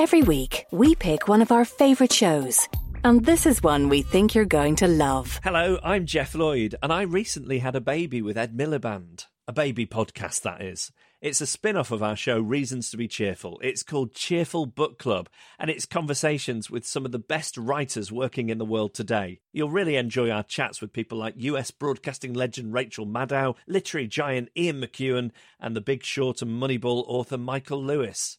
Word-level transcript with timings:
Every 0.00 0.22
week, 0.22 0.64
we 0.70 0.94
pick 0.94 1.26
one 1.26 1.42
of 1.42 1.50
our 1.50 1.64
favourite 1.64 2.12
shows. 2.12 2.68
And 3.02 3.26
this 3.26 3.46
is 3.46 3.64
one 3.64 3.88
we 3.88 4.02
think 4.02 4.32
you're 4.32 4.44
going 4.44 4.76
to 4.76 4.86
love. 4.86 5.40
Hello, 5.42 5.76
I'm 5.82 6.06
Jeff 6.06 6.36
Lloyd, 6.36 6.76
and 6.80 6.92
I 6.92 7.02
recently 7.02 7.58
had 7.58 7.74
a 7.74 7.80
baby 7.80 8.22
with 8.22 8.38
Ed 8.38 8.56
Miliband. 8.56 9.26
A 9.48 9.52
baby 9.52 9.86
podcast, 9.86 10.42
that 10.42 10.62
is. 10.62 10.92
It's 11.20 11.40
a 11.40 11.48
spin 11.48 11.76
off 11.76 11.90
of 11.90 12.00
our 12.00 12.14
show, 12.14 12.38
Reasons 12.38 12.92
to 12.92 12.96
Be 12.96 13.08
Cheerful. 13.08 13.58
It's 13.60 13.82
called 13.82 14.14
Cheerful 14.14 14.66
Book 14.66 15.00
Club, 15.00 15.28
and 15.58 15.68
it's 15.68 15.84
conversations 15.84 16.70
with 16.70 16.86
some 16.86 17.04
of 17.04 17.10
the 17.10 17.18
best 17.18 17.56
writers 17.58 18.12
working 18.12 18.50
in 18.50 18.58
the 18.58 18.64
world 18.64 18.94
today. 18.94 19.40
You'll 19.52 19.68
really 19.68 19.96
enjoy 19.96 20.30
our 20.30 20.44
chats 20.44 20.80
with 20.80 20.92
people 20.92 21.18
like 21.18 21.34
US 21.38 21.72
broadcasting 21.72 22.34
legend 22.34 22.72
Rachel 22.72 23.04
Maddow, 23.04 23.56
literary 23.66 24.06
giant 24.06 24.50
Ian 24.56 24.80
McEwan, 24.80 25.32
and 25.58 25.74
the 25.74 25.80
Big 25.80 26.04
Short 26.04 26.40
and 26.40 26.62
Moneyball 26.62 27.02
author 27.08 27.36
Michael 27.36 27.82
Lewis. 27.82 28.38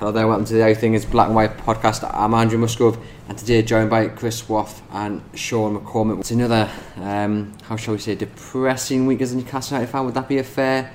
Hello 0.00 0.12
there, 0.12 0.26
welcome 0.26 0.46
to 0.46 0.54
the 0.54 0.62
Everything 0.62 0.94
is 0.94 1.04
Black 1.04 1.26
and 1.26 1.36
White 1.36 1.58
podcast. 1.58 2.10
I'm 2.14 2.32
Andrew 2.32 2.56
Musgrove, 2.56 2.96
and 3.28 3.36
today 3.36 3.60
joined 3.60 3.90
by 3.90 4.08
Chris 4.08 4.48
Waugh 4.48 4.72
and 4.92 5.20
Sean 5.34 5.78
McCormick. 5.78 6.20
It's 6.20 6.30
another, 6.30 6.70
um, 6.96 7.52
how 7.64 7.76
shall 7.76 7.92
we 7.92 8.00
say, 8.00 8.14
depressing 8.14 9.04
week 9.04 9.20
as 9.20 9.34
a 9.34 9.36
Newcastle 9.36 9.76
United 9.76 9.92
fan. 9.92 10.06
Would 10.06 10.14
that 10.14 10.26
be 10.26 10.38
a 10.38 10.42
fair 10.42 10.90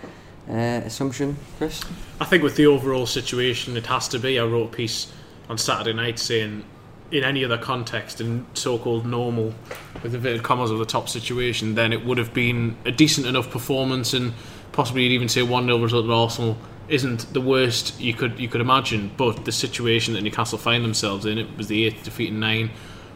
uh, 0.49 0.53
assumption, 0.53 1.37
Chris? 1.59 1.83
I 2.19 2.25
think 2.25 2.41
with 2.41 2.55
the 2.55 2.65
overall 2.65 3.05
situation, 3.05 3.77
it 3.77 3.85
has 3.85 4.07
to 4.07 4.17
be. 4.17 4.39
I 4.39 4.43
wrote 4.43 4.73
a 4.73 4.75
piece 4.75 5.13
on 5.49 5.59
Saturday 5.59 5.93
night 5.93 6.17
saying, 6.17 6.65
in 7.11 7.23
any 7.23 7.45
other 7.45 7.59
context, 7.59 8.21
in 8.21 8.47
so-called 8.55 9.05
normal, 9.05 9.53
with 10.01 10.15
inverted 10.15 10.41
commas 10.41 10.71
of 10.71 10.79
the 10.79 10.85
top 10.85 11.09
situation, 11.09 11.75
then 11.75 11.93
it 11.93 12.03
would 12.03 12.17
have 12.17 12.33
been 12.33 12.75
a 12.85 12.91
decent 12.91 13.27
enough 13.27 13.51
performance, 13.51 14.15
and 14.15 14.33
possibly 14.71 15.03
you'd 15.03 15.11
even 15.11 15.29
say 15.29 15.43
one 15.43 15.65
0 15.65 15.77
result 15.77 16.05
at 16.05 16.11
Arsenal 16.11 16.57
isn't 16.87 17.33
the 17.33 17.41
worst 17.41 17.99
you 17.99 18.13
could 18.13 18.39
you 18.39 18.47
could 18.47 18.61
imagine. 18.61 19.11
But 19.17 19.45
the 19.45 19.51
situation 19.51 20.13
that 20.13 20.21
Newcastle 20.21 20.57
find 20.57 20.83
themselves 20.83 21.25
in, 21.25 21.37
it 21.37 21.57
was 21.57 21.67
the 21.67 21.85
eighth 21.85 22.03
defeat 22.03 22.29
in 22.29 22.39
nine, 22.39 22.71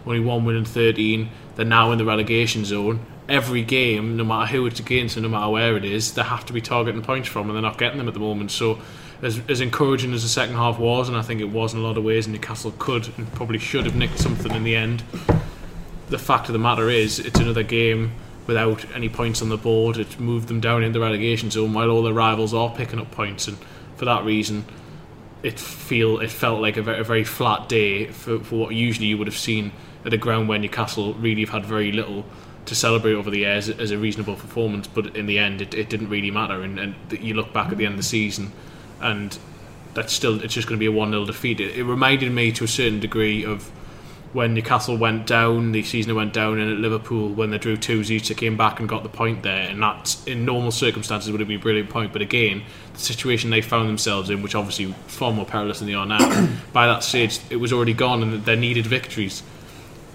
only 0.05 0.19
one 0.19 0.45
win 0.45 0.55
in 0.55 0.65
thirteen. 0.65 1.29
They're 1.55 1.65
now 1.65 1.91
in 1.91 1.97
the 1.97 2.05
relegation 2.05 2.65
zone. 2.65 3.05
Every 3.27 3.61
game, 3.61 4.17
no 4.17 4.23
matter 4.23 4.51
who 4.51 4.65
it's 4.65 4.79
against 4.79 5.15
and 5.15 5.23
no 5.23 5.29
matter 5.29 5.51
where 5.51 5.77
it 5.77 5.85
is, 5.85 6.13
they 6.13 6.23
have 6.23 6.45
to 6.47 6.53
be 6.53 6.61
targeting 6.61 7.03
points 7.03 7.29
from, 7.29 7.47
and 7.47 7.55
they're 7.55 7.61
not 7.61 7.77
getting 7.77 7.99
them 7.99 8.07
at 8.07 8.15
the 8.15 8.19
moment. 8.19 8.49
So, 8.49 8.79
as, 9.21 9.39
as 9.47 9.61
encouraging 9.61 10.13
as 10.13 10.23
the 10.23 10.29
second 10.29 10.55
half 10.55 10.79
was, 10.79 11.09
and 11.09 11.15
I 11.15 11.21
think 11.21 11.39
it 11.39 11.51
was 11.51 11.73
in 11.73 11.79
a 11.79 11.83
lot 11.83 11.97
of 11.97 12.03
ways, 12.03 12.27
Newcastle 12.27 12.73
could 12.79 13.11
and 13.17 13.31
probably 13.33 13.59
should 13.59 13.85
have 13.85 13.95
nicked 13.95 14.17
something 14.17 14.51
in 14.51 14.63
the 14.63 14.75
end. 14.75 15.03
The 16.09 16.17
fact 16.17 16.47
of 16.47 16.53
the 16.53 16.59
matter 16.59 16.89
is, 16.89 17.19
it's 17.19 17.39
another 17.39 17.61
game 17.61 18.13
without 18.49 18.83
any 18.95 19.07
points 19.07 19.43
on 19.43 19.49
the 19.49 19.57
board. 19.57 19.95
It 19.97 20.19
moved 20.19 20.47
them 20.47 20.59
down 20.59 20.83
in 20.83 20.91
the 20.91 20.99
relegation 20.99 21.51
zone 21.51 21.71
while 21.71 21.91
all 21.91 22.01
their 22.01 22.13
rivals 22.15 22.51
are 22.51 22.73
picking 22.75 22.99
up 22.99 23.11
points, 23.11 23.47
and 23.47 23.57
for 23.95 24.05
that 24.05 24.25
reason, 24.25 24.65
it 25.43 25.59
feel 25.59 26.19
it 26.19 26.31
felt 26.31 26.59
like 26.59 26.75
a 26.75 26.81
very, 26.81 26.99
a 26.99 27.03
very 27.03 27.23
flat 27.23 27.69
day 27.69 28.07
for, 28.07 28.39
for 28.39 28.55
what 28.55 28.73
usually 28.73 29.05
you 29.05 29.19
would 29.19 29.27
have 29.27 29.37
seen 29.37 29.71
at 30.03 30.13
a 30.13 30.17
ground 30.17 30.49
where 30.49 30.57
Newcastle 30.57 31.13
really 31.13 31.41
have 31.41 31.51
had 31.51 31.63
very 31.63 31.91
little 31.91 32.25
to 32.65 32.73
celebrate 32.73 33.13
over 33.13 33.29
the 33.29 33.39
years 33.39 33.69
as 33.69 33.91
a 33.91 33.99
reasonable 33.99 34.35
performance. 34.35 34.87
But 34.87 35.15
in 35.15 35.27
the 35.27 35.37
end, 35.37 35.61
it, 35.61 35.75
it 35.75 35.89
didn't 35.89 36.09
really 36.09 36.31
matter, 36.31 36.63
and, 36.63 36.79
and 36.79 36.95
you 37.11 37.35
look 37.35 37.53
back 37.53 37.71
at 37.71 37.77
the 37.77 37.85
end 37.85 37.93
of 37.93 37.99
the 37.99 38.03
season, 38.03 38.51
and 38.99 39.37
that's 39.93 40.11
still 40.11 40.41
it's 40.43 40.55
just 40.55 40.67
going 40.67 40.77
to 40.77 40.79
be 40.79 40.87
a 40.87 40.91
one 40.91 41.11
0 41.11 41.25
defeat. 41.25 41.59
It, 41.59 41.77
it 41.77 41.83
reminded 41.83 42.31
me 42.31 42.51
to 42.53 42.63
a 42.63 42.67
certain 42.67 42.99
degree 42.99 43.45
of 43.45 43.71
when 44.31 44.53
Newcastle 44.53 44.95
went 44.95 45.25
down, 45.25 45.71
the 45.71 45.81
season 45.81 46.13
went 46.15 46.33
down, 46.33 46.59
and 46.59 46.71
at 46.71 46.77
Liverpool 46.77 47.29
when 47.29 47.49
they 47.49 47.57
drew 47.57 47.75
two 47.75 48.03
they 48.03 48.19
came 48.19 48.57
back 48.57 48.79
and 48.79 48.87
got 48.87 49.03
the 49.03 49.09
point 49.09 49.41
there, 49.41 49.69
and 49.69 49.81
that 49.81 50.15
in 50.27 50.45
normal 50.45 50.71
circumstances 50.71 51.31
would 51.31 51.39
have 51.39 51.47
been 51.47 51.59
a 51.59 51.61
brilliant 51.61 51.89
point. 51.89 52.13
But 52.13 52.21
again, 52.21 52.63
the 52.93 52.99
situation 52.99 53.49
they 53.49 53.61
found 53.61 53.89
themselves 53.89 54.29
in, 54.29 54.43
which 54.43 54.53
obviously 54.53 54.93
far 55.07 55.31
more 55.31 55.45
perilous 55.45 55.79
than 55.79 55.87
they 55.87 55.95
are 55.95 56.05
now, 56.05 56.47
by 56.73 56.85
that 56.85 57.03
stage 57.03 57.39
it 57.49 57.55
was 57.55 57.73
already 57.73 57.93
gone, 57.93 58.21
and 58.21 58.45
they 58.45 58.55
needed 58.55 58.85
victories. 58.85 59.41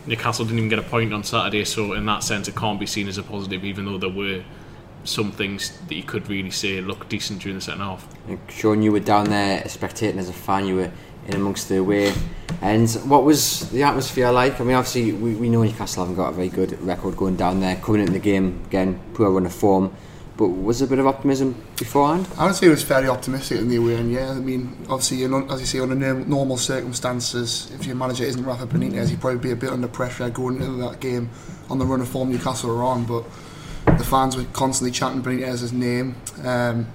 Newcastle 0.06 0.44
didn't 0.44 0.58
even 0.58 0.68
get 0.68 0.78
a 0.78 0.82
point 0.82 1.12
on 1.12 1.24
Saturday, 1.24 1.64
so 1.64 1.94
in 1.94 2.06
that 2.06 2.22
sense, 2.22 2.46
it 2.46 2.54
can't 2.54 2.78
be 2.78 2.86
seen 2.86 3.08
as 3.08 3.18
a 3.18 3.22
positive, 3.22 3.64
even 3.64 3.84
though 3.84 3.98
there 3.98 4.10
were 4.10 4.44
some 5.02 5.32
things 5.32 5.78
that 5.88 5.94
you 5.94 6.02
could 6.02 6.28
really 6.28 6.50
say 6.50 6.80
looked 6.80 7.08
decent 7.08 7.42
during 7.42 7.56
the 7.56 7.60
second 7.60 7.80
half. 7.80 8.06
And 8.28 8.38
Sean, 8.48 8.82
you 8.82 8.92
were 8.92 9.00
down 9.00 9.28
there 9.28 9.60
spectating 9.62 10.16
as 10.16 10.28
a 10.28 10.32
fan. 10.32 10.66
You 10.66 10.76
were 10.76 10.92
in 11.26 11.34
amongst 11.34 11.68
the 11.68 11.78
away. 11.78 12.12
And 12.60 12.90
what 13.06 13.24
was 13.24 13.70
the 13.70 13.82
atmosphere 13.82 14.30
like? 14.30 14.60
I 14.60 14.64
mean, 14.64 14.76
obviously, 14.76 15.12
we, 15.12 15.34
we 15.34 15.48
know 15.48 15.62
Newcastle 15.62 16.04
haven't 16.04 16.16
got 16.16 16.30
a 16.30 16.32
very 16.32 16.48
good 16.48 16.80
record 16.82 17.16
going 17.16 17.36
down 17.36 17.60
there, 17.60 17.76
coming 17.76 18.00
into 18.00 18.12
the 18.12 18.18
game 18.18 18.62
again, 18.66 19.00
poor 19.14 19.30
run 19.30 19.46
of 19.46 19.54
form. 19.54 19.94
But 20.36 20.48
was 20.48 20.80
there 20.80 20.86
a 20.86 20.88
bit 20.88 20.98
of 20.98 21.06
optimism 21.06 21.54
beforehand? 21.76 22.26
I 22.36 22.46
would 22.46 22.56
say 22.56 22.66
it 22.66 22.70
was 22.70 22.82
fairly 22.82 23.08
optimistic 23.08 23.58
in 23.58 23.68
the 23.68 23.76
away 23.76 23.96
end, 23.96 24.10
yeah. 24.10 24.30
I 24.30 24.34
mean, 24.34 24.76
obviously, 24.88 25.22
as 25.24 25.60
you 25.60 25.66
say, 25.66 25.78
under 25.78 26.14
normal 26.24 26.56
circumstances, 26.56 27.70
if 27.72 27.86
your 27.86 27.94
manager 27.94 28.24
isn't 28.24 28.44
Rafa 28.44 28.66
Benitez, 28.66 29.10
he'd 29.10 29.20
probably 29.20 29.38
be 29.38 29.52
a 29.52 29.56
bit 29.56 29.70
under 29.70 29.86
pressure 29.86 30.28
going 30.30 30.56
into 30.56 30.88
that 30.88 30.98
game 30.98 31.30
on 31.70 31.78
the 31.78 31.86
run 31.86 32.00
of 32.00 32.08
form 32.08 32.30
Newcastle 32.32 32.70
are 32.70 32.82
on. 32.82 33.04
But 33.04 33.24
the 33.98 34.04
fans 34.04 34.36
were 34.36 34.44
constantly 34.52 34.90
chanting 34.90 35.22
Benitez's 35.22 35.72
name. 35.72 36.16
Um, 36.42 36.88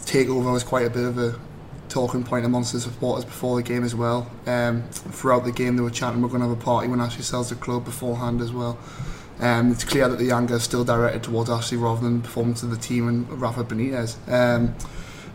takeover 0.00 0.50
was 0.50 0.64
quite 0.64 0.86
a 0.86 0.90
bit 0.90 1.04
of 1.04 1.18
a 1.18 1.38
talking 1.88 2.24
point 2.24 2.44
amongst 2.44 2.72
the 2.72 2.80
supporters 2.80 3.24
before 3.24 3.56
the 3.56 3.62
game 3.62 3.84
as 3.84 3.94
well. 3.94 4.30
Um, 4.46 4.82
throughout 4.90 5.44
the 5.44 5.52
game, 5.52 5.76
they 5.76 5.82
were 5.82 5.90
chanting, 5.90 6.22
"We're 6.22 6.28
going 6.28 6.42
to 6.42 6.48
have 6.48 6.58
a 6.58 6.60
party 6.60 6.88
when 6.88 7.00
Ashley 7.00 7.22
sells 7.22 7.48
the 7.48 7.54
club" 7.56 7.84
beforehand 7.84 8.40
as 8.40 8.52
well. 8.52 8.78
Um, 9.40 9.70
it's 9.70 9.84
clear 9.84 10.08
that 10.08 10.18
the 10.18 10.32
anger 10.32 10.56
is 10.56 10.64
still 10.64 10.84
directed 10.84 11.22
towards 11.22 11.48
Ashley 11.48 11.76
rather 11.76 12.00
than 12.00 12.22
performance 12.22 12.62
of 12.62 12.70
the 12.70 12.76
team 12.76 13.06
and 13.06 13.40
Rafa 13.40 13.62
Benitez. 13.64 14.16
Um, 14.28 14.74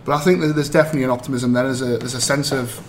but 0.06 0.14
I 0.14 0.20
think 0.20 0.42
that 0.42 0.48
there's 0.48 0.70
definitely 0.70 1.04
an 1.04 1.10
optimism 1.10 1.54
there. 1.54 1.64
There's 1.64 1.82
a 1.82 1.98
there's 1.98 2.14
a 2.14 2.22
sense 2.22 2.52
of 2.52 2.86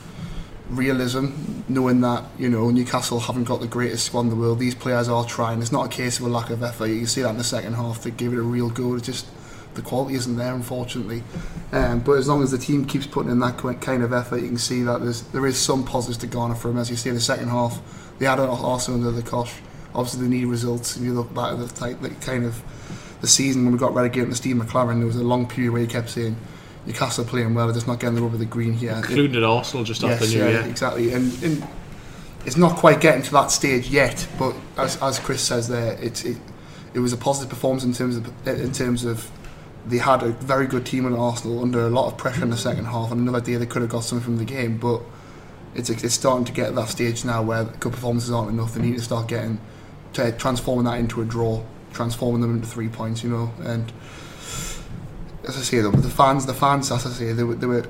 realism, 0.69 1.27
knowing 1.69 2.01
that 2.01 2.25
you 2.39 2.49
know 2.49 2.71
Newcastle 2.71 3.21
haven't 3.21 3.45
got 3.45 3.61
the 3.61 3.67
greatest 3.67 4.07
squad 4.07 4.23
in 4.23 4.31
the 4.31 4.37
world. 4.37 4.59
These 4.59 4.75
players 4.75 5.09
are 5.09 5.25
trying. 5.25 5.61
It's 5.61 5.73
not 5.73 5.87
a 5.87 5.89
case 5.89 6.19
of 6.19 6.27
a 6.27 6.29
lack 6.29 6.51
of 6.51 6.63
effort. 6.63 6.87
You 6.87 6.99
can 6.99 7.07
see 7.07 7.23
that 7.23 7.31
in 7.31 7.39
the 7.39 7.45
second 7.45 7.75
half. 7.75 8.03
They 8.03 8.11
gave 8.11 8.33
it 8.33 8.39
a 8.39 8.43
real 8.43 8.71
go. 8.71 8.95
It's 8.95 9.07
just 9.07 9.27
the 9.75 9.83
quality 9.83 10.15
isn't 10.15 10.37
there, 10.37 10.55
unfortunately. 10.55 11.23
Um, 11.73 12.01
but 12.01 12.13
as 12.13 12.29
long 12.29 12.43
as 12.43 12.51
the 12.51 12.59
team 12.59 12.85
keeps 12.85 13.07
putting 13.07 13.31
in 13.31 13.41
that 13.41 13.59
kind 13.81 14.03
of 14.03 14.13
effort, 14.13 14.41
you 14.41 14.49
can 14.49 14.59
see 14.59 14.83
that 14.83 15.01
there's 15.03 15.23
there 15.23 15.47
is 15.47 15.59
some 15.59 15.85
positives 15.85 16.19
to 16.19 16.27
garner 16.27 16.55
from. 16.55 16.79
As 16.79 16.91
you 16.91 16.97
see 16.97 17.09
in 17.09 17.15
the 17.15 17.21
second 17.21 17.49
half, 17.49 17.81
they 18.19 18.27
had 18.27 18.39
Arsenal 18.39 19.01
under 19.01 19.11
the 19.11 19.29
cosh. 19.29 19.55
Obviously, 19.95 20.23
they 20.23 20.37
need 20.37 20.47
results. 20.47 20.97
If 20.97 21.03
you 21.03 21.13
look 21.13 21.33
back 21.35 21.53
at 21.53 21.59
the 21.59 21.69
type, 21.69 22.03
like, 22.03 22.21
kind 22.21 22.45
of 22.45 22.61
the 23.21 23.27
season 23.27 23.65
when 23.65 23.73
we 23.73 23.79
got 23.79 23.95
relegated 23.95 24.31
to 24.31 24.37
Steve 24.37 24.57
McClaren, 24.57 24.99
there 24.99 25.07
was 25.07 25.17
a 25.17 25.25
long 25.25 25.47
period 25.47 25.73
where 25.73 25.83
he 25.83 25.87
kept 25.87 26.11
saying. 26.11 26.37
Newcastle 26.87 27.25
playing 27.25 27.55
well, 27.55 27.67
they're 27.67 27.75
just 27.75 27.87
not 27.87 27.99
getting 27.99 28.15
the 28.15 28.21
rubber 28.21 28.37
the 28.37 28.45
green 28.45 28.75
here. 28.75 28.93
Including 28.93 29.37
at 29.37 29.43
Arsenal 29.43 29.85
just 29.85 30.05
after 30.05 30.27
yes, 30.27 30.35
New 30.35 30.41
yeah, 30.41 30.49
Year. 30.51 30.61
exactly. 30.67 31.15
And, 31.15 31.43
and 31.43 31.67
it's 32.45 32.57
not 32.57 32.77
quite 32.77 33.01
getting 33.01 33.23
to 33.23 33.33
that 33.33 33.51
stage 33.51 33.89
yet, 33.89 34.27
but 34.39 34.55
as, 34.77 35.01
as 35.03 35.19
Chris 35.19 35.41
says 35.41 35.69
there, 35.69 35.97
it's 36.01 36.25
it, 36.25 36.37
it 36.93 36.99
was 36.99 37.13
a 37.13 37.17
positive 37.17 37.49
performance 37.51 37.85
in 37.85 37.93
terms 37.93 38.17
of 38.17 38.47
in 38.47 38.73
terms 38.73 39.05
of 39.05 39.31
they 39.87 39.99
had 39.99 40.23
a 40.23 40.31
very 40.31 40.67
good 40.67 40.87
team 40.87 41.07
in 41.07 41.15
Arsenal 41.15 41.63
under 41.63 41.81
a 41.87 41.91
lot 41.91 42.07
of 42.11 42.17
pressure 42.17 42.43
in 42.43 42.51
the 42.51 42.57
second 42.57 42.87
half, 42.87 43.13
and 43.13 43.21
another 43.21 43.45
day 43.45 43.57
they 43.57 43.67
could 43.67 43.83
have 43.83 43.91
got 43.91 44.05
something 44.05 44.25
from 44.25 44.39
the 44.39 44.45
game, 44.45 44.79
but 44.79 45.03
it's 45.75 45.91
it's 45.91 46.15
starting 46.15 46.45
to 46.45 46.53
get 46.53 46.69
to 46.69 46.73
that 46.73 46.89
stage 46.89 47.25
now 47.25 47.43
where 47.43 47.65
good 47.65 47.93
performances 47.93 48.31
aren't 48.31 48.51
enough. 48.51 48.75
They 48.75 48.83
need 48.83 48.97
to 48.97 49.03
start 49.03 49.29
getting 49.29 49.61
to 50.15 50.33
transforming 50.33 50.85
that 50.85 50.99
into 50.99 51.21
a 51.21 51.25
draw, 51.25 51.63
transforming 51.93 52.41
them 52.41 52.55
into 52.55 52.67
three 52.67 52.89
points, 52.89 53.23
you 53.23 53.31
know, 53.31 53.53
and 53.63 53.93
as 55.47 55.57
I 55.57 55.61
say, 55.61 55.81
though, 55.81 55.91
the 55.91 56.09
fans, 56.09 56.47
the 56.47 56.55
fans, 56.55 56.91
as 56.91 57.07
I 57.07 57.11
say, 57.11 57.33
they 57.33 57.45
were, 57.45 57.55
they 57.55 57.67
were 57.67 57.87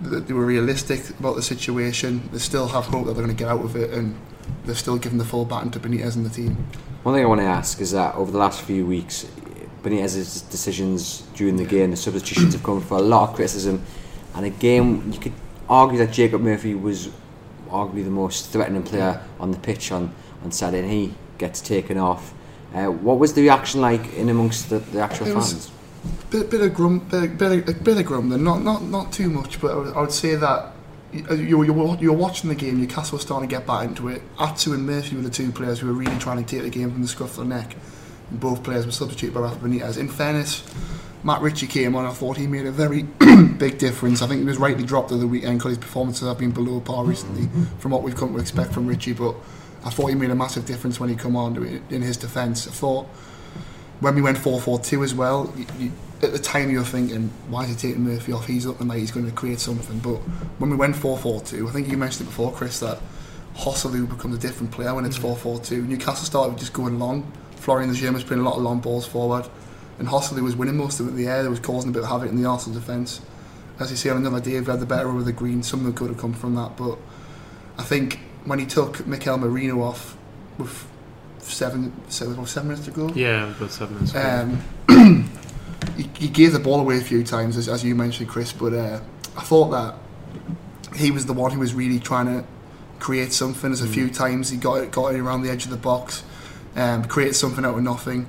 they 0.00 0.34
were 0.34 0.44
realistic 0.44 1.10
about 1.18 1.36
the 1.36 1.42
situation. 1.42 2.28
They 2.32 2.38
still 2.38 2.68
have 2.68 2.86
hope 2.86 3.06
that 3.06 3.14
they're 3.14 3.24
going 3.24 3.36
to 3.36 3.40
get 3.40 3.50
out 3.50 3.64
of 3.64 3.76
it, 3.76 3.90
and 3.90 4.16
they're 4.64 4.74
still 4.74 4.96
giving 4.96 5.18
the 5.18 5.24
full 5.24 5.44
baton 5.44 5.70
to 5.72 5.80
Benitez 5.80 6.16
and 6.16 6.26
the 6.26 6.30
team. 6.30 6.66
One 7.02 7.14
thing 7.14 7.24
I 7.24 7.28
want 7.28 7.40
to 7.40 7.46
ask 7.46 7.80
is 7.80 7.92
that 7.92 8.14
over 8.14 8.30
the 8.30 8.38
last 8.38 8.62
few 8.62 8.86
weeks, 8.86 9.26
Benitez's 9.82 10.42
decisions 10.42 11.22
during 11.34 11.56
the 11.56 11.64
game, 11.64 11.90
the 11.90 11.96
substitutions 11.96 12.54
have 12.54 12.62
come 12.62 12.80
for 12.80 12.98
a 12.98 13.02
lot 13.02 13.30
of 13.30 13.36
criticism, 13.36 13.82
and 14.34 14.46
again, 14.46 15.12
you 15.12 15.18
could 15.18 15.32
argue 15.68 15.98
that 15.98 16.12
Jacob 16.12 16.40
Murphy 16.40 16.74
was 16.74 17.08
arguably 17.68 18.04
the 18.04 18.10
most 18.10 18.50
threatening 18.50 18.82
player 18.82 19.20
on 19.40 19.50
the 19.50 19.58
pitch 19.58 19.90
on, 19.92 20.14
on 20.44 20.52
Saturday, 20.52 20.82
and 20.82 20.90
he 20.90 21.14
gets 21.38 21.60
taken 21.60 21.98
off. 21.98 22.34
Uh, 22.74 22.86
what 22.86 23.18
was 23.18 23.34
the 23.34 23.42
reaction 23.42 23.80
like 23.80 24.14
in 24.14 24.28
amongst 24.28 24.70
the, 24.70 24.78
the 24.78 25.00
actual 25.00 25.26
It 25.26 25.34
fans? 25.34 25.70
Bit, 26.30 26.50
bit 26.50 26.60
of 26.60 26.74
grum, 26.74 27.00
bit, 27.00 27.38
bit, 27.38 27.68
of, 27.68 27.84
bit 27.84 27.98
of 27.98 28.06
grumbling, 28.06 28.42
not 28.42 28.62
not 28.62 28.82
not 28.82 29.12
too 29.12 29.28
much, 29.30 29.60
but 29.60 29.70
I 29.70 29.76
would, 29.76 29.94
I 29.94 30.00
would 30.00 30.12
say 30.12 30.34
that 30.34 30.72
you, 31.12 31.34
you, 31.34 31.62
you, 31.64 31.72
were, 31.72 31.96
you 31.98 32.10
were 32.10 32.18
watching 32.18 32.48
the 32.48 32.56
game. 32.56 32.80
Newcastle 32.80 33.16
was 33.16 33.22
starting 33.22 33.48
to 33.48 33.54
get 33.54 33.66
back 33.66 33.86
into 33.86 34.08
it. 34.08 34.22
Atsu 34.40 34.72
and 34.72 34.86
Murphy 34.86 35.16
were 35.16 35.22
the 35.22 35.30
two 35.30 35.52
players 35.52 35.80
who 35.80 35.86
were 35.86 35.92
really 35.92 36.18
trying 36.18 36.42
to 36.42 36.44
take 36.44 36.62
the 36.62 36.70
game 36.70 36.90
from 36.90 37.02
the 37.02 37.08
scruff 37.08 37.38
of 37.38 37.48
the 37.48 37.54
neck. 37.54 37.76
Both 38.32 38.62
players 38.62 38.86
were 38.86 38.92
substituted 38.92 39.34
by 39.34 39.40
Rafa 39.40 39.56
Benitez. 39.56 39.98
In 39.98 40.08
fairness, 40.08 40.62
Matt 41.24 41.40
Ritchie 41.40 41.66
came 41.66 41.94
on. 41.94 42.04
I 42.04 42.10
thought 42.10 42.36
he 42.36 42.46
made 42.46 42.66
a 42.66 42.72
very 42.72 43.02
big 43.58 43.78
difference. 43.78 44.22
I 44.22 44.26
think 44.26 44.40
he 44.40 44.46
was 44.46 44.58
rightly 44.58 44.84
dropped 44.84 45.12
at 45.12 45.20
the 45.20 45.26
weekend 45.26 45.58
because 45.58 45.70
his 45.70 45.78
performances 45.78 46.26
have 46.26 46.38
been 46.38 46.50
below 46.50 46.80
par 46.80 47.04
recently, 47.04 47.48
from 47.78 47.92
what 47.92 48.02
we've 48.02 48.16
come 48.16 48.34
to 48.34 48.40
expect 48.40 48.72
from 48.72 48.86
Ritchie. 48.86 49.12
But 49.12 49.36
I 49.84 49.90
thought 49.90 50.06
he 50.06 50.14
made 50.14 50.30
a 50.30 50.34
massive 50.34 50.66
difference 50.66 50.98
when 50.98 51.08
he 51.10 51.14
come 51.14 51.36
on 51.36 51.56
in 51.90 52.02
his 52.02 52.16
defence. 52.16 52.66
I 52.66 52.70
thought 52.70 53.06
when 54.00 54.16
we 54.16 54.22
went 54.22 54.36
4-4-2 54.36 55.04
as 55.04 55.14
well, 55.14 55.52
you, 55.56 55.66
you, 55.78 55.92
at 56.22 56.32
the 56.32 56.38
time 56.38 56.70
you 56.70 56.78
were 56.78 56.84
thinking, 56.84 57.30
why 57.48 57.64
is 57.64 57.70
he 57.70 57.88
taking 57.88 58.02
Murphy 58.02 58.32
off? 58.32 58.46
He's 58.46 58.66
looking 58.66 58.88
like 58.88 58.98
he's 58.98 59.12
going 59.12 59.26
to 59.26 59.32
create 59.32 59.60
something. 59.60 60.00
But 60.00 60.16
when 60.58 60.70
we 60.70 60.76
went 60.76 60.96
4-4-2, 60.96 61.68
I 61.68 61.72
think 61.72 61.88
you 61.88 61.96
mentioned 61.96 62.26
it 62.26 62.30
before, 62.30 62.52
Chris, 62.52 62.80
that 62.80 62.98
Joselu 63.54 64.08
becomes 64.08 64.36
a 64.36 64.38
different 64.38 64.72
player 64.72 64.94
when 64.94 65.04
it's 65.04 65.18
mm. 65.18 65.36
4-4-2. 65.36 65.86
Newcastle 65.86 66.24
started 66.24 66.58
just 66.58 66.72
going 66.72 66.98
long. 66.98 67.30
Florian 67.62 67.90
Lejeune 67.90 68.12
was 68.12 68.24
putting 68.24 68.40
a 68.40 68.42
lot 68.48 68.56
of 68.56 68.62
long 68.62 68.80
balls 68.80 69.06
forward. 69.06 69.46
And 70.00 70.08
Joselu 70.08 70.42
was 70.42 70.56
winning 70.56 70.76
most 70.76 70.98
of 70.98 71.06
it 71.06 71.10
in 71.10 71.16
the 71.16 71.28
air. 71.28 71.44
It 71.46 71.48
was 71.48 71.60
causing 71.60 71.90
a 71.90 71.92
bit 71.92 72.02
of 72.02 72.08
havoc 72.08 72.28
in 72.28 72.42
the 72.42 72.48
Arsenal 72.48 72.78
defence. 72.80 73.20
As 73.78 73.88
you 73.92 73.96
see 73.96 74.10
on 74.10 74.16
another 74.16 74.40
day, 74.40 74.56
if 74.56 74.66
we 74.66 74.70
had 74.72 74.80
the 74.80 74.86
better 74.86 75.08
over 75.08 75.22
the 75.22 75.32
green, 75.32 75.62
some 75.62 75.86
of 75.86 75.86
it 75.86 75.96
could 75.96 76.08
have 76.08 76.18
come 76.18 76.32
from 76.32 76.56
that. 76.56 76.76
But 76.76 76.98
I 77.78 77.84
think 77.84 78.18
when 78.44 78.58
he 78.58 78.66
took 78.66 79.06
Mikel 79.06 79.38
Merino 79.38 79.80
off 79.80 80.16
with 80.58 80.86
seven, 81.38 81.92
seven, 82.10 82.44
seven 82.46 82.68
minutes 82.70 82.86
to 82.86 82.90
go, 82.92 83.08
Yeah, 83.14 83.54
about 83.56 83.70
seven 83.70 83.94
minutes. 83.94 84.14
um, 84.16 84.60
he, 85.96 86.10
he 86.18 86.28
gave 86.28 86.52
the 86.52 86.58
ball 86.58 86.80
away 86.80 86.98
a 86.98 87.00
few 87.00 87.22
times, 87.22 87.56
as, 87.56 87.68
as 87.68 87.84
you 87.84 87.94
mentioned, 87.94 88.28
Chris. 88.28 88.52
But 88.52 88.72
uh, 88.74 89.00
I 89.36 89.42
thought 89.42 89.68
that 89.70 89.94
he 90.96 91.12
was 91.12 91.26
the 91.26 91.32
one 91.32 91.52
who 91.52 91.60
was 91.60 91.74
really 91.74 92.00
trying 92.00 92.26
to 92.26 92.44
create 92.98 93.32
something. 93.32 93.70
As 93.70 93.82
a 93.82 93.86
few 93.86 94.10
times 94.10 94.50
he 94.50 94.56
got 94.56 94.82
it, 94.82 94.90
got 94.90 95.14
it 95.14 95.20
around 95.20 95.42
the 95.42 95.50
edge 95.50 95.64
of 95.64 95.70
the 95.70 95.76
box, 95.76 96.24
um, 96.76 97.04
created 97.04 97.34
something 97.34 97.64
out 97.64 97.76
of 97.76 97.82
nothing. 97.82 98.26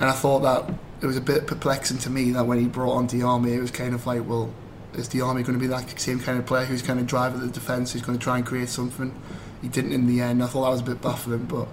And 0.00 0.08
I 0.08 0.12
thought 0.12 0.40
that 0.40 0.72
it 1.00 1.06
was 1.06 1.16
a 1.16 1.20
bit 1.20 1.46
perplexing 1.46 1.98
to 1.98 2.10
me 2.10 2.30
that 2.32 2.46
when 2.46 2.58
he 2.58 2.66
brought 2.66 2.92
on 2.92 3.08
Diame, 3.08 3.48
it 3.48 3.60
was 3.60 3.70
kind 3.70 3.94
of 3.94 4.06
like, 4.06 4.26
well, 4.26 4.52
is 4.94 5.08
Diame 5.08 5.44
going 5.44 5.44
to 5.44 5.58
be 5.58 5.66
that 5.66 5.98
same 6.00 6.18
kind 6.18 6.38
of 6.38 6.46
player 6.46 6.64
who's 6.64 6.82
kind 6.82 6.98
of 6.98 7.06
driving 7.06 7.40
the 7.40 7.48
defence, 7.48 7.92
who's 7.92 8.02
going 8.02 8.18
to 8.18 8.22
try 8.22 8.36
and 8.36 8.46
create 8.46 8.68
something? 8.68 9.14
He 9.62 9.68
didn't 9.68 9.92
in 9.92 10.06
the 10.06 10.20
end. 10.20 10.42
I 10.42 10.46
thought 10.46 10.64
that 10.64 10.70
was 10.70 10.80
a 10.80 10.84
bit 10.84 11.02
baffling, 11.02 11.44
but 11.44 11.68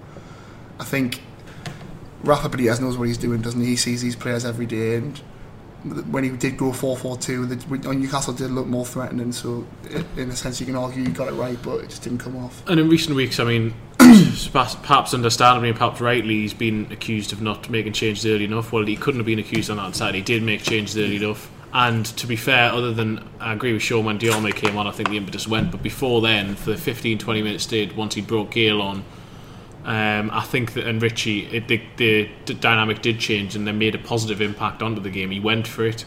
I 0.78 0.84
think 0.84 1.22
Rafa 2.22 2.48
Benitez 2.48 2.80
knows 2.80 2.96
what 2.96 3.08
he's 3.08 3.18
doing, 3.18 3.40
doesn't 3.42 3.60
he? 3.60 3.68
He 3.68 3.76
sees 3.76 4.02
these 4.02 4.16
players 4.16 4.44
every 4.44 4.66
day, 4.66 4.96
and 4.96 5.20
when 6.10 6.24
he 6.24 6.30
did 6.30 6.56
go 6.56 6.70
4-4-2, 6.72 7.82
the, 7.82 7.94
Newcastle 7.94 8.32
did 8.32 8.50
look 8.50 8.66
more 8.66 8.84
threatening. 8.84 9.32
So, 9.32 9.66
in 10.16 10.30
a 10.30 10.36
sense, 10.36 10.60
you 10.60 10.66
can 10.66 10.76
argue 10.76 11.02
you 11.02 11.10
got 11.10 11.28
it 11.28 11.34
right, 11.34 11.58
but 11.62 11.84
it 11.84 11.90
just 11.90 12.02
didn't 12.02 12.18
come 12.18 12.36
off. 12.36 12.62
And 12.68 12.80
in 12.80 12.88
recent 12.88 13.16
weeks, 13.16 13.38
I 13.40 13.44
mean, 13.44 13.74
perhaps 14.52 15.14
understandably 15.14 15.70
and 15.70 15.78
perhaps 15.78 16.00
rightly, 16.00 16.40
he's 16.40 16.54
been 16.54 16.90
accused 16.90 17.32
of 17.32 17.40
not 17.40 17.68
making 17.70 17.92
changes 17.92 18.26
early 18.26 18.44
enough. 18.44 18.72
Well, 18.72 18.84
he 18.84 18.96
couldn't 18.96 19.20
have 19.20 19.26
been 19.26 19.38
accused 19.38 19.70
on 19.70 19.76
that 19.78 19.96
side. 19.96 20.14
He 20.14 20.22
did 20.22 20.42
make 20.42 20.62
changes 20.62 20.96
early 20.96 21.16
enough. 21.16 21.50
And 21.72 22.06
to 22.06 22.26
be 22.26 22.36
fair, 22.36 22.70
other 22.70 22.92
than 22.92 23.28
I 23.38 23.52
agree 23.52 23.72
with 23.72 23.82
Sean 23.82 24.04
when 24.04 24.18
Diame 24.18 24.54
came 24.54 24.78
on, 24.78 24.86
I 24.86 24.92
think 24.92 25.10
the 25.10 25.16
impetus 25.16 25.46
went. 25.46 25.70
But 25.70 25.82
before 25.82 26.20
then, 26.20 26.54
for 26.54 26.70
the 26.70 26.78
15 26.78 27.18
20 27.18 27.42
minutes 27.42 27.64
stayed, 27.64 27.96
once 27.96 28.14
he 28.14 28.22
brought 28.22 28.50
Gayle 28.50 28.80
on, 28.80 29.04
um, 29.86 30.30
I 30.32 30.42
think 30.42 30.72
that 30.72 30.86
and 30.88 31.00
Ritchie, 31.00 31.46
it, 31.46 31.68
the, 31.68 31.80
the, 31.96 32.28
the 32.44 32.54
dynamic 32.54 33.02
did 33.02 33.20
change 33.20 33.54
and 33.54 33.66
they 33.66 33.72
made 33.72 33.94
a 33.94 33.98
positive 33.98 34.40
impact 34.40 34.82
onto 34.82 35.00
the 35.00 35.10
game. 35.10 35.30
He 35.30 35.38
went 35.38 35.68
for 35.68 35.86
it. 35.86 36.04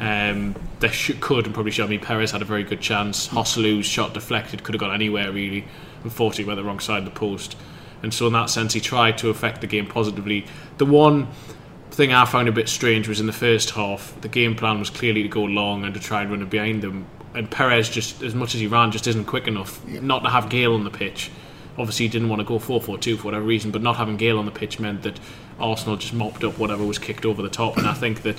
Um, 0.00 0.56
they 0.80 0.88
should, 0.88 1.20
could 1.20 1.44
and 1.44 1.54
probably 1.54 1.70
should. 1.70 1.84
I 1.84 1.88
mean, 1.88 2.00
Perez 2.00 2.32
had 2.32 2.42
a 2.42 2.44
very 2.44 2.64
good 2.64 2.80
chance. 2.80 3.28
Joselu's 3.28 3.86
shot 3.86 4.14
deflected, 4.14 4.64
could 4.64 4.74
have 4.74 4.80
gone 4.80 4.92
anywhere 4.92 5.30
really. 5.30 5.64
Unfortunately, 6.02 6.44
went 6.44 6.58
the 6.58 6.64
wrong 6.64 6.80
side 6.80 6.98
of 6.98 7.04
the 7.04 7.12
post. 7.12 7.56
And 8.02 8.12
so, 8.12 8.26
in 8.26 8.32
that 8.32 8.50
sense, 8.50 8.72
he 8.72 8.80
tried 8.80 9.16
to 9.18 9.28
affect 9.28 9.60
the 9.60 9.68
game 9.68 9.86
positively. 9.86 10.46
The 10.78 10.86
one 10.86 11.28
thing 11.92 12.12
I 12.12 12.24
found 12.24 12.48
a 12.48 12.52
bit 12.52 12.68
strange 12.68 13.06
was 13.06 13.20
in 13.20 13.26
the 13.26 13.32
first 13.32 13.70
half, 13.70 14.18
the 14.22 14.28
game 14.28 14.56
plan 14.56 14.80
was 14.80 14.90
clearly 14.90 15.22
to 15.22 15.28
go 15.28 15.44
long 15.44 15.84
and 15.84 15.94
to 15.94 16.00
try 16.00 16.22
and 16.22 16.30
run 16.30 16.42
it 16.42 16.50
behind 16.50 16.82
them. 16.82 17.06
And 17.34 17.48
Perez, 17.48 17.88
just 17.88 18.22
as 18.22 18.34
much 18.34 18.56
as 18.56 18.60
he 18.60 18.66
ran, 18.66 18.90
just 18.90 19.06
isn't 19.06 19.26
quick 19.26 19.46
enough 19.46 19.86
not 19.86 20.24
to 20.24 20.30
have 20.30 20.48
Gayle 20.48 20.74
on 20.74 20.82
the 20.82 20.90
pitch. 20.90 21.30
Obviously, 21.78 22.06
he 22.06 22.08
didn't 22.10 22.28
want 22.28 22.40
to 22.40 22.44
go 22.44 22.58
4 22.58 22.80
4 22.80 22.98
2 22.98 23.16
for 23.18 23.24
whatever 23.24 23.44
reason, 23.44 23.70
but 23.70 23.82
not 23.82 23.96
having 23.96 24.16
Gayle 24.16 24.38
on 24.38 24.44
the 24.44 24.50
pitch 24.50 24.78
meant 24.80 25.02
that 25.02 25.18
Arsenal 25.58 25.96
just 25.96 26.12
mopped 26.14 26.42
up 26.44 26.58
whatever 26.58 26.84
was 26.84 26.98
kicked 26.98 27.24
over 27.24 27.42
the 27.42 27.48
top. 27.48 27.76
And 27.76 27.86
I 27.86 27.94
think 27.94 28.22
that 28.22 28.36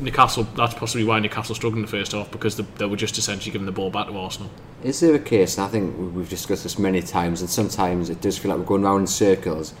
Newcastle, 0.00 0.44
that's 0.56 0.74
possibly 0.74 1.04
why 1.04 1.18
Newcastle 1.20 1.54
struggled 1.54 1.76
in 1.78 1.82
the 1.82 1.88
first 1.90 2.12
half, 2.12 2.30
because 2.30 2.56
they, 2.56 2.64
they 2.76 2.86
were 2.86 2.96
just 2.96 3.16
essentially 3.18 3.52
giving 3.52 3.66
the 3.66 3.72
ball 3.72 3.90
back 3.90 4.08
to 4.08 4.16
Arsenal. 4.18 4.50
Is 4.82 5.00
there 5.00 5.14
a 5.14 5.18
case, 5.18 5.56
and 5.58 5.66
I 5.66 5.68
think 5.68 5.96
we- 5.98 6.06
we've 6.06 6.28
discussed 6.28 6.64
this 6.64 6.78
many 6.78 7.02
times, 7.02 7.40
and 7.40 7.48
sometimes 7.48 8.10
it 8.10 8.20
does 8.20 8.36
feel 8.38 8.50
like 8.50 8.58
we're 8.58 8.64
going 8.66 8.82
round 8.82 9.02
in 9.02 9.06
circles, 9.06 9.74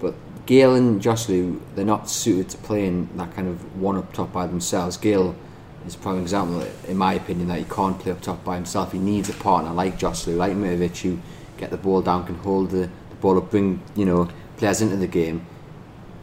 but 0.00 0.14
Gayle 0.46 0.74
and 0.74 1.00
Joselu, 1.00 1.60
they're 1.74 1.84
not 1.84 2.08
suited 2.10 2.48
to 2.50 2.56
playing 2.58 3.08
that 3.16 3.34
kind 3.36 3.48
of 3.48 3.80
one 3.80 3.96
up 3.96 4.12
top 4.12 4.32
by 4.32 4.46
themselves. 4.46 4.96
Gayle 4.96 5.36
is 5.86 5.94
probably 5.94 6.18
an 6.18 6.24
example, 6.24 6.66
in 6.88 6.96
my 6.96 7.14
opinion, 7.14 7.48
that 7.48 7.58
he 7.58 7.64
can't 7.64 7.98
play 7.98 8.12
up 8.12 8.20
top 8.20 8.42
by 8.44 8.56
himself. 8.56 8.92
He 8.92 8.98
needs 8.98 9.28
a 9.28 9.34
partner 9.34 9.72
like 9.72 9.98
Joselu, 9.98 10.36
like 10.36 10.52
Mitrovic, 10.54 11.02
who 11.02 11.18
get 11.58 11.70
the 11.70 11.76
ball 11.76 12.02
down, 12.02 12.24
can 12.26 12.36
hold 12.36 12.70
the, 12.70 12.88
the 13.10 13.16
ball 13.20 13.38
up, 13.38 13.50
bring 13.50 13.82
you 13.94 14.04
know 14.04 14.28
players 14.56 14.80
into 14.80 14.96
the 14.96 15.06
game. 15.06 15.46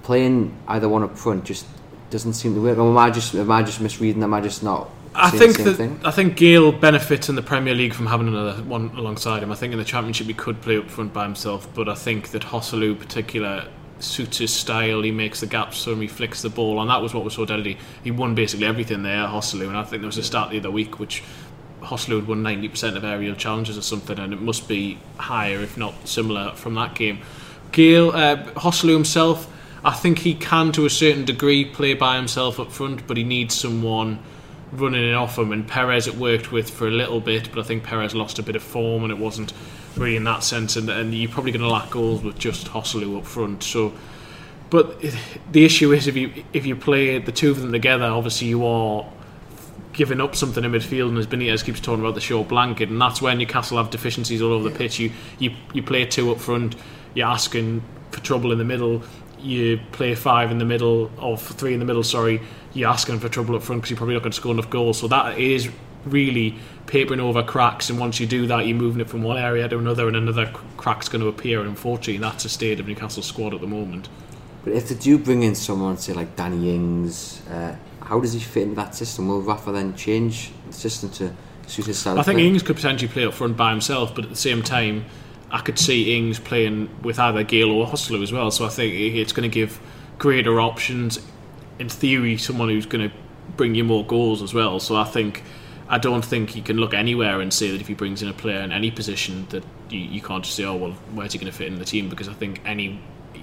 Playing 0.04 0.56
either 0.68 0.88
one 0.88 1.04
up 1.04 1.18
front 1.18 1.46
just 1.46 1.66
doesn't 2.10 2.34
seem 2.34 2.54
to 2.56 2.62
work. 2.62 2.78
Or 2.78 2.90
am 2.90 2.98
I 2.98 3.10
just 3.10 3.34
am 3.36 3.52
I 3.52 3.64
just 3.64 3.82
misreading? 3.82 4.24
Am 4.24 4.34
I 4.34 4.42
just 4.42 4.64
not? 4.64 4.90
I 5.16 5.30
think 5.30 5.58
that 5.58 5.76
thing? 5.76 6.00
I 6.04 6.12
think 6.12 6.36
Gayle 6.36 6.72
benefits 6.74 7.30
in 7.30 7.36
the 7.36 7.42
Premier 7.42 7.74
League 7.74 7.94
from 7.94 8.06
having 8.06 8.28
another 8.28 8.62
one 8.64 8.92
alongside 8.98 9.44
him. 9.44 9.52
I 9.52 9.56
think 9.56 9.72
in 9.72 9.80
the 9.80 9.86
Championship 9.86 10.28
he 10.28 10.34
could 10.34 10.62
play 10.62 10.78
up 10.78 10.90
front 10.90 11.14
by 11.14 11.24
himself, 11.24 11.68
but 11.74 11.88
I 11.88 11.96
think 11.96 12.32
that 12.32 12.44
Joselu 12.44 12.92
in 12.92 12.98
particular 12.98 13.68
suits 14.00 14.40
his 14.40 14.54
style. 14.54 15.02
He 15.02 15.12
makes 15.12 15.40
the 15.40 15.48
gaps 15.48 15.84
for 15.84 15.92
him. 15.92 16.02
He 16.02 16.08
flicks 16.08 16.42
the 16.42 16.50
ball, 16.50 16.82
and 16.82 16.90
that 16.90 17.02
was 17.02 17.14
what 17.14 17.24
was 17.24 17.34
so 17.34 17.46
deadly. 17.46 17.78
He 18.04 18.12
won 18.12 18.36
basically 18.36 18.66
everything 18.66 19.04
there, 19.04 19.26
Joselu, 19.28 19.68
and 19.68 19.78
I 19.78 19.84
think 19.84 20.02
there 20.02 20.08
was 20.08 20.18
a 20.18 20.24
start 20.24 20.52
the 20.52 20.60
other 20.60 20.72
week 20.72 21.00
which 21.00 21.24
Joselu 21.86 22.20
had 22.20 22.28
won 22.28 22.44
ninety 22.44 22.68
percent 22.68 22.98
of 22.98 23.04
aerial 23.04 23.36
challenges 23.36 23.78
or 23.78 23.82
something, 23.82 24.20
and 24.20 24.34
it 24.34 24.42
must 24.42 24.68
be 24.68 24.98
higher 25.18 25.60
if 25.62 25.78
not 25.78 25.94
similar 26.08 26.52
from 26.52 26.76
that 26.76 26.96
game. 26.96 27.20
Gayle 27.72 28.12
uh, 28.12 28.36
himself. 28.82 29.52
I 29.84 29.92
think 29.92 30.20
he 30.20 30.34
can, 30.34 30.72
to 30.72 30.86
a 30.86 30.90
certain 30.90 31.26
degree, 31.26 31.64
play 31.64 31.94
by 31.94 32.16
himself 32.16 32.60
up 32.60 32.72
front, 32.72 33.06
but 33.06 33.18
he 33.18 33.24
needs 33.24 33.54
someone 33.54 34.18
running 34.72 35.08
it 35.08 35.14
off 35.14 35.38
him. 35.38 35.52
And 35.52 35.68
Perez 35.68 36.08
it 36.08 36.16
worked 36.16 36.52
with 36.52 36.72
for 36.72 36.88
a 36.88 36.92
little 36.92 37.20
bit, 37.20 37.50
but 37.52 37.60
I 37.60 37.64
think 37.64 37.84
Perez 37.84 38.16
lost 38.16 38.40
a 38.40 38.44
bit 38.44 38.56
of 38.56 38.64
form, 38.64 39.04
and 39.04 39.12
it 39.12 39.20
wasn't 39.20 39.54
really 39.96 40.16
in 40.16 40.24
that 40.24 40.44
sense. 40.44 40.76
And, 40.76 40.90
and 40.90 41.14
you're 41.14 41.30
probably 41.30 41.52
going 41.52 41.62
to 41.62 41.70
lack 41.70 41.92
goals 41.92 42.24
with 42.24 42.40
just 42.40 42.68
Joselu 42.68 43.16
up 43.20 43.26
front. 43.28 43.62
So, 43.62 43.94
but 44.72 45.00
the 45.52 45.66
issue 45.66 45.94
is 45.94 46.08
if 46.08 46.16
you 46.16 46.44
if 46.52 46.66
you 46.66 46.76
play 46.76 47.20
the 47.20 47.32
two 47.32 47.52
of 47.52 47.62
them 47.62 47.72
together, 47.72 48.06
obviously 48.06 48.48
you 48.48 48.66
are 48.66 49.06
giving 49.96 50.20
up 50.20 50.36
something 50.36 50.64
in 50.64 50.72
midfield, 50.72 51.10
and 51.10 51.18
as 51.18 51.26
Benitez 51.26 51.64
keeps 51.64 51.80
talking 51.80 52.02
about 52.02 52.16
the 52.16 52.22
short 52.22 52.48
blanket, 52.48 52.90
and 52.90 53.02
that's 53.02 53.22
where 53.22 53.34
Newcastle 53.34 53.78
have 53.78 53.90
deficiencies 53.90 54.42
all 54.42 54.52
over 54.52 54.70
the 54.70 54.78
pitch. 54.78 55.00
You 55.00 55.12
you 55.40 55.52
you 55.74 55.82
play 55.82 56.06
two 56.06 56.32
up 56.32 56.40
front, 56.40 56.76
you're 57.14 57.28
asking 57.28 57.82
for 58.12 58.20
trouble 58.20 58.52
in 58.52 58.58
the 58.58 58.66
middle. 58.66 59.02
You 59.40 59.80
play 59.92 60.16
five 60.16 60.52
in 60.52 60.58
the 60.58 60.66
middle, 60.66 61.12
or 61.18 61.38
three 61.38 61.74
in 61.74 61.80
the 61.80 61.86
middle. 61.86 62.04
Sorry, 62.04 62.42
you're 62.74 62.90
asking 62.90 63.20
for 63.20 63.30
trouble 63.30 63.56
up 63.56 63.64
front 63.64 63.82
because 63.82 63.92
you're 63.92 63.98
probably 63.98 64.16
not 64.16 64.24
going 64.24 64.32
to 64.32 64.38
score 64.38 64.52
enough 64.52 64.70
goals. 64.70 65.00
So 65.00 65.08
that 65.08 65.38
is 65.38 65.70
really 66.06 66.56
papering 66.88 67.20
over 67.20 67.42
cracks, 67.42 67.90
and 67.90 68.00
once 68.00 68.20
you 68.20 68.28
do 68.28 68.48
that, 68.48 68.68
you're 68.68 68.78
moving 68.78 69.02
it 69.02 69.10
from 69.10 69.24
one 69.24 69.38
area 69.38 69.68
to 69.68 69.78
another, 69.78 70.08
and 70.08 70.18
another 70.18 70.52
crack's 70.78 71.10
going 71.10 71.22
to 71.22 71.28
appear. 71.28 71.60
And 71.62 71.70
unfortunately, 71.70 72.18
that's 72.18 72.44
the 72.44 72.50
state 72.50 72.80
of 72.80 72.88
Newcastle's 72.88 73.26
squad 73.26 73.54
at 73.54 73.62
the 73.62 73.68
moment. 73.68 74.10
But 74.64 74.74
if 74.74 74.90
they 74.90 74.96
do 74.96 75.20
bring 75.20 75.44
in 75.44 75.56
someone, 75.56 75.98
say 75.98 76.14
like 76.14 76.36
Danny 76.36 76.74
Ings, 76.74 77.42
uh, 77.48 77.76
how 78.06 78.20
does 78.20 78.34
he 78.34 78.40
fit 78.40 78.64
into 78.64 78.76
that 78.76 78.96
system? 78.96 79.28
Will 79.28 79.42
Rafa 79.42 79.72
then 79.72 79.96
change 79.96 80.52
the 80.68 80.74
system 80.74 81.10
to 81.12 81.34
suit 81.68 81.88
his 81.88 82.00
style? 82.00 82.20
I 82.20 82.24
think? 82.24 82.40
Ings 82.40 82.64
could 82.64 82.76
potentially 82.76 83.12
play 83.12 83.26
up 83.26 83.34
front 83.34 83.58
by 83.58 83.72
himself, 83.72 84.16
but 84.16 84.24
at 84.24 84.30
the 84.30 84.36
same 84.36 84.62
time, 84.62 85.06
I 85.52 85.60
could 85.62 85.80
see 85.80 86.16
Ings 86.16 86.40
playing 86.40 86.90
with 87.02 87.20
either 87.20 87.44
Gayle 87.44 87.72
or 87.72 87.88
Joselu 87.88 88.22
as 88.24 88.32
well. 88.32 88.52
So 88.52 88.66
I 88.66 88.70
think 88.70 88.94
it's 88.94 89.34
going 89.34 89.50
to 89.50 89.54
give 89.54 89.80
greater 90.18 90.62
options. 90.62 91.20
In 91.80 91.90
theory, 91.90 92.38
someone 92.38 92.70
who's 92.70 92.86
going 92.86 93.10
to 93.10 93.16
bring 93.58 93.76
you 93.76 93.84
more 93.84 94.06
goals 94.06 94.42
as 94.42 94.54
well. 94.54 94.80
So 94.80 94.96
I 94.96 95.04
think 95.04 95.44
I 95.88 95.98
don't 95.98 96.26
think 96.26 96.56
you 96.56 96.64
can 96.64 96.78
look 96.78 96.94
anywhere 96.94 97.42
and 97.42 97.54
say 97.54 97.72
that 97.72 97.82
if 97.82 97.88
he 97.88 97.94
brings 97.94 98.22
in 98.22 98.30
a 98.30 98.34
player 98.34 98.62
in 98.62 98.72
any 98.72 98.92
position 98.92 99.46
that 99.50 99.64
you, 99.90 100.00
you 100.00 100.22
can't 100.22 100.44
just 100.44 100.56
say, 100.56 100.64
oh 100.64 100.76
well, 100.76 100.92
where's 101.14 101.34
he 101.34 101.40
going 101.40 101.52
to 101.52 101.58
fit 101.58 101.68
in 101.68 101.78
the 101.78 101.86
team? 101.86 102.10
Because 102.10 102.28
I 102.28 102.34
think 102.34 102.62
any 102.66 103.00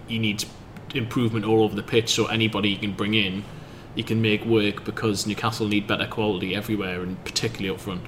he 0.08 0.18
needs 0.18 0.46
improvement 0.94 1.44
all 1.44 1.62
over 1.62 1.74
the 1.74 1.82
pitch. 1.82 2.10
So 2.10 2.26
anybody 2.26 2.70
you 2.70 2.78
can 2.78 2.92
bring 2.92 3.14
in, 3.14 3.44
you 3.94 4.04
can 4.04 4.22
make 4.22 4.44
work 4.44 4.84
because 4.84 5.26
Newcastle 5.26 5.68
need 5.68 5.86
better 5.86 6.06
quality 6.06 6.54
everywhere 6.54 7.02
and 7.02 7.22
particularly 7.24 7.70
up 7.74 7.80
front. 7.80 8.02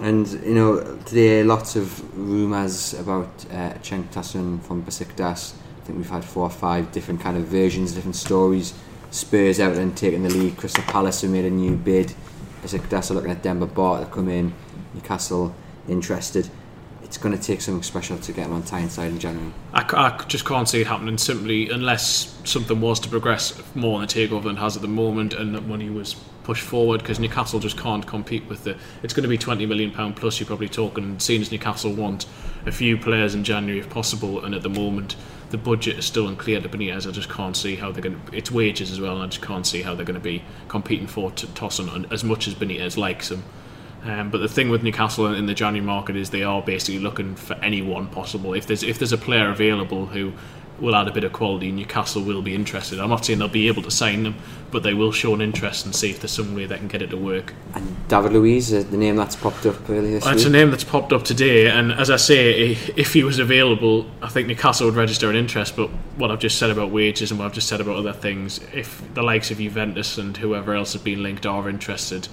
And 0.00 0.26
you 0.44 0.54
know, 0.54 0.98
today 1.04 1.44
lots 1.44 1.76
of 1.76 2.16
rumours 2.16 2.94
about 2.94 3.28
uh, 3.50 3.74
Cenk 3.82 4.10
from 4.62 4.82
Besiktas. 4.82 5.54
I 5.54 5.84
think 5.84 5.98
we've 5.98 6.10
had 6.10 6.24
four 6.24 6.44
or 6.44 6.50
five 6.50 6.90
different 6.92 7.20
kind 7.20 7.36
of 7.36 7.44
versions, 7.44 7.92
different 7.92 8.16
stories. 8.16 8.74
Spurs, 9.10 9.58
out 9.58 9.76
and 9.76 9.96
taking 9.96 10.22
the 10.22 10.30
lead. 10.30 10.56
Crystal 10.56 10.84
Palace 10.84 11.22
have 11.22 11.30
made 11.30 11.44
a 11.44 11.50
new 11.50 11.76
bid. 11.76 12.14
Besiktas 12.62 13.10
are 13.10 13.14
looking 13.14 13.30
at 13.30 13.42
Demba 13.42 13.66
Ba 13.66 14.00
to 14.00 14.06
come 14.10 14.28
in. 14.28 14.54
Newcastle 14.94 15.54
interested. 15.88 16.48
It's 17.10 17.18
going 17.18 17.36
to 17.36 17.42
take 17.42 17.60
something 17.60 17.82
special 17.82 18.18
to 18.18 18.32
get 18.32 18.46
him 18.46 18.52
on 18.52 18.62
Tyneside 18.62 19.10
in 19.10 19.18
January. 19.18 19.52
I, 19.72 19.82
I 19.82 20.24
just 20.26 20.44
can't 20.44 20.68
see 20.68 20.82
it 20.82 20.86
happening 20.86 21.18
simply 21.18 21.68
unless 21.68 22.38
something 22.44 22.80
was 22.80 23.00
to 23.00 23.08
progress 23.08 23.60
more 23.74 24.00
in 24.00 24.06
the 24.06 24.14
takeover 24.14 24.44
than 24.44 24.56
it 24.56 24.60
has 24.60 24.76
at 24.76 24.82
the 24.82 24.86
moment, 24.86 25.34
and 25.34 25.52
that 25.56 25.62
money 25.62 25.90
was 25.90 26.14
pushed 26.44 26.62
forward 26.62 27.00
because 27.00 27.18
Newcastle 27.18 27.58
just 27.58 27.76
can't 27.76 28.06
compete 28.06 28.48
with 28.48 28.62
the. 28.62 28.78
It's 29.02 29.12
going 29.12 29.24
to 29.24 29.28
be 29.28 29.36
twenty 29.36 29.66
million 29.66 29.90
pound 29.90 30.14
plus. 30.14 30.38
You're 30.38 30.46
probably 30.46 30.68
talking. 30.68 31.18
Seeing 31.18 31.40
as 31.40 31.50
Newcastle 31.50 31.92
want 31.92 32.26
a 32.64 32.70
few 32.70 32.96
players 32.96 33.34
in 33.34 33.42
January 33.42 33.80
if 33.80 33.90
possible, 33.90 34.44
and 34.44 34.54
at 34.54 34.62
the 34.62 34.70
moment 34.70 35.16
the 35.50 35.58
budget 35.58 35.98
is 35.98 36.04
still 36.04 36.28
unclear 36.28 36.60
to 36.60 36.68
Benitez. 36.68 37.08
I 37.08 37.10
just 37.10 37.28
can't 37.28 37.56
see 37.56 37.74
how 37.74 37.90
they're 37.90 38.02
going. 38.02 38.24
to... 38.24 38.36
It's 38.36 38.52
wages 38.52 38.92
as 38.92 39.00
well, 39.00 39.14
and 39.14 39.24
I 39.24 39.26
just 39.26 39.42
can't 39.42 39.66
see 39.66 39.82
how 39.82 39.96
they're 39.96 40.06
going 40.06 40.14
to 40.14 40.20
be 40.20 40.44
competing 40.68 41.08
for 41.08 41.32
Tosun 41.32 42.12
as 42.12 42.22
much 42.22 42.46
as 42.46 42.54
Benitez 42.54 42.96
likes 42.96 43.32
him. 43.32 43.42
Um, 44.04 44.30
but 44.30 44.38
the 44.38 44.48
thing 44.48 44.70
with 44.70 44.82
Newcastle 44.82 45.26
in 45.34 45.46
the 45.46 45.54
January 45.54 45.84
market 45.84 46.16
is 46.16 46.30
they 46.30 46.42
are 46.42 46.62
basically 46.62 47.00
looking 47.00 47.34
for 47.36 47.54
anyone 47.56 48.06
possible. 48.08 48.54
If 48.54 48.66
there's 48.66 48.82
if 48.82 48.98
there's 48.98 49.12
a 49.12 49.18
player 49.18 49.50
available 49.50 50.06
who 50.06 50.32
will 50.80 50.96
add 50.96 51.08
a 51.08 51.12
bit 51.12 51.24
of 51.24 51.32
quality. 51.32 51.70
Newcastle 51.70 52.22
will 52.22 52.42
be 52.42 52.54
interested. 52.54 52.98
I'm 52.98 53.10
not 53.10 53.24
saying 53.24 53.38
they'll 53.38 53.48
be 53.48 53.68
able 53.68 53.82
to 53.82 53.90
sign 53.90 54.22
them, 54.22 54.36
but 54.70 54.82
they 54.82 54.94
will 54.94 55.12
show 55.12 55.34
an 55.34 55.40
interest 55.40 55.84
and 55.84 55.94
see 55.94 56.10
if 56.10 56.20
there's 56.20 56.30
some 56.30 56.54
way 56.54 56.66
they 56.66 56.78
can 56.78 56.88
get 56.88 57.02
it 57.02 57.10
to 57.10 57.16
work. 57.16 57.54
And 57.74 58.08
David 58.08 58.32
Luiz, 58.32 58.72
uh, 58.72 58.82
the 58.82 58.96
name 58.96 59.16
that's 59.16 59.36
popped 59.36 59.66
up 59.66 59.88
earlier 59.88 60.12
this 60.12 60.26
It's 60.26 60.44
week. 60.44 60.46
a 60.46 60.50
name 60.50 60.70
that's 60.70 60.84
popped 60.84 61.12
up 61.12 61.24
today, 61.24 61.68
and 61.68 61.92
as 61.92 62.10
I 62.10 62.16
say, 62.16 62.70
if 62.96 63.12
he 63.12 63.22
was 63.22 63.38
available, 63.38 64.06
I 64.22 64.28
think 64.28 64.48
Newcastle 64.48 64.86
would 64.86 64.96
register 64.96 65.28
an 65.30 65.36
interest. 65.36 65.76
But 65.76 65.90
what 66.16 66.30
I've 66.30 66.40
just 66.40 66.58
said 66.58 66.70
about 66.70 66.90
wages 66.90 67.30
and 67.30 67.38
what 67.38 67.46
I've 67.46 67.52
just 67.52 67.68
said 67.68 67.80
about 67.80 67.96
other 67.96 68.12
things, 68.12 68.60
if 68.72 69.02
the 69.14 69.22
likes 69.22 69.50
of 69.50 69.58
Juventus 69.58 70.18
and 70.18 70.36
whoever 70.36 70.74
else 70.74 70.92
have 70.94 71.04
been 71.04 71.22
linked 71.22 71.46
are 71.46 71.68
interested, 71.68 72.28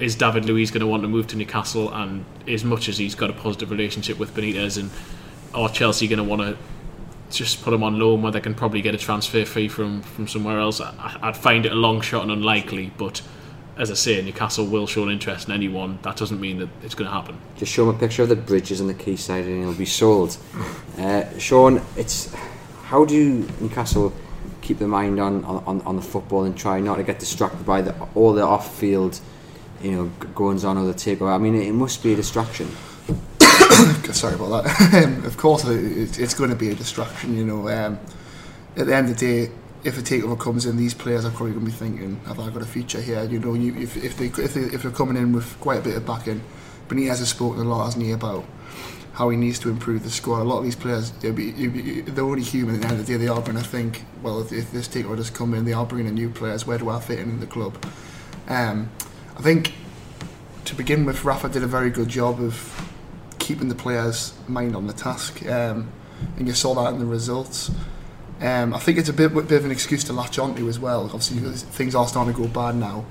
is 0.00 0.14
David 0.16 0.44
Luiz 0.44 0.70
going 0.70 0.80
to 0.80 0.86
want 0.86 1.02
to 1.02 1.08
move 1.08 1.26
to 1.28 1.36
Newcastle? 1.36 1.92
And 1.92 2.24
as 2.48 2.64
much 2.64 2.88
as 2.88 2.98
he's 2.98 3.14
got 3.14 3.30
a 3.30 3.32
positive 3.32 3.70
relationship 3.70 4.18
with 4.18 4.34
Benitez, 4.34 4.78
and 4.78 4.90
are 5.54 5.68
Chelsea 5.68 6.06
going 6.08 6.18
to 6.18 6.24
want 6.24 6.42
to 6.42 6.56
just 7.30 7.62
put 7.62 7.74
him 7.74 7.82
on 7.82 7.98
loan 7.98 8.22
where 8.22 8.32
they 8.32 8.40
can 8.40 8.54
probably 8.54 8.80
get 8.80 8.94
a 8.94 8.98
transfer 8.98 9.44
fee 9.44 9.68
from, 9.68 10.02
from 10.02 10.28
somewhere 10.28 10.58
else. 10.58 10.80
I, 10.80 11.18
would 11.22 11.36
find 11.36 11.66
it 11.66 11.72
a 11.72 11.74
long 11.74 12.00
shot 12.00 12.22
and 12.22 12.30
unlikely, 12.30 12.92
but 12.96 13.22
as 13.76 13.90
I 13.90 13.94
say, 13.94 14.22
Newcastle 14.22 14.66
will 14.66 14.86
show 14.86 15.02
an 15.04 15.10
interest 15.10 15.48
in 15.48 15.54
anyone. 15.54 15.98
That 16.02 16.16
doesn't 16.16 16.40
mean 16.40 16.58
that 16.60 16.68
it's 16.82 16.94
going 16.94 17.08
to 17.10 17.14
happen. 17.14 17.38
Just 17.56 17.72
show 17.72 17.88
him 17.88 17.96
a 17.96 17.98
picture 17.98 18.22
of 18.22 18.28
the 18.28 18.36
bridges 18.36 18.80
on 18.80 18.86
the 18.86 18.94
quayside 18.94 19.44
and 19.44 19.62
he'll 19.62 19.74
be 19.74 19.86
sold. 19.86 20.36
Uh, 20.96 21.38
Sean, 21.38 21.82
it's 21.94 22.34
how 22.84 23.04
do 23.04 23.46
Newcastle 23.60 24.14
keep 24.62 24.78
their 24.78 24.88
mind 24.88 25.20
on, 25.20 25.44
on, 25.44 25.82
on 25.82 25.94
the 25.94 26.00
football 26.00 26.44
and 26.44 26.56
try 26.56 26.80
not 26.80 26.96
to 26.96 27.02
get 27.02 27.18
distracted 27.18 27.66
by 27.66 27.82
the, 27.82 27.94
all 28.14 28.32
the 28.32 28.40
off-field, 28.40 29.20
you 29.82 29.92
know, 29.92 30.04
goings 30.34 30.64
on 30.64 30.78
or 30.78 30.92
the? 30.92 31.24
I 31.24 31.38
mean, 31.38 31.54
it, 31.54 31.68
it 31.68 31.72
must 31.72 32.02
be 32.02 32.12
a 32.12 32.16
distraction. 32.16 32.68
sorry 34.12 34.34
about 34.34 34.64
that. 34.64 35.04
Um, 35.04 35.24
of 35.24 35.36
course, 35.36 35.64
it's 35.66 36.34
going 36.34 36.50
to 36.50 36.56
be 36.56 36.70
a 36.70 36.74
distraction. 36.74 37.36
You 37.36 37.44
know, 37.44 37.68
um, 37.68 37.98
at 38.76 38.86
the 38.86 38.94
end 38.94 39.10
of 39.10 39.18
the 39.18 39.26
day, 39.26 39.52
if 39.84 39.98
a 39.98 40.02
takeover 40.02 40.38
comes 40.38 40.66
in, 40.66 40.76
these 40.76 40.94
players 40.94 41.24
are 41.24 41.30
probably 41.30 41.52
going 41.52 41.66
to 41.66 41.70
be 41.70 41.76
thinking, 41.76 42.20
"Have 42.26 42.40
I 42.40 42.50
got 42.50 42.62
a 42.62 42.66
future 42.66 43.00
here?" 43.00 43.24
You 43.24 43.38
know, 43.38 43.54
you, 43.54 43.74
if, 43.76 43.96
if 43.96 44.16
they 44.16 44.26
if 44.26 44.54
they 44.54 44.62
if 44.62 44.82
they're 44.82 44.90
coming 44.90 45.16
in 45.16 45.32
with 45.32 45.58
quite 45.60 45.80
a 45.80 45.82
bit 45.82 45.96
of 45.96 46.06
backing, 46.06 46.42
Benitez 46.88 47.18
has 47.18 47.28
spoken 47.28 47.60
a 47.60 47.64
lot, 47.64 47.84
hasn't 47.84 48.04
he, 48.04 48.12
about 48.12 48.44
how 49.12 49.30
he 49.30 49.36
needs 49.36 49.58
to 49.60 49.70
improve 49.70 50.02
the 50.02 50.10
squad. 50.10 50.42
A 50.42 50.44
lot 50.44 50.58
of 50.58 50.64
these 50.64 50.76
players, 50.76 51.10
be, 51.10 51.30
be, 51.30 52.00
they're 52.02 52.24
only 52.24 52.42
human. 52.42 52.74
At 52.76 52.80
the 52.82 52.88
end 52.88 53.00
of 53.00 53.06
the 53.06 53.12
day, 53.12 53.16
they 53.16 53.28
are 53.28 53.40
going 53.40 53.56
to 53.56 53.64
think, 53.64 54.04
"Well, 54.22 54.40
if, 54.40 54.52
if 54.52 54.72
this 54.72 54.88
takeover 54.88 55.16
does 55.16 55.30
come 55.30 55.54
in, 55.54 55.64
they 55.64 55.72
are 55.72 55.86
bringing 55.86 56.08
in 56.08 56.14
new 56.14 56.30
players. 56.30 56.66
Where 56.66 56.78
do 56.78 56.90
I 56.90 57.00
fit 57.00 57.18
in 57.20 57.30
in 57.30 57.40
the 57.40 57.46
club?" 57.46 57.76
Um, 58.48 58.90
I 59.36 59.42
think 59.42 59.74
to 60.64 60.74
begin 60.74 61.04
with, 61.04 61.24
Rafa 61.24 61.48
did 61.48 61.62
a 61.62 61.66
very 61.66 61.90
good 61.90 62.08
job 62.08 62.40
of 62.40 62.90
keeping 63.38 63.68
the 63.68 63.74
players' 63.74 64.32
mind 64.48 64.74
on 64.74 64.86
the 64.86 64.92
task, 64.92 65.46
um, 65.46 65.92
and 66.36 66.48
you 66.48 66.54
saw 66.54 66.74
that 66.74 66.92
in 66.94 66.98
the 66.98 67.06
results. 67.06 67.70
Um, 68.40 68.74
I 68.74 68.78
think 68.78 68.98
it's 68.98 69.08
a 69.08 69.12
bit, 69.12 69.32
bit 69.34 69.52
of 69.52 69.64
an 69.64 69.70
excuse 69.70 70.04
to 70.04 70.12
latch 70.12 70.38
onto 70.38 70.68
as 70.68 70.78
well. 70.78 71.04
Obviously, 71.04 71.38
things 71.38 71.94
are 71.94 72.06
starting 72.06 72.34
to 72.34 72.42
go 72.42 72.48
bad 72.48 72.76
now. 72.76 73.04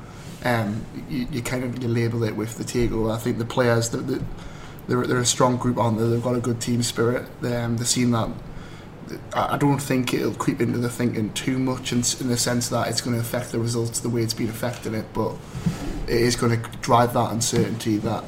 Um, 0.44 0.86
you, 1.10 1.27
you, 1.32 1.41
kind 1.41 1.63
of 1.63 1.82
you 1.82 1.89
label 1.89 2.24
it 2.24 2.36
with 2.36 2.58
the 2.58 2.63
takeover. 2.63 3.13
I 3.13 3.17
think 3.17 3.38
the 3.38 3.46
players, 3.46 3.89
the, 3.89 3.98
the, 3.98 4.24
they're, 4.88 5.08
they're 5.08 5.20
a 5.20 5.25
strong 5.25 5.58
group 5.58 5.77
on 5.77 5.98
there. 5.98 6.08
They've 6.08 6.22
got 6.22 6.36
a 6.36 6.41
good 6.41 6.62
team 6.62 6.84
spirit. 6.84 7.27
Um, 7.44 7.77
they've 7.77 7.88
seen 7.88 8.12
that. 8.12 8.29
I 9.34 9.58
don't 9.58 9.79
think 9.79 10.13
it'll 10.13 10.34
creep 10.34 10.62
into 10.62 10.79
the 10.79 10.89
thinking 10.89 11.32
too 11.34 11.60
much 11.60 11.91
in, 11.91 12.00
in 12.20 12.27
the 12.27 12.38
sense 12.38 12.70
that 12.70 12.88
it's 12.88 13.01
going 13.01 13.15
to 13.15 13.22
affect 13.22 13.51
the 13.51 13.60
results 13.60 14.00
the 14.00 14.10
way 14.10 14.22
it's 14.22 14.34
been 14.34 14.50
affecting 14.50 14.96
it, 14.96 15.05
but 15.13 15.36
it 16.08 16.22
is 16.22 16.36
going 16.36 16.62
to 16.62 16.70
drive 16.80 17.14
that 17.14 17.32
uncertainty 17.32 17.98
that 17.98 18.24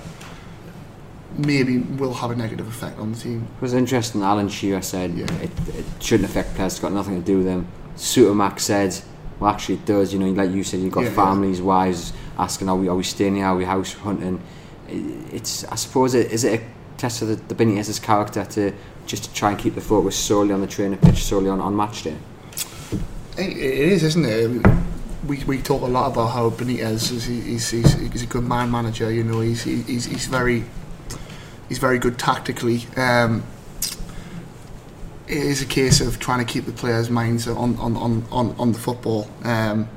maybe 1.38 1.78
will 1.78 2.14
have 2.14 2.32
a 2.32 2.36
negative 2.36 2.68
effect 2.68 3.00
on 3.00 3.12
the 3.12 3.18
team. 3.18 3.48
It 3.58 3.62
was 3.62 3.74
interesting. 3.74 4.24
Alan 4.24 4.50
Shearer 4.50 4.82
said 4.82 5.14
yeah. 5.14 5.32
it, 5.36 5.52
it, 5.70 5.86
shouldn't 6.00 6.30
affect 6.30 6.56
players. 6.56 6.74
It's 6.74 6.82
got 6.82 6.94
nothing 6.94 7.16
to 7.16 7.26
do 7.26 7.38
with 7.38 7.46
them. 7.46 7.68
Mac 8.38 8.60
said, 8.60 9.00
well, 9.40 9.52
actually, 9.52 9.76
it 9.76 9.86
does. 9.86 10.14
You 10.14 10.20
know, 10.20 10.30
like 10.30 10.52
you 10.52 10.64
said, 10.64 10.80
you've 10.80 10.94
got 10.94 11.04
yeah, 11.04 11.14
families, 11.14 11.60
yeah. 11.60 11.66
wives 11.66 12.14
asking, 12.38 12.70
"Are 12.70 12.76
we 12.76 12.88
are 12.88 12.96
we 12.96 13.04
staying 13.04 13.36
here? 13.36 13.46
Are 13.46 13.56
we 13.56 13.66
house 13.66 13.94
hunting?" 13.94 14.42
It's 14.88 15.64
I 15.66 15.76
suppose 15.76 16.16
it 16.16 16.32
is 16.32 16.44
it 16.44 16.62
a 16.62 16.64
test 16.98 17.22
of 17.22 17.28
the, 17.28 17.36
the 17.36 17.56
Benitez's 17.56 18.00
character 18.00 18.46
to 18.46 18.74
just 19.06 19.26
to 19.26 19.34
try 19.34 19.52
and 19.52 19.60
keep 19.60 19.76
the 19.76 19.82
focus 19.82 20.16
solely 20.16 20.54
on 20.54 20.62
the 20.62 20.68
training 20.68 21.00
pitch, 21.00 21.24
solely 21.24 21.50
on, 21.50 21.62
on 21.62 21.76
match 21.76 22.04
day. 22.04 22.18
It 23.38 23.58
is, 23.58 24.04
isn't 24.04 24.26
it? 24.26 24.87
We, 25.28 25.44
we 25.44 25.62
talk 25.62 25.82
a 25.82 25.86
lot 25.86 26.12
about 26.12 26.28
how 26.28 26.50
Benitez 26.50 27.12
is 27.12 27.26
he's, 27.26 27.70
he's, 27.70 27.94
he's 27.94 28.24
a 28.24 28.28
good 28.28 28.44
man 28.44 28.72
manager. 28.72 29.12
You 29.12 29.24
know, 29.24 29.42
he's 29.42 29.64
he's, 29.64 30.06
he's 30.06 30.28
very 30.28 30.64
he's 31.68 31.80
very 31.80 32.00
good 32.00 32.18
tactically. 32.18 32.86
Um, 32.96 33.44
it 35.28 35.38
is 35.38 35.62
a 35.62 35.66
case 35.66 36.00
of 36.00 36.20
trying 36.20 36.46
to 36.46 36.52
keep 36.52 36.66
the 36.66 36.72
players' 36.72 37.10
minds 37.10 37.48
on 37.48 37.76
on, 37.78 37.98
on, 37.98 38.26
on, 38.32 38.56
on 38.58 38.72
the 38.72 38.80
football. 38.80 39.30
Um, 39.44 39.90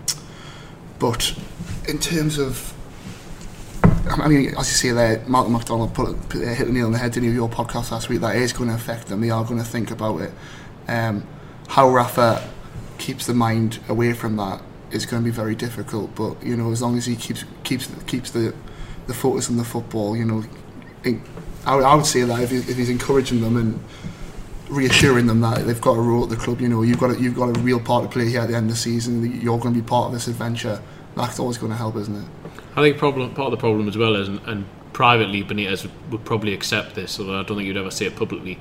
but 0.99 1.35
in 1.89 1.99
terms 1.99 2.39
of, 2.39 2.75
I 3.85 4.29
mean, 4.29 4.49
as 4.49 4.57
you 4.57 4.65
say 4.65 4.91
there, 4.91 5.25
Malcolm 5.27 5.53
McDonald 5.53 5.95
put, 5.95 6.29
put 6.29 6.43
hit 6.43 6.67
the 6.67 6.73
nail 6.73 6.87
on 6.87 6.93
the 6.93 6.99
head, 6.99 7.17
in 7.17 7.25
your 7.25 7.49
podcast 7.49 7.93
last 7.93 8.09
week? 8.09 8.21
That 8.21 8.37
is 8.37 8.53
going 8.53 8.69
to 8.69 8.75
affect 8.75 9.07
them. 9.07 9.21
They 9.21 9.31
are 9.31 9.45
going 9.45 9.59
to 9.59 9.65
think 9.65 9.91
about 9.91 10.21
it. 10.21 10.33
Um, 10.89 11.27
how 11.69 11.89
Rafa 11.89 12.47
keeps 12.99 13.27
the 13.27 13.33
mind 13.33 13.79
away 13.89 14.13
from 14.13 14.37
that 14.37 14.61
is 14.93 15.07
going 15.07 15.23
to 15.23 15.25
be 15.25 15.35
very 15.35 15.55
difficult. 15.55 16.15
But 16.15 16.43
you 16.43 16.57
know, 16.57 16.73
as 16.73 16.83
long 16.83 16.97
as 16.97 17.07
he 17.07 17.17
keeps 17.17 17.45
keeps 17.65 17.89
keeps 18.07 18.31
the 18.31 18.55
the 19.07 19.15
focus 19.15 19.51
on 19.51 19.57
the 19.57 19.65
football, 19.65 20.17
you 20.17 20.25
know, 20.25 20.45
I, 21.67 21.79
I 21.79 21.95
would 21.95 22.07
say 22.07 22.23
that 22.23 22.41
if, 22.41 22.51
he, 22.51 22.59
if 22.59 22.77
he's 22.77 22.91
encouraging 22.91 23.41
them 23.41 23.57
and 23.57 23.83
reassuring 24.69 25.27
them 25.27 25.41
that 25.41 25.67
they've 25.67 25.81
got 25.81 25.97
a 25.97 26.01
role 26.01 26.23
at 26.23 26.31
the 26.31 26.37
club, 26.37 26.61
you 26.61 26.69
know, 26.69 26.83
you've 26.83 27.01
got 27.01 27.11
a, 27.11 27.21
you've 27.21 27.35
got 27.35 27.57
a 27.57 27.61
real 27.61 27.81
part 27.81 28.05
to 28.05 28.09
play 28.09 28.29
here 28.29 28.41
at 28.41 28.49
the 28.49 28.55
end 28.55 28.71
of 28.71 28.77
the 28.77 28.81
season. 28.81 29.41
You're 29.41 29.59
going 29.59 29.75
to 29.75 29.81
be 29.81 29.87
part 29.87 30.07
of 30.07 30.13
this 30.13 30.29
adventure. 30.29 30.81
That's 31.17 31.41
always 31.41 31.59
going 31.59 31.73
to 31.73 31.79
help, 31.79 31.97
isn't 31.97 32.15
it? 32.15 32.29
I 32.77 32.83
think 32.83 32.99
problem 32.99 33.35
part 33.35 33.47
of 33.47 33.51
the 33.51 33.57
problem 33.57 33.89
as 33.89 33.99
well 33.99 34.15
is, 34.15 34.29
and, 34.29 34.41
and 34.47 34.65
privately 34.93 35.43
Benitez 35.43 35.89
would, 36.11 36.25
probably 36.25 36.55
accept 36.55 36.95
this, 36.95 37.19
although 37.19 37.41
I 37.41 37.43
don't 37.43 37.57
think 37.57 37.67
you'd 37.67 37.77
ever 37.77 37.91
say 37.91 38.07
it 38.07 38.17
publicly, 38.17 38.59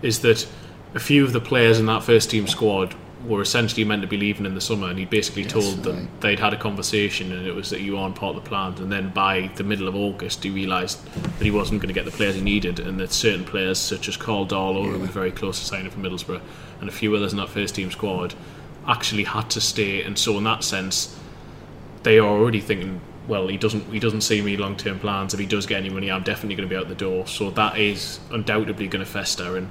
is 0.00 0.20
that 0.20 0.46
a 0.94 1.00
few 1.00 1.24
of 1.24 1.32
the 1.32 1.40
players 1.40 1.80
in 1.80 1.86
that 1.86 2.02
first 2.02 2.30
team 2.30 2.46
squad 2.46 2.94
were 3.26 3.40
essentially 3.40 3.84
meant 3.84 4.02
to 4.02 4.08
be 4.08 4.16
leaving 4.16 4.46
in 4.46 4.54
the 4.54 4.60
summer, 4.60 4.88
and 4.88 4.98
he 4.98 5.04
basically 5.04 5.42
yes, 5.42 5.52
told 5.52 5.82
them 5.82 5.96
right. 5.96 6.20
they'd 6.20 6.40
had 6.40 6.52
a 6.52 6.56
conversation, 6.56 7.32
and 7.32 7.46
it 7.46 7.54
was 7.54 7.70
that 7.70 7.80
you 7.80 7.96
aren't 7.96 8.16
part 8.16 8.36
of 8.36 8.42
the 8.42 8.48
plan. 8.48 8.74
And 8.78 8.90
then 8.90 9.10
by 9.10 9.50
the 9.56 9.64
middle 9.64 9.88
of 9.88 9.94
August, 9.94 10.42
he 10.42 10.50
realised 10.50 11.04
that 11.14 11.44
he 11.44 11.50
wasn't 11.50 11.80
going 11.80 11.88
to 11.88 11.94
get 11.94 12.04
the 12.04 12.16
players 12.16 12.34
he 12.34 12.40
needed, 12.40 12.80
and 12.80 12.98
that 13.00 13.12
certain 13.12 13.44
players 13.44 13.78
such 13.78 14.08
as 14.08 14.16
Karl 14.16 14.46
Darlow, 14.46 14.84
yeah. 14.84 14.92
who 14.92 14.98
was 14.98 15.10
very 15.10 15.30
close 15.30 15.58
to 15.60 15.64
signing 15.64 15.90
for 15.90 15.98
Middlesbrough, 15.98 16.40
and 16.80 16.88
a 16.88 16.92
few 16.92 17.14
others 17.14 17.32
in 17.32 17.38
that 17.38 17.48
first 17.48 17.74
team 17.74 17.90
squad, 17.90 18.34
actually 18.86 19.24
had 19.24 19.48
to 19.50 19.60
stay. 19.60 20.02
And 20.02 20.18
so, 20.18 20.36
in 20.38 20.44
that 20.44 20.64
sense, 20.64 21.16
they 22.02 22.18
are 22.18 22.28
already 22.28 22.60
thinking. 22.60 23.00
Well, 23.28 23.46
he 23.46 23.56
doesn't. 23.56 23.92
He 23.92 24.00
doesn't 24.00 24.22
see 24.22 24.42
me 24.42 24.56
long 24.56 24.76
term 24.76 24.98
plans. 24.98 25.32
If 25.32 25.38
he 25.38 25.46
does 25.46 25.64
get 25.66 25.78
any 25.78 25.90
money, 25.90 26.10
I'm 26.10 26.24
definitely 26.24 26.56
going 26.56 26.68
to 26.68 26.74
be 26.74 26.78
out 26.78 26.88
the 26.88 26.96
door. 26.96 27.26
So 27.28 27.50
that 27.50 27.78
is 27.78 28.18
undoubtedly 28.32 28.88
going 28.88 29.04
to 29.04 29.10
fester, 29.10 29.56
and 29.56 29.70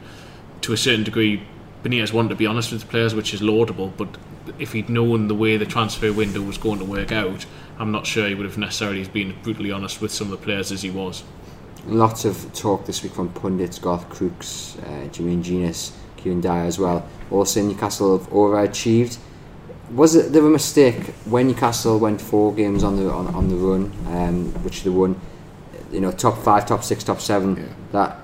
to 0.61 0.71
a 0.71 0.77
certain 0.77 1.03
degree, 1.03 1.43
Benitez 1.83 2.13
wanted 2.13 2.29
to 2.29 2.35
be 2.35 2.45
honest 2.45 2.71
with 2.71 2.81
the 2.81 2.87
players, 2.87 3.15
which 3.15 3.33
is 3.33 3.41
laudable. 3.41 3.93
But 3.97 4.17
if 4.59 4.73
he'd 4.73 4.89
known 4.89 5.27
the 5.27 5.35
way 5.35 5.57
the 5.57 5.65
transfer 5.65 6.13
window 6.13 6.41
was 6.41 6.57
going 6.57 6.79
to 6.79 6.85
work 6.85 7.11
out, 7.11 7.45
I'm 7.79 7.91
not 7.91 8.05
sure 8.05 8.27
he 8.27 8.35
would 8.35 8.45
have 8.45 8.57
necessarily 8.57 9.03
been 9.07 9.35
brutally 9.41 9.71
honest 9.71 10.01
with 10.01 10.11
some 10.11 10.31
of 10.31 10.39
the 10.39 10.45
players 10.45 10.71
as 10.71 10.83
he 10.83 10.91
was. 10.91 11.23
Lots 11.87 12.25
of 12.25 12.53
talk 12.53 12.85
this 12.85 13.01
week 13.01 13.13
from 13.13 13.29
pundits, 13.29 13.79
Garth 13.79 14.07
Crooks, 14.09 14.77
uh, 14.83 15.07
Jermaine 15.09 15.41
Jenas, 15.41 15.91
Kieran 16.17 16.41
Dyer 16.41 16.65
as 16.65 16.77
well. 16.77 17.07
All 17.31 17.45
saying 17.45 17.69
Newcastle 17.69 18.19
have 18.19 18.29
overachieved. 18.29 19.17
Was 19.91 20.15
it 20.15 20.31
there 20.31 20.45
a 20.45 20.49
mistake 20.49 21.07
when 21.25 21.47
Newcastle 21.47 21.97
went 21.97 22.21
four 22.21 22.53
games 22.53 22.83
on 22.83 22.97
the 22.97 23.11
on, 23.11 23.27
on 23.33 23.49
the 23.49 23.55
run, 23.55 23.91
um, 24.07 24.53
which 24.63 24.83
they 24.83 24.89
won? 24.91 25.19
You 25.91 26.01
know, 26.01 26.11
top 26.11 26.37
five, 26.37 26.65
top 26.67 26.83
six, 26.83 27.03
top 27.03 27.19
seven. 27.19 27.57
Yeah. 27.57 27.63
That 27.91 28.21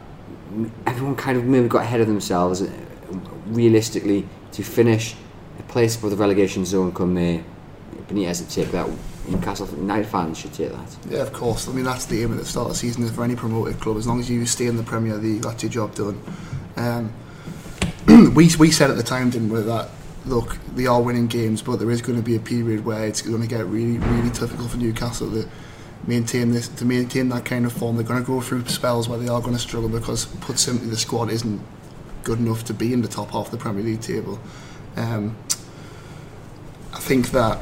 everyone 0.86 1.16
kind 1.16 1.38
of 1.38 1.46
maybe 1.46 1.68
got 1.68 1.82
ahead 1.82 2.00
of 2.00 2.08
themselves. 2.08 2.62
Realistically, 3.48 4.28
to 4.52 4.64
finish 4.64 5.16
a 5.60 5.64
place 5.64 5.96
for 5.96 6.10
the 6.10 6.16
relegation 6.16 6.66
zone 6.66 6.92
come 6.94 7.14
May, 7.14 7.44
Benitez 8.08 8.46
to 8.46 8.54
take 8.54 8.72
that. 8.72 8.90
Newcastle 9.28 9.68
United 9.78 10.08
fans 10.08 10.38
should 10.38 10.54
take 10.54 10.72
that. 10.72 10.98
Yeah, 11.10 11.20
of 11.20 11.34
course. 11.34 11.68
I 11.68 11.74
mean, 11.74 11.84
that's 11.84 12.06
the 12.06 12.24
aim 12.24 12.32
at 12.32 12.40
the 12.40 12.46
start 12.46 12.68
of 12.68 12.74
the 12.74 12.78
season 12.78 13.04
as 13.04 13.12
for 13.12 13.24
any 13.24 13.36
promoted 13.36 13.80
club. 13.82 13.98
As 13.98 14.08
long 14.08 14.20
as 14.20 14.30
you 14.30 14.46
stay 14.46 14.68
in 14.68 14.78
the 14.78 14.84
Premier 14.84 15.16
League, 15.16 15.42
that's 15.42 15.64
your 15.64 15.72
job 15.72 15.96
done. 15.96 16.22
Um, 16.78 17.14
we, 18.34 18.50
we 18.58 18.72
said 18.72 18.90
at 18.90 18.96
the 18.96 19.04
time, 19.04 19.30
didn't 19.30 19.50
we, 19.50 19.62
that 19.62 19.90
look, 20.26 20.58
they 20.76 20.86
are 20.86 21.02
winning 21.02 21.28
games, 21.28 21.62
but 21.62 21.78
there 21.78 21.92
is 21.92 22.02
going 22.02 22.18
to 22.18 22.24
be 22.24 22.36
a 22.36 22.40
period 22.40 22.86
where 22.86 23.06
it's 23.06 23.22
going 23.22 23.42
to 23.42 23.48
get 23.48 23.66
really, 23.66 23.98
really 23.98 24.30
difficult 24.30 24.72
for 24.72 24.78
Newcastle 24.78 25.30
to 25.32 25.48
maintain 26.06 26.52
this, 26.52 26.68
to 26.70 26.86
maintain 26.86 27.30
that 27.30 27.44
kind 27.44 27.66
of 27.66 27.74
form. 27.74 27.98
They're 27.98 28.06
going 28.06 28.24
to 28.24 28.28
go 28.28 28.40
through 28.40 28.66
spells 28.68 29.10
where 29.10 29.20
they 29.20 29.28
are 29.28 29.42
going 29.42 29.54
to 29.54 29.60
struggle 29.60 29.90
because, 29.90 30.26
put 30.26 30.60
simply, 30.60 30.90
the 30.90 30.98
squad 30.98 31.30
isn't 31.30 31.62
good 32.28 32.40
enough 32.40 32.66
to 32.66 32.74
be 32.74 32.92
in 32.92 33.02
the 33.02 33.08
top 33.08 33.32
half 33.32 33.46
of 33.46 33.52
the 33.52 33.58
Premier 33.58 33.82
League 33.82 34.02
table. 34.02 34.38
Um, 34.98 35.38
I 36.94 37.00
think 37.00 37.32
that 37.32 37.58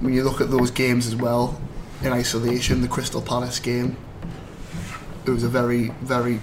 when 0.00 0.12
you 0.12 0.22
look 0.24 0.42
at 0.42 0.50
those 0.50 0.70
games 0.70 1.06
as 1.06 1.16
well, 1.16 1.58
in 2.02 2.12
isolation, 2.12 2.82
the 2.82 2.88
Crystal 2.88 3.22
Palace 3.22 3.58
game, 3.58 3.96
it 5.24 5.30
was 5.30 5.42
a 5.42 5.48
very, 5.48 5.88
very 6.02 6.38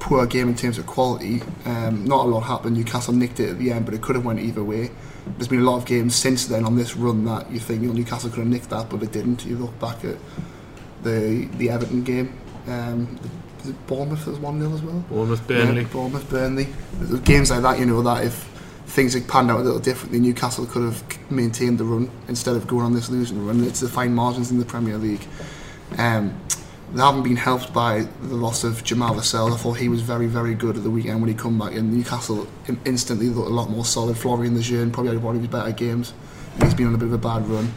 poor 0.00 0.26
game 0.26 0.48
in 0.48 0.56
terms 0.56 0.76
of 0.76 0.86
quality. 0.86 1.40
Um, 1.66 2.04
not 2.04 2.26
a 2.26 2.28
lot 2.28 2.40
happened. 2.40 2.76
Newcastle 2.76 3.14
nicked 3.14 3.38
it 3.38 3.50
at 3.50 3.58
the 3.60 3.70
end, 3.70 3.84
but 3.84 3.94
it 3.94 4.02
could 4.02 4.16
have 4.16 4.24
went 4.24 4.40
either 4.40 4.64
way. 4.64 4.90
There's 5.38 5.46
been 5.46 5.60
a 5.60 5.70
lot 5.70 5.76
of 5.76 5.86
games 5.86 6.16
since 6.16 6.46
then 6.46 6.64
on 6.64 6.74
this 6.74 6.96
run 6.96 7.24
that 7.26 7.48
you 7.52 7.60
think 7.60 7.80
you 7.80 7.88
know, 7.88 7.94
Newcastle 7.94 8.28
could 8.28 8.40
have 8.40 8.48
nicked 8.48 8.70
that, 8.70 8.90
but 8.90 9.04
it 9.04 9.12
didn't. 9.12 9.46
You 9.46 9.56
look 9.56 9.78
back 9.78 10.04
at 10.04 10.16
the 11.04 11.48
the 11.58 11.70
Everton 11.70 12.02
game. 12.02 12.36
Um, 12.66 13.20
was 13.64 13.74
it 13.74 13.86
Bournemouth 13.86 14.26
was 14.26 14.38
one 14.38 14.60
0 14.60 14.72
as 14.72 14.82
well. 14.82 15.04
Bournemouth, 15.08 15.46
Burnley. 15.46 15.82
Yeah, 15.82 15.88
Bournemouth, 15.88 16.30
Burnley. 16.30 16.68
Games 17.24 17.50
like 17.50 17.62
that, 17.62 17.78
you 17.78 17.86
know, 17.86 18.02
that 18.02 18.24
if 18.24 18.34
things 18.86 19.14
had 19.14 19.26
panned 19.26 19.50
out 19.50 19.60
a 19.60 19.62
little 19.62 19.80
differently, 19.80 20.20
Newcastle 20.20 20.66
could 20.66 20.82
have 20.82 21.30
maintained 21.30 21.78
the 21.78 21.84
run 21.84 22.10
instead 22.28 22.56
of 22.56 22.66
going 22.66 22.84
on 22.84 22.94
this 22.94 23.08
losing 23.08 23.44
run. 23.44 23.64
It's 23.64 23.80
the 23.80 23.88
fine 23.88 24.14
margins 24.14 24.50
in 24.50 24.58
the 24.58 24.64
Premier 24.64 24.98
League. 24.98 25.26
Um, 25.98 26.38
they 26.92 27.02
haven't 27.02 27.24
been 27.24 27.36
helped 27.36 27.72
by 27.72 28.06
the 28.22 28.36
loss 28.36 28.62
of 28.62 28.84
Jamal 28.84 29.14
Lascelles. 29.14 29.52
I 29.52 29.56
thought 29.56 29.78
he 29.78 29.88
was 29.88 30.00
very, 30.02 30.26
very 30.26 30.54
good 30.54 30.76
at 30.76 30.84
the 30.84 30.90
weekend 30.90 31.20
when 31.20 31.28
he 31.28 31.34
come 31.34 31.58
back 31.58 31.72
in. 31.72 31.92
Newcastle 31.92 32.46
instantly 32.84 33.28
looked 33.28 33.50
a 33.50 33.52
lot 33.52 33.68
more 33.68 33.84
solid. 33.84 34.16
Florian 34.16 34.54
Lejeune 34.54 34.92
probably 34.92 35.12
had 35.12 35.22
one 35.22 35.34
of 35.34 35.42
his 35.42 35.50
better 35.50 35.72
games. 35.72 36.12
He's 36.62 36.74
been 36.74 36.86
on 36.86 36.94
a 36.94 36.98
bit 36.98 37.06
of 37.06 37.14
a 37.14 37.18
bad 37.18 37.48
run. 37.48 37.72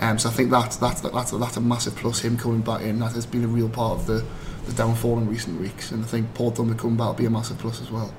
Um, 0.00 0.18
so 0.18 0.30
I 0.30 0.32
think 0.32 0.50
that's, 0.50 0.76
that's, 0.76 1.02
that's, 1.02 1.32
that's 1.32 1.56
a 1.56 1.60
massive 1.60 1.96
plus, 1.96 2.20
him 2.20 2.38
coming 2.38 2.62
back 2.62 2.80
in. 2.80 2.98
That 2.98 3.12
has 3.12 3.26
been 3.26 3.44
a 3.44 3.48
real 3.48 3.68
part 3.68 4.00
of 4.00 4.06
the, 4.06 4.24
the 4.66 4.72
downfall 4.72 5.18
in 5.18 5.28
recent 5.28 5.60
weeks. 5.60 5.90
And 5.90 6.04
I 6.04 6.06
think 6.06 6.32
Paul 6.34 6.52
Dummett 6.52 6.78
coming 6.78 6.96
back 6.96 7.08
will 7.08 7.14
be 7.14 7.26
a 7.26 7.30
massive 7.30 7.58
plus 7.58 7.80
as 7.80 7.90
well. 7.90 8.12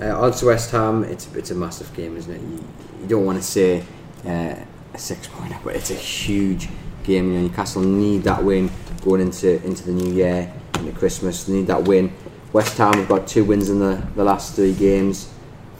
Uh, 0.00 0.20
odds 0.20 0.40
to 0.40 0.46
West 0.46 0.70
Ham, 0.72 1.04
it's 1.04 1.32
it's 1.34 1.50
a 1.50 1.54
massive 1.54 1.92
game, 1.94 2.16
isn't 2.16 2.34
it? 2.34 2.40
You, 2.40 2.64
you 3.00 3.06
don't 3.06 3.24
want 3.24 3.38
to 3.38 3.44
say 3.44 3.84
uh, 4.26 4.56
a 4.94 4.98
six 4.98 5.28
pointer, 5.28 5.58
but 5.62 5.76
it's 5.76 5.90
a 5.90 5.94
huge 5.94 6.68
game. 7.04 7.32
You 7.32 7.38
know, 7.38 7.46
Newcastle 7.48 7.82
need 7.82 8.24
that 8.24 8.42
win 8.42 8.70
going 9.04 9.20
into 9.20 9.64
into 9.64 9.84
the 9.84 9.92
new 9.92 10.12
year, 10.12 10.52
into 10.74 10.92
Christmas. 10.92 11.44
They 11.44 11.54
need 11.54 11.66
that 11.68 11.84
win. 11.84 12.12
West 12.52 12.76
Ham 12.78 12.94
have 12.94 13.08
got 13.08 13.26
two 13.26 13.44
wins 13.44 13.70
in 13.70 13.78
the, 13.78 14.02
the 14.14 14.24
last 14.24 14.54
three 14.56 14.74
games, 14.74 15.32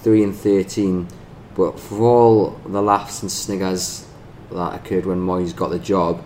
three 0.03 0.23
and 0.23 0.35
thirteen. 0.35 1.09
But 1.55 1.79
for 1.79 2.03
all 2.03 2.51
the 2.65 2.81
laughs 2.81 3.23
and 3.23 3.31
sniggers 3.31 4.07
that 4.51 4.75
occurred 4.75 5.05
when 5.05 5.19
Moyes 5.19 5.55
got 5.55 5.69
the 5.69 5.79
job, 5.79 6.23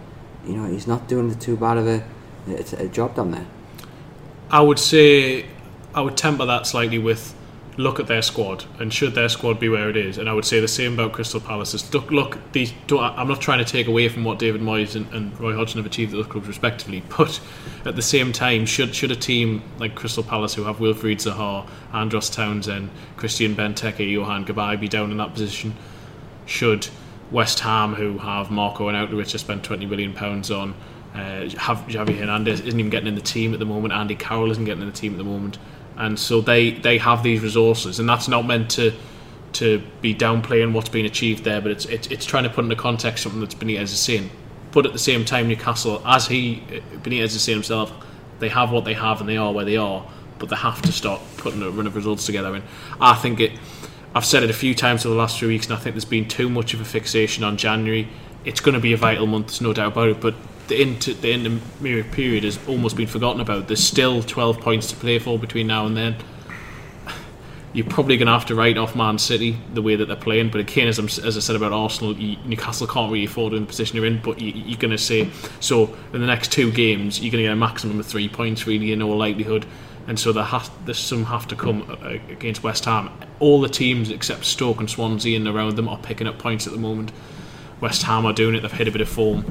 you 0.46 0.55
know, 0.55 0.70
he's 0.70 0.87
not 0.87 1.09
doing 1.09 1.29
the 1.29 1.35
too 1.35 1.57
bad 1.57 1.79
of 1.79 1.88
a, 1.88 2.05
a, 2.49 2.85
a 2.85 2.89
job 2.89 3.15
down 3.15 3.31
there. 3.33 3.47
I 4.51 4.61
would 4.61 4.79
say 4.79 5.47
I 5.95 6.01
would 6.01 6.17
temper 6.17 6.47
that 6.47 6.67
slightly 6.67 6.99
with 6.99 7.35
look 7.79 8.01
at 8.01 8.07
their 8.07 8.23
squad 8.23 8.65
and 8.79 8.93
should 8.93 9.15
their 9.15 9.29
squad 9.29 9.61
be 9.61 9.69
where 9.69 9.91
it 9.91 9.97
is? 9.97 10.19
And 10.19 10.29
I 10.29 10.33
would 10.33 10.45
say 10.45 10.61
the 10.61 10.69
same 10.69 10.95
about 10.95 11.13
Crystal 11.13 11.41
Palace. 11.41 11.93
Look, 11.93 12.11
look 12.11 12.39
these 12.53 12.73
I'm 12.91 13.29
not 13.29 13.41
trying 13.41 13.59
to 13.59 13.65
take 13.65 13.87
away 13.87 14.09
from 14.09 14.25
what 14.25 14.39
David 14.39 14.61
Moyes 14.61 14.97
and, 14.97 15.13
and 15.13 15.39
Roy 15.39 15.55
Hodgson 15.55 15.79
have 15.79 15.87
achieved 15.87 16.13
at 16.13 16.17
those 16.17 16.27
clubs 16.27 16.49
respectively 16.49 17.03
but 17.17 17.41
at 17.85 17.97
the 17.97 18.03
same 18.03 18.33
time 18.33 18.67
should 18.67 18.95
should 18.95 19.11
a 19.11 19.17
team 19.17 19.63
like 19.79 19.95
Crystal 19.95 20.23
Palace 20.23 20.55
who 20.55 20.65
have 20.65 20.79
Wilfried 20.79 21.19
Zaha 21.19 21.69
Andros 21.93 22.31
Townsend 22.31 22.91
Christian 23.17 23.55
Benteke 23.55 24.11
Yohan 24.11 24.47
Cabaye 24.47 24.81
be 24.81 24.89
down 24.89 25.11
in 25.11 25.17
that 25.19 25.33
position? 25.33 25.75
Should 26.47 26.89
West 27.31 27.61
Ham 27.61 27.95
who 27.95 28.19
have 28.19 28.51
Marko 28.51 28.89
Arnautovic 28.89 29.29
to 29.31 29.39
spend 29.39 29.65
20 29.65 29.87
million 29.87 30.15
pounds 30.15 30.51
on 30.51 30.75
uh, 31.16 31.48
Javi 31.48 32.18
Hernandez 32.18 32.61
isn't 32.61 32.79
even 32.79 32.90
getting 32.90 33.09
in 33.09 33.14
the 33.14 33.20
team 33.20 33.52
at 33.52 33.59
the 33.59 33.66
moment 33.66 33.94
Andy 33.94 34.14
Carroll 34.14 34.50
isn't 34.50 34.64
getting 34.64 34.83
in 34.83 34.88
the 34.88 34.94
team 34.94 35.12
at 35.12 35.18
the 35.18 35.24
moment 35.24 35.59
and 35.96 36.18
so 36.18 36.40
they 36.40 36.72
they 36.72 36.98
have 36.98 37.22
these 37.22 37.40
resources, 37.40 37.98
and 37.98 38.09
that's 38.09 38.29
not 38.29 38.46
meant 38.46 38.70
to 38.72 38.92
to 39.55 39.83
be 40.02 40.14
downplaying 40.14 40.72
what's 40.72 40.90
been 40.90 41.07
achieved 41.07 41.44
there, 41.44 41.61
but 41.61 41.70
it's 41.70 41.87
it's, 41.87 42.07
it's 42.09 42.26
trying 42.26 42.44
to 42.44 42.50
put 42.50 42.64
into 42.64 42.76
context 42.76 43.22
something 43.22 43.40
that's 43.40 43.55
Benitez 43.55 43.85
is 43.85 43.98
saying. 43.98 44.31
But 44.72 44.85
at 44.85 44.92
the 44.92 44.98
same 44.98 45.24
time, 45.24 45.48
Newcastle, 45.48 46.02
as 46.07 46.26
he 46.26 46.62
Benitez 47.02 47.35
is 47.35 47.42
saying 47.42 47.57
himself, 47.57 47.92
they 48.38 48.50
have 48.50 48.70
what 48.70 48.85
they 48.85 48.94
have 48.94 49.20
and 49.20 49.29
they 49.29 49.38
are 49.38 49.52
where 49.52 49.64
they 49.64 49.79
are, 49.79 50.07
but 50.38 50.50
they 50.50 50.57
have 50.57 50.83
to 50.83 50.92
start 50.92 51.20
putting 51.38 51.62
a 51.62 51.70
run 51.70 51.87
of 51.87 51.96
results 51.96 52.26
together. 52.26 52.55
And 52.55 52.64
I 53.00 53.14
think 53.14 53.40
it. 53.40 53.52
I've 54.14 54.24
said 54.24 54.42
it 54.42 54.48
a 54.48 54.55
few 54.55 54.74
times 54.74 55.05
over 55.05 55.14
the 55.14 55.18
last 55.18 55.38
few 55.38 55.48
weeks, 55.48 55.66
and 55.66 55.74
I 55.74 55.79
think 55.79 55.94
there's 55.94 56.07
been 56.07 56.26
too 56.26 56.48
much 56.48 56.72
of 56.72 56.81
a 56.81 56.87
fixation 56.87 57.44
on 57.44 57.59
January. 57.59 58.09
It's 58.46 58.61
going 58.61 58.74
to 58.74 58.81
be 58.81 58.94
a 58.94 58.96
vital 58.96 59.26
month, 59.26 59.48
there's 59.48 59.61
no 59.61 59.74
doubt 59.74 59.92
about 59.92 60.09
it, 60.09 60.20
but 60.20 60.35
the 60.68 60.81
inter, 60.81 61.12
the 61.12 61.33
intermediate 61.33 62.12
period 62.12 62.44
has 62.44 62.59
almost 62.68 62.96
been 62.96 63.07
forgotten 63.07 63.40
about. 63.40 63.68
There's 63.68 63.83
still 63.83 64.22
12 64.22 64.61
points 64.61 64.88
to 64.90 64.96
play 64.96 65.18
for 65.18 65.38
between 65.38 65.66
now 65.66 65.87
and 65.87 65.96
then. 65.96 66.16
You're 67.72 67.87
probably 67.87 68.16
going 68.16 68.26
to 68.26 68.33
have 68.33 68.46
to 68.46 68.55
write 68.55 68.79
off 68.79 68.96
Man 68.96 69.18
City 69.18 69.59
the 69.74 69.83
way 69.83 69.96
that 69.96 70.07
they're 70.07 70.16
playing, 70.16 70.48
but 70.48 70.62
again, 70.62 70.88
as, 70.88 70.98
as 70.98 71.37
I 71.37 71.40
said 71.40 71.57
about 71.57 71.72
Arsenal, 71.72 72.16
you, 72.16 72.38
Newcastle 72.46 72.87
can't 72.87 73.12
really 73.12 73.26
afford 73.26 73.52
in 73.52 73.61
the 73.61 73.66
position 73.66 73.96
you're 73.96 74.07
in. 74.07 74.18
But 74.22 74.40
you, 74.40 74.50
you're 74.52 74.79
going 74.79 74.92
to 74.92 74.98
say 74.98 75.29
so 75.61 75.94
in 76.14 76.20
the 76.22 76.26
next 76.26 76.52
two 76.52 76.72
games, 76.72 77.20
you're 77.20 77.31
going 77.31 77.42
to 77.42 77.48
get 77.48 77.52
a 77.52 77.57
maximum 77.57 78.00
of 78.00 78.07
three 78.07 78.31
points, 78.31 78.66
really, 78.66 78.92
in 78.92 79.02
all 79.02 79.18
likelihood. 79.18 79.66
And 80.07 80.18
so 80.18 80.33
there 80.33 80.44
has, 80.44 80.70
there's 80.85 80.98
some 80.98 81.24
have 81.24 81.48
to 81.48 81.57
come 81.57 81.98
against 82.31 82.62
West 82.62 82.85
Ham. 82.87 83.11
All 83.40 83.61
the 83.61 83.68
teams 83.68 84.11
except 84.11 84.46
Stoke 84.46 84.79
and 84.79 84.88
Swansea 84.88 85.37
and 85.37 85.46
around 85.46 85.76
them 85.76 85.88
are 85.88 85.98
picking 85.98 86.26
up 86.26 86.38
points 86.38 86.66
at 86.66 86.72
the 86.72 86.79
moment. 86.79 87.12
West 87.81 88.05
Ham 88.05 88.24
are 88.24 88.33
doing 88.33 88.55
it; 88.55 88.61
they've 88.61 88.72
hit 88.72 88.88
a 88.88 88.92
bit 88.92 89.02
of 89.02 89.09
form. 89.09 89.44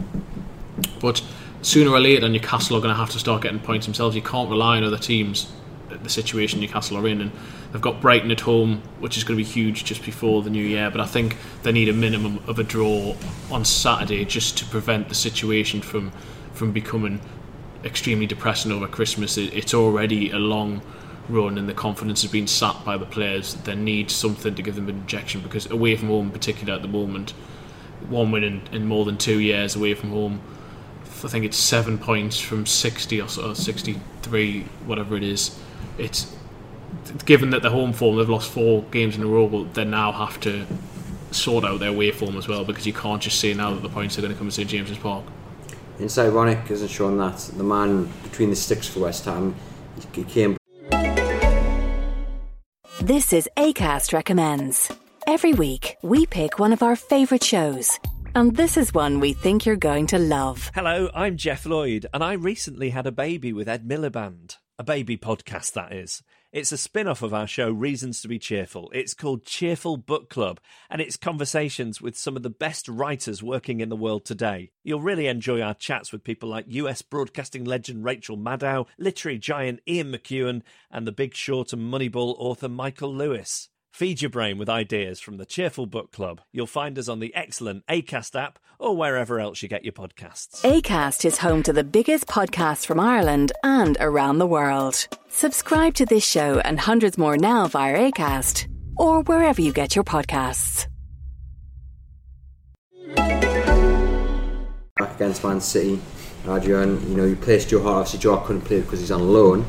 But 0.99 1.21
sooner 1.61 1.91
or 1.91 1.99
later, 1.99 2.27
Newcastle 2.29 2.77
are 2.77 2.81
going 2.81 2.93
to 2.93 2.99
have 2.99 3.09
to 3.11 3.19
start 3.19 3.43
getting 3.43 3.59
points 3.59 3.85
themselves. 3.85 4.15
You 4.15 4.21
can't 4.21 4.49
rely 4.49 4.77
on 4.77 4.83
other 4.83 4.97
teams, 4.97 5.51
the 5.89 6.09
situation 6.09 6.59
Newcastle 6.59 6.97
are 6.97 7.07
in. 7.07 7.21
And 7.21 7.31
they've 7.71 7.81
got 7.81 8.01
Brighton 8.01 8.31
at 8.31 8.41
home, 8.41 8.81
which 8.99 9.17
is 9.17 9.23
going 9.23 9.37
to 9.37 9.43
be 9.43 9.49
huge 9.49 9.85
just 9.85 10.03
before 10.03 10.41
the 10.41 10.49
new 10.49 10.63
year. 10.63 10.89
But 10.89 11.01
I 11.01 11.05
think 11.05 11.37
they 11.63 11.71
need 11.71 11.89
a 11.89 11.93
minimum 11.93 12.43
of 12.47 12.59
a 12.59 12.63
draw 12.63 13.15
on 13.51 13.65
Saturday 13.65 14.25
just 14.25 14.57
to 14.59 14.65
prevent 14.65 15.09
the 15.09 15.15
situation 15.15 15.81
from, 15.81 16.11
from 16.53 16.71
becoming 16.71 17.19
extremely 17.83 18.25
depressing 18.25 18.71
over 18.71 18.87
Christmas. 18.87 19.37
It, 19.37 19.53
it's 19.53 19.73
already 19.73 20.31
a 20.31 20.39
long 20.39 20.81
run 21.29 21.57
and 21.57 21.67
the 21.67 21.73
confidence 21.73 22.21
has 22.21 22.31
been 22.31 22.47
sapped 22.47 22.85
by 22.85 22.97
the 22.97 23.05
players. 23.05 23.55
They 23.55 23.75
need 23.75 24.11
something 24.11 24.55
to 24.55 24.61
give 24.61 24.75
them 24.75 24.89
an 24.89 24.95
injection 24.95 25.41
because 25.41 25.69
away 25.69 25.95
from 25.95 26.09
home, 26.09 26.27
in 26.27 26.31
particular 26.31 26.73
at 26.73 26.81
the 26.81 26.87
moment, 26.87 27.31
one 28.09 28.31
win 28.31 28.43
in, 28.43 28.67
in 28.71 28.87
more 28.87 29.05
than 29.05 29.17
two 29.17 29.39
years 29.39 29.75
away 29.75 29.93
from 29.93 30.11
home. 30.11 30.41
I 31.25 31.27
think 31.27 31.43
it's 31.43 31.57
seven 31.57 31.97
points 31.97 32.39
from 32.39 32.67
60 32.67 33.19
or, 33.19 33.23
or 33.23 33.55
63, 33.55 34.61
whatever 34.85 35.17
it 35.17 35.23
is. 35.23 35.57
It's 35.97 36.31
given 37.25 37.49
that 37.49 37.63
the 37.63 37.71
home 37.71 37.93
form 37.93 38.17
they've 38.17 38.29
lost 38.29 38.51
four 38.51 38.83
games 38.91 39.17
in 39.17 39.23
a 39.23 39.25
row, 39.25 39.47
but 39.47 39.73
they 39.73 39.85
now 39.85 40.11
have 40.11 40.39
to 40.41 40.67
sort 41.31 41.65
out 41.65 41.79
their 41.79 41.89
away 41.89 42.11
form 42.11 42.37
as 42.37 42.47
well 42.47 42.63
because 42.63 42.85
you 42.85 42.93
can't 42.93 43.23
just 43.23 43.39
say 43.39 43.55
now 43.55 43.73
that 43.73 43.81
the 43.81 43.89
points 43.89 44.19
are 44.19 44.21
going 44.21 44.33
to 44.33 44.37
come 44.37 44.47
to 44.47 44.53
St 44.53 44.69
James's 44.69 44.99
Park. 44.99 45.25
It's 45.97 46.15
ironic, 46.19 46.69
isn't 46.69 46.89
Sean, 46.89 47.17
that 47.17 47.37
the 47.57 47.63
man 47.63 48.07
between 48.21 48.51
the 48.51 48.55
sticks 48.55 48.87
for 48.87 48.99
West 48.99 49.25
Ham, 49.25 49.55
he 50.13 50.23
came 50.25 50.57
This 53.01 53.33
is 53.33 53.49
ACAST 53.57 54.13
Recommends. 54.13 54.91
Every 55.25 55.53
week, 55.53 55.97
we 56.03 56.27
pick 56.27 56.59
one 56.59 56.71
of 56.71 56.83
our 56.83 56.95
favourite 56.95 57.43
shows. 57.43 57.99
And 58.35 58.53
this 58.53 58.75
is 58.75 58.93
one 58.93 59.21
we 59.21 59.31
think 59.31 59.65
you're 59.65 59.77
going 59.77 60.07
to 60.07 60.19
love. 60.19 60.69
Hello, 60.75 61.09
I'm 61.15 61.37
Jeff 61.37 61.65
Lloyd, 61.65 62.05
and 62.13 62.21
I 62.21 62.33
recently 62.33 62.89
had 62.89 63.07
a 63.07 63.11
baby 63.11 63.53
with 63.53 63.69
Ed 63.69 63.87
Miliband. 63.87 64.57
A 64.77 64.83
baby 64.83 65.15
podcast, 65.15 65.71
that 65.71 65.93
is. 65.93 66.21
It's 66.51 66.73
a 66.73 66.77
spin 66.77 67.07
off 67.07 67.21
of 67.21 67.33
our 67.33 67.47
show, 67.47 67.71
Reasons 67.71 68.19
to 68.19 68.27
be 68.27 68.37
Cheerful. 68.37 68.91
It's 68.93 69.13
called 69.13 69.45
Cheerful 69.45 69.95
Book 69.95 70.29
Club, 70.29 70.59
and 70.89 70.99
it's 70.99 71.15
conversations 71.15 72.01
with 72.01 72.17
some 72.17 72.35
of 72.35 72.43
the 72.43 72.49
best 72.49 72.89
writers 72.89 73.41
working 73.41 73.79
in 73.79 73.87
the 73.87 73.95
world 73.95 74.25
today. 74.25 74.71
You'll 74.83 74.99
really 74.99 75.27
enjoy 75.27 75.61
our 75.61 75.73
chats 75.73 76.11
with 76.11 76.25
people 76.25 76.49
like 76.49 76.65
US 76.67 77.01
broadcasting 77.01 77.63
legend 77.63 78.03
Rachel 78.03 78.35
Maddow, 78.35 78.85
literary 78.97 79.37
giant 79.37 79.79
Ian 79.87 80.11
McEwan, 80.11 80.61
and 80.91 81.07
the 81.07 81.13
Big 81.13 81.35
Short 81.35 81.71
and 81.71 81.89
Moneyball 81.89 82.35
author 82.37 82.67
Michael 82.67 83.15
Lewis. 83.15 83.69
Feed 83.95 84.21
your 84.21 84.29
brain 84.29 84.57
with 84.57 84.67
ideas 84.67 85.21
from 85.21 85.37
the 85.37 85.45
Cheerful 85.45 85.85
Book 85.85 86.11
Club. 86.11 86.41
You'll 86.51 86.67
find 86.67 86.99
us 86.99 87.07
on 87.07 87.21
the 87.21 87.33
excellent 87.33 87.87
ACAST 87.87 88.37
app 88.37 88.59
or 88.77 88.93
wherever 88.93 89.39
else 89.39 89.63
you 89.63 89.69
get 89.69 89.85
your 89.85 89.93
podcasts. 89.93 90.59
ACAST 90.69 91.23
is 91.23 91.37
home 91.37 91.63
to 91.63 91.71
the 91.71 91.85
biggest 91.85 92.27
podcasts 92.27 92.85
from 92.85 92.99
Ireland 92.99 93.53
and 93.63 93.95
around 94.01 94.39
the 94.39 94.45
world. 94.45 95.07
Subscribe 95.29 95.93
to 95.93 96.05
this 96.05 96.27
show 96.27 96.59
and 96.59 96.77
hundreds 96.77 97.17
more 97.17 97.37
now 97.37 97.67
via 97.67 98.11
ACAST 98.11 98.67
or 98.97 99.21
wherever 99.21 99.61
you 99.61 99.71
get 99.71 99.95
your 99.95 100.03
podcasts. 100.03 100.87
Back 104.97 105.15
against 105.15 105.41
Man 105.41 105.61
City, 105.61 106.01
Adrian, 106.49 107.01
you 107.09 107.15
know, 107.15 107.23
you 107.23 107.37
placed 107.37 107.69
Joe 107.69 107.81
Hart. 107.81 107.95
Obviously, 107.99 108.19
Joe 108.19 108.35
Hart 108.35 108.47
couldn't 108.47 108.63
play 108.63 108.81
because 108.81 108.99
he's 108.99 109.11
on 109.11 109.31
loan. 109.31 109.65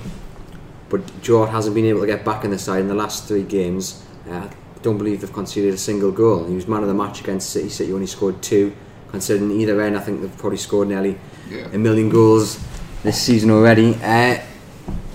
But 0.89 1.23
Joe 1.23 1.39
Hart 1.39 1.51
hasn't 1.51 1.77
been 1.77 1.85
able 1.85 2.01
to 2.01 2.07
get 2.09 2.25
back 2.25 2.45
in 2.45 2.51
the 2.51 2.59
side 2.59 2.81
in 2.81 2.89
the 2.89 2.95
last 2.95 3.29
three 3.29 3.45
games. 3.45 4.03
Uh, 4.29 4.49
I 4.49 4.79
don't 4.83 4.99
believe 4.99 5.21
they've 5.21 5.33
conceded 5.33 5.73
a 5.75 5.79
single 5.79 6.12
goal. 6.12 6.45
He 6.47 6.55
was 6.55 6.67
man 6.69 6.83
of 6.83 6.89
the 6.89 6.95
match 6.95 7.21
against 7.21 7.51
City. 7.51 7.69
City 7.69 7.93
only 7.93 8.07
scored 8.07 8.43
two. 8.43 8.73
Considering 9.09 9.53
either 9.53 9.81
end, 9.81 9.97
I 9.97 10.01
think 10.01 10.21
they've 10.21 10.37
probably 10.39 10.59
scored 10.59 10.89
nearly 10.89 11.17
Yeah. 11.51 11.69
a 11.73 11.79
million 11.79 12.09
goals 12.11 12.59
this 13.03 13.21
season 13.21 13.51
already. 13.51 13.95
Uh, 14.03 14.39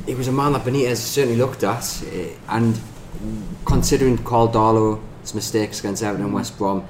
he 0.05 0.15
was 0.15 0.27
a 0.27 0.31
man 0.31 0.53
that 0.53 0.63
Benitez 0.63 0.97
certainly 0.97 1.37
looked 1.37 1.63
at, 1.63 1.83
uh, 2.03 2.55
and 2.55 2.79
considering 3.65 4.17
Karl 4.17 4.47
Darlow's 4.47 5.33
mistakes 5.35 5.79
against 5.79 6.01
Everton 6.03 6.25
and 6.25 6.33
West 6.33 6.57
Brom, 6.57 6.83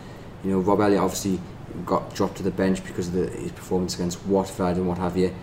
you 0.44 0.52
know 0.52 0.60
Rob 0.60 0.80
Elliott 0.82 1.02
obviously 1.02 1.40
got 1.86 2.14
dropped 2.14 2.38
to 2.38 2.44
the 2.44 2.52
bench 2.52 2.84
because 2.86 3.08
of 3.08 3.14
the, 3.14 3.28
his 3.28 3.52
performance 3.52 3.96
against 3.96 4.24
Watford 4.26 4.78
and 4.78 4.88
what 4.88 4.98
have 4.98 5.18
you. 5.18 5.34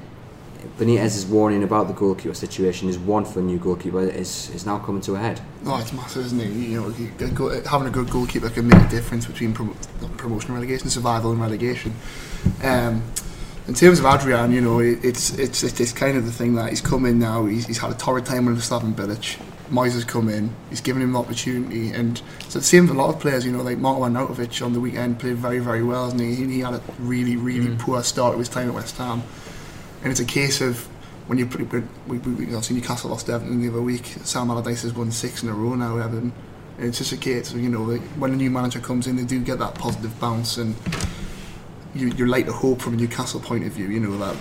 Benitez's 0.79 1.27
warning 1.27 1.62
about 1.62 1.88
the 1.88 1.94
goalkeeper 1.94 2.35
situation 2.35 2.88
is 2.88 2.99
one 2.99 3.25
for 3.25 3.40
a 3.40 3.42
new 3.42 3.59
goalkeeper 3.59 4.03
is, 4.03 4.51
is 4.55 4.66
now 4.66 4.79
coming 4.79 5.01
to 5.03 5.14
a 5.14 5.18
head. 5.18 5.40
Oh, 5.64 5.79
it's 5.81 5.92
massive, 5.92 6.27
isn't 6.27 6.40
it? 6.40 6.49
You 6.51 6.81
know, 6.81 6.88
you, 6.90 7.11
go- 7.29 7.62
having 7.64 7.88
a 7.88 7.90
good 7.90 8.11
goalkeeper 8.11 8.51
can 8.51 8.68
make 8.68 8.81
a 8.83 8.88
difference 8.88 9.27
between 9.27 9.53
prom- 9.53 9.77
promotion 10.16 10.51
and 10.51 10.57
relegation, 10.59 10.88
survival 10.90 11.33
and 11.33 11.40
relegation. 11.40 11.94
Um, 12.62 13.03
in 13.66 13.75
terms 13.75 13.99
of 14.01 14.07
Adrian, 14.07 14.51
you 14.51 14.61
know, 14.61 14.81
it, 14.81 15.05
it's, 15.05 15.37
it's 15.38 15.62
it's 15.62 15.92
kind 15.92 16.16
of 16.16 16.25
the 16.25 16.33
thing 16.33 16.55
that 16.55 16.71
he's 16.71 16.81
come 16.81 17.05
in 17.05 17.18
now. 17.18 17.44
He's, 17.44 17.66
he's 17.66 17.79
had 17.79 17.90
a 17.90 17.94
torrid 17.94 18.25
time 18.25 18.47
with 18.47 18.59
Slaven 18.61 18.94
Bilic. 18.94 19.38
Moyes 19.71 19.92
has 19.92 20.05
come 20.05 20.31
in. 20.31 20.55
He's 20.71 20.81
given 20.81 21.03
him 21.03 21.12
the 21.12 21.18
opportunity, 21.18 21.90
and 21.90 22.23
it's 22.40 22.55
the 22.55 22.62
same 22.62 22.87
for 22.87 22.94
a 22.94 22.97
lot 22.97 23.14
of 23.14 23.21
players. 23.21 23.44
You 23.44 23.53
know, 23.53 23.62
like 23.62 23.77
Marko 23.77 24.05
Arnautovic 24.05 24.64
on 24.64 24.73
the 24.73 24.81
weekend 24.81 25.21
played 25.21 25.37
very, 25.37 25.59
very 25.59 25.83
well, 25.83 26.05
hasn't 26.05 26.23
he? 26.23 26.35
He, 26.35 26.44
he 26.47 26.61
had 26.61 26.73
a 26.75 26.83
really, 26.99 27.37
really 27.37 27.77
poor 27.77 28.03
start 28.03 28.33
of 28.33 28.38
his 28.38 28.49
time 28.49 28.68
at 28.68 28.75
West 28.75 28.97
Ham, 28.97 29.23
and 30.02 30.11
it's 30.11 30.20
a 30.20 30.24
case 30.24 30.61
of 30.61 30.87
when 31.26 31.38
you 31.38 31.46
put 31.46 31.61
we, 32.06 32.18
we, 32.18 32.18
we 32.18 32.46
Newcastle 32.46 33.11
lost 33.11 33.26
to 33.26 33.32
Everton 33.32 33.61
the 33.61 33.68
other 33.68 33.82
week. 33.82 34.06
Sam 34.22 34.50
Allardyce 34.50 34.82
has 34.82 34.94
won 34.94 35.11
six 35.11 35.42
in 35.42 35.48
a 35.48 35.52
row 35.52 35.74
now. 35.74 35.98
Everton. 35.98 36.32
And 36.78 36.87
it's 36.87 36.98
just 36.98 37.12
a 37.12 37.16
case 37.16 37.52
of 37.52 37.61
you 37.61 37.68
know 37.68 37.84
when 38.18 38.32
a 38.32 38.37
new 38.37 38.50
manager 38.50 38.80
comes 38.80 39.06
in, 39.06 39.16
they 39.16 39.24
do 39.24 39.40
get 39.40 39.58
that 39.58 39.74
positive 39.74 40.18
bounce, 40.20 40.56
and 40.56 40.76
you, 41.94 42.08
you're 42.08 42.28
like 42.28 42.46
to 42.46 42.52
hope 42.52 42.80
from 42.80 42.94
a 42.94 42.96
Newcastle 42.96 43.40
point 43.40 43.66
of 43.66 43.72
view. 43.72 43.88
You 43.88 44.00
know 44.00 44.16
that 44.18 44.37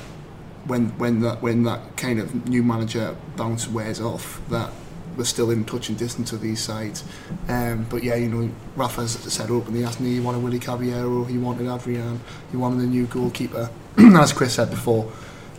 when 0.67 0.89
when 0.97 1.21
that 1.21 1.41
when 1.41 1.63
that 1.63 1.97
kind 1.97 2.19
of 2.19 2.47
new 2.47 2.63
manager 2.63 3.15
bounce 3.35 3.67
wears 3.67 3.99
off, 3.99 4.39
that 4.49 4.71
we're 5.17 5.23
still 5.23 5.49
in 5.49 5.65
touch 5.65 5.89
and 5.89 5.97
distance 5.97 6.31
of 6.31 6.41
these 6.41 6.61
sides. 6.61 7.03
Um, 7.49 7.87
but 7.89 8.03
yeah, 8.03 8.15
you 8.15 8.29
know, 8.29 8.51
Rafa's 8.75 9.13
said 9.33 9.49
openly, 9.49 9.79
he 9.79 9.85
asked 9.85 9.99
me, 9.99 10.13
he 10.13 10.19
wanted 10.19 10.43
Willy 10.43 10.59
Caballero, 10.59 11.23
he 11.23 11.37
wanted 11.37 11.67
Adrian, 11.67 12.21
he 12.51 12.57
wanted 12.57 12.83
a 12.83 12.87
new 12.87 13.07
goalkeeper. 13.07 13.69
As 13.97 14.31
Chris 14.31 14.53
said 14.53 14.69
before, 14.69 15.11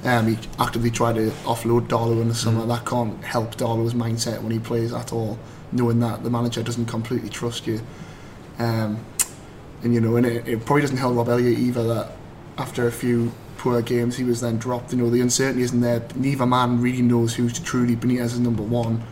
um, 0.04 0.28
he 0.28 0.38
actively 0.58 0.90
tried 0.90 1.16
to 1.16 1.30
offload 1.44 1.88
Darlow 1.88 2.20
in 2.22 2.28
the 2.28 2.34
summer. 2.34 2.64
That 2.66 2.86
can't 2.86 3.22
help 3.24 3.56
Darlow's 3.56 3.94
mindset 3.94 4.40
when 4.42 4.52
he 4.52 4.58
plays 4.58 4.92
at 4.92 5.12
all, 5.12 5.38
knowing 5.72 6.00
that 6.00 6.22
the 6.22 6.30
manager 6.30 6.62
doesn't 6.62 6.86
completely 6.86 7.28
trust 7.28 7.66
you. 7.66 7.80
Um, 8.58 9.04
and 9.82 9.94
you 9.94 10.00
know, 10.00 10.16
and 10.16 10.26
it, 10.26 10.46
it 10.46 10.64
probably 10.64 10.82
doesn't 10.82 10.96
help 10.96 11.16
Rob 11.16 11.28
Elliott 11.28 11.58
either 11.58 11.82
that 11.94 12.12
after 12.58 12.86
a 12.86 12.92
few 12.92 13.32
poor 13.56 13.82
games 13.82 14.16
he 14.16 14.24
was 14.24 14.40
then 14.40 14.56
dropped. 14.56 14.92
You 14.92 14.98
know, 14.98 15.10
the 15.10 15.20
uncertainty 15.20 15.62
isn't 15.62 15.80
there. 15.80 16.06
Neither 16.14 16.46
man 16.46 16.80
really 16.80 17.02
knows 17.02 17.34
who's 17.34 17.58
truly 17.58 17.96
Benitez 17.96 18.38
number 18.38 18.62
one. 18.62 19.02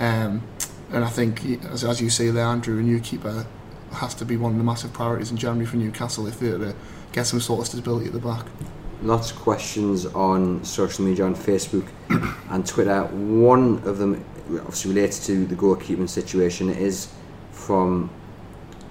Um, 0.00 0.42
and 0.90 1.04
I 1.04 1.08
think, 1.08 1.44
as, 1.64 1.84
as 1.84 2.02
you 2.02 2.10
say 2.10 2.30
there, 2.30 2.44
Andrew, 2.44 2.78
a 2.78 2.82
new 2.82 3.00
keeper 3.00 3.46
has 3.92 4.14
to 4.16 4.24
be 4.24 4.36
one 4.36 4.52
of 4.52 4.58
the 4.58 4.64
massive 4.64 4.92
priorities 4.92 5.30
in 5.30 5.36
January 5.36 5.66
for 5.66 5.76
Newcastle 5.76 6.26
if 6.26 6.40
they're 6.40 6.58
to 6.58 6.74
get 7.12 7.26
some 7.26 7.40
sort 7.40 7.60
of 7.60 7.66
stability 7.66 8.06
at 8.06 8.12
the 8.12 8.18
back. 8.18 8.44
Lots 9.02 9.32
of 9.32 9.38
questions 9.38 10.06
on 10.06 10.62
social 10.64 11.04
media, 11.04 11.24
on 11.24 11.34
Facebook 11.34 11.88
and 12.50 12.64
Twitter. 12.64 13.02
One 13.04 13.82
of 13.84 13.98
them 13.98 14.24
obviously 14.60 14.94
relates 14.94 15.26
to 15.26 15.44
the 15.44 15.56
goalkeeping 15.56 16.08
situation. 16.08 16.70
It 16.70 16.78
is 16.78 17.12
from 17.50 18.10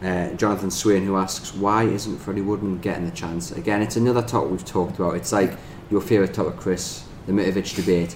uh, 0.03 0.33
Jonathan 0.33 0.69
Swain, 0.69 1.05
who 1.05 1.15
asks, 1.15 1.53
"Why 1.53 1.83
isn't 1.83 2.17
Freddie 2.17 2.41
Woodman 2.41 2.79
getting 2.79 3.05
the 3.05 3.15
chance?" 3.15 3.51
Again, 3.51 3.81
it's 3.81 3.95
another 3.95 4.21
topic 4.21 4.51
we've 4.51 4.65
talked 4.65 4.99
about. 4.99 5.15
It's 5.15 5.31
like 5.31 5.57
your 5.89 6.01
favourite 6.01 6.33
topic, 6.33 6.57
Chris, 6.57 7.05
the 7.25 7.31
Mitrovic 7.31 7.73
debate. 7.75 8.15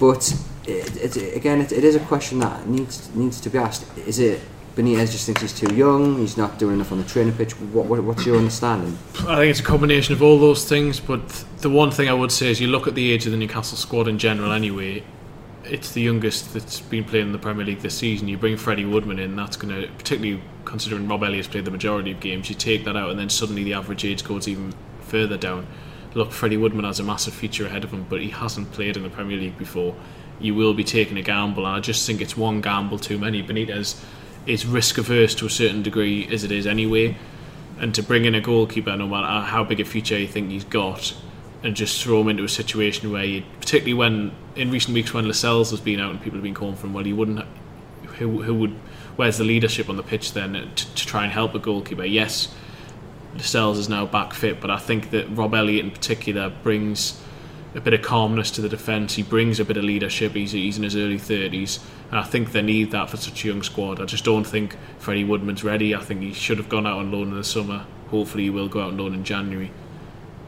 But 0.00 0.34
it, 0.66 1.16
it, 1.16 1.36
again, 1.36 1.60
it, 1.60 1.70
it 1.70 1.84
is 1.84 1.94
a 1.94 2.00
question 2.00 2.40
that 2.40 2.66
needs 2.66 3.14
needs 3.14 3.40
to 3.42 3.50
be 3.50 3.58
asked. 3.58 3.86
Is 3.98 4.18
it 4.18 4.40
Benitez 4.74 5.12
just 5.12 5.26
thinks 5.26 5.40
he's 5.40 5.52
too 5.52 5.72
young? 5.74 6.18
He's 6.18 6.36
not 6.36 6.58
doing 6.58 6.74
enough 6.74 6.90
on 6.90 6.98
the 6.98 7.04
training 7.04 7.34
pitch. 7.34 7.52
What, 7.52 7.86
what, 7.86 8.02
what's 8.02 8.26
your 8.26 8.36
understanding? 8.36 8.98
I 9.20 9.36
think 9.36 9.50
it's 9.50 9.60
a 9.60 9.64
combination 9.64 10.14
of 10.14 10.22
all 10.22 10.38
those 10.38 10.68
things, 10.68 10.98
but 10.98 11.44
the 11.58 11.70
one 11.70 11.92
thing 11.92 12.08
I 12.08 12.12
would 12.12 12.32
say 12.32 12.50
is 12.50 12.60
you 12.60 12.66
look 12.66 12.88
at 12.88 12.96
the 12.96 13.12
age 13.12 13.24
of 13.26 13.32
the 13.32 13.38
Newcastle 13.38 13.78
squad 13.78 14.08
in 14.08 14.18
general 14.18 14.50
anyway, 14.50 15.04
it's 15.64 15.92
the 15.92 16.00
youngest 16.00 16.52
that's 16.52 16.80
been 16.80 17.04
playing 17.04 17.26
in 17.26 17.32
the 17.32 17.38
Premier 17.38 17.64
League 17.64 17.80
this 17.80 17.96
season. 17.96 18.26
You 18.26 18.36
bring 18.36 18.56
Freddie 18.56 18.84
Woodman 18.84 19.20
in, 19.20 19.36
that's 19.36 19.56
going 19.56 19.80
to, 19.80 19.88
particularly 19.92 20.42
considering 20.64 21.06
Rob 21.06 21.22
Elliott's 21.22 21.46
played 21.46 21.64
the 21.64 21.70
majority 21.70 22.10
of 22.10 22.18
games, 22.18 22.48
you 22.48 22.56
take 22.56 22.84
that 22.84 22.96
out 22.96 23.10
and 23.10 23.18
then 23.18 23.30
suddenly 23.30 23.62
the 23.62 23.74
average 23.74 24.04
age 24.04 24.24
goes 24.24 24.48
even 24.48 24.74
further 25.02 25.36
down. 25.36 25.68
Look, 26.14 26.32
Freddie 26.32 26.56
Woodman 26.56 26.84
has 26.84 26.98
a 26.98 27.04
massive 27.04 27.34
future 27.34 27.66
ahead 27.66 27.84
of 27.84 27.92
him, 27.92 28.06
but 28.08 28.20
he 28.20 28.30
hasn't 28.30 28.72
played 28.72 28.96
in 28.96 29.04
the 29.04 29.10
Premier 29.10 29.36
League 29.36 29.56
before. 29.56 29.94
You 30.40 30.54
will 30.56 30.74
be 30.74 30.84
taking 30.84 31.16
a 31.16 31.22
gamble, 31.22 31.64
and 31.64 31.76
I 31.76 31.80
just 31.80 32.06
think 32.06 32.20
it's 32.20 32.36
one 32.36 32.60
gamble 32.60 32.98
too 32.98 33.18
many. 33.18 33.42
Benitez 33.42 34.00
is 34.46 34.66
risk 34.66 34.98
averse 34.98 35.34
to 35.36 35.46
a 35.46 35.50
certain 35.50 35.82
degree, 35.82 36.26
as 36.32 36.44
it 36.44 36.52
is 36.52 36.66
anyway, 36.66 37.16
and 37.78 37.94
to 37.94 38.02
bring 38.02 38.24
in 38.24 38.34
a 38.34 38.40
goalkeeper, 38.40 38.96
no 38.96 39.08
matter 39.08 39.46
how 39.46 39.64
big 39.64 39.80
a 39.80 39.84
future 39.84 40.18
you 40.18 40.28
think 40.28 40.50
he's 40.50 40.64
got, 40.64 41.14
and 41.62 41.74
just 41.74 42.02
throw 42.02 42.20
him 42.20 42.28
into 42.28 42.44
a 42.44 42.48
situation 42.48 43.10
where, 43.10 43.24
you, 43.24 43.42
particularly 43.58 43.94
when 43.94 44.32
in 44.54 44.70
recent 44.70 44.94
weeks 44.94 45.14
when 45.14 45.26
Lascelles 45.26 45.70
has 45.70 45.80
been 45.80 45.98
out 45.98 46.10
and 46.10 46.20
people 46.20 46.36
have 46.36 46.42
been 46.42 46.54
calling 46.54 46.76
for 46.76 46.86
him, 46.86 46.92
well, 46.92 47.04
he 47.04 47.12
wouldn't. 47.12 47.44
Who, 48.18 48.42
who 48.42 48.54
would? 48.54 48.72
Where's 49.16 49.38
the 49.38 49.44
leadership 49.44 49.88
on 49.88 49.96
the 49.96 50.02
pitch 50.02 50.32
then 50.34 50.52
to, 50.52 50.66
to 50.66 51.06
try 51.06 51.24
and 51.24 51.32
help 51.32 51.54
a 51.54 51.58
goalkeeper? 51.58 52.04
Yes, 52.04 52.54
Lascelles 53.34 53.78
is 53.78 53.88
now 53.88 54.06
back 54.06 54.34
fit, 54.34 54.60
but 54.60 54.70
I 54.70 54.78
think 54.78 55.10
that 55.10 55.26
Rob 55.30 55.54
Elliott 55.54 55.84
in 55.84 55.90
particular 55.90 56.50
brings 56.62 57.20
a 57.74 57.80
bit 57.80 57.92
of 57.92 58.02
calmness 58.02 58.50
to 58.52 58.60
the 58.60 58.68
defence. 58.68 59.14
He 59.14 59.22
brings 59.22 59.58
a 59.58 59.64
bit 59.64 59.76
of 59.76 59.84
leadership. 59.84 60.32
He's, 60.32 60.52
he's 60.52 60.76
in 60.76 60.84
his 60.84 60.96
early 60.96 61.18
30s, 61.18 61.80
and 62.10 62.18
I 62.20 62.22
think 62.22 62.52
they 62.52 62.62
need 62.62 62.92
that 62.92 63.10
for 63.10 63.16
such 63.16 63.44
a 63.44 63.48
young 63.48 63.62
squad. 63.62 64.00
I 64.00 64.04
just 64.04 64.24
don't 64.24 64.44
think 64.44 64.76
Freddie 64.98 65.24
Woodman's 65.24 65.64
ready. 65.64 65.94
I 65.94 66.00
think 66.00 66.20
he 66.20 66.32
should 66.32 66.58
have 66.58 66.68
gone 66.68 66.86
out 66.86 66.98
on 66.98 67.10
loan 67.10 67.28
in 67.30 67.36
the 67.36 67.44
summer. 67.44 67.86
Hopefully, 68.08 68.44
he 68.44 68.50
will 68.50 68.68
go 68.68 68.80
out 68.80 68.88
on 68.92 68.98
loan 68.98 69.14
in 69.14 69.24
January. 69.24 69.72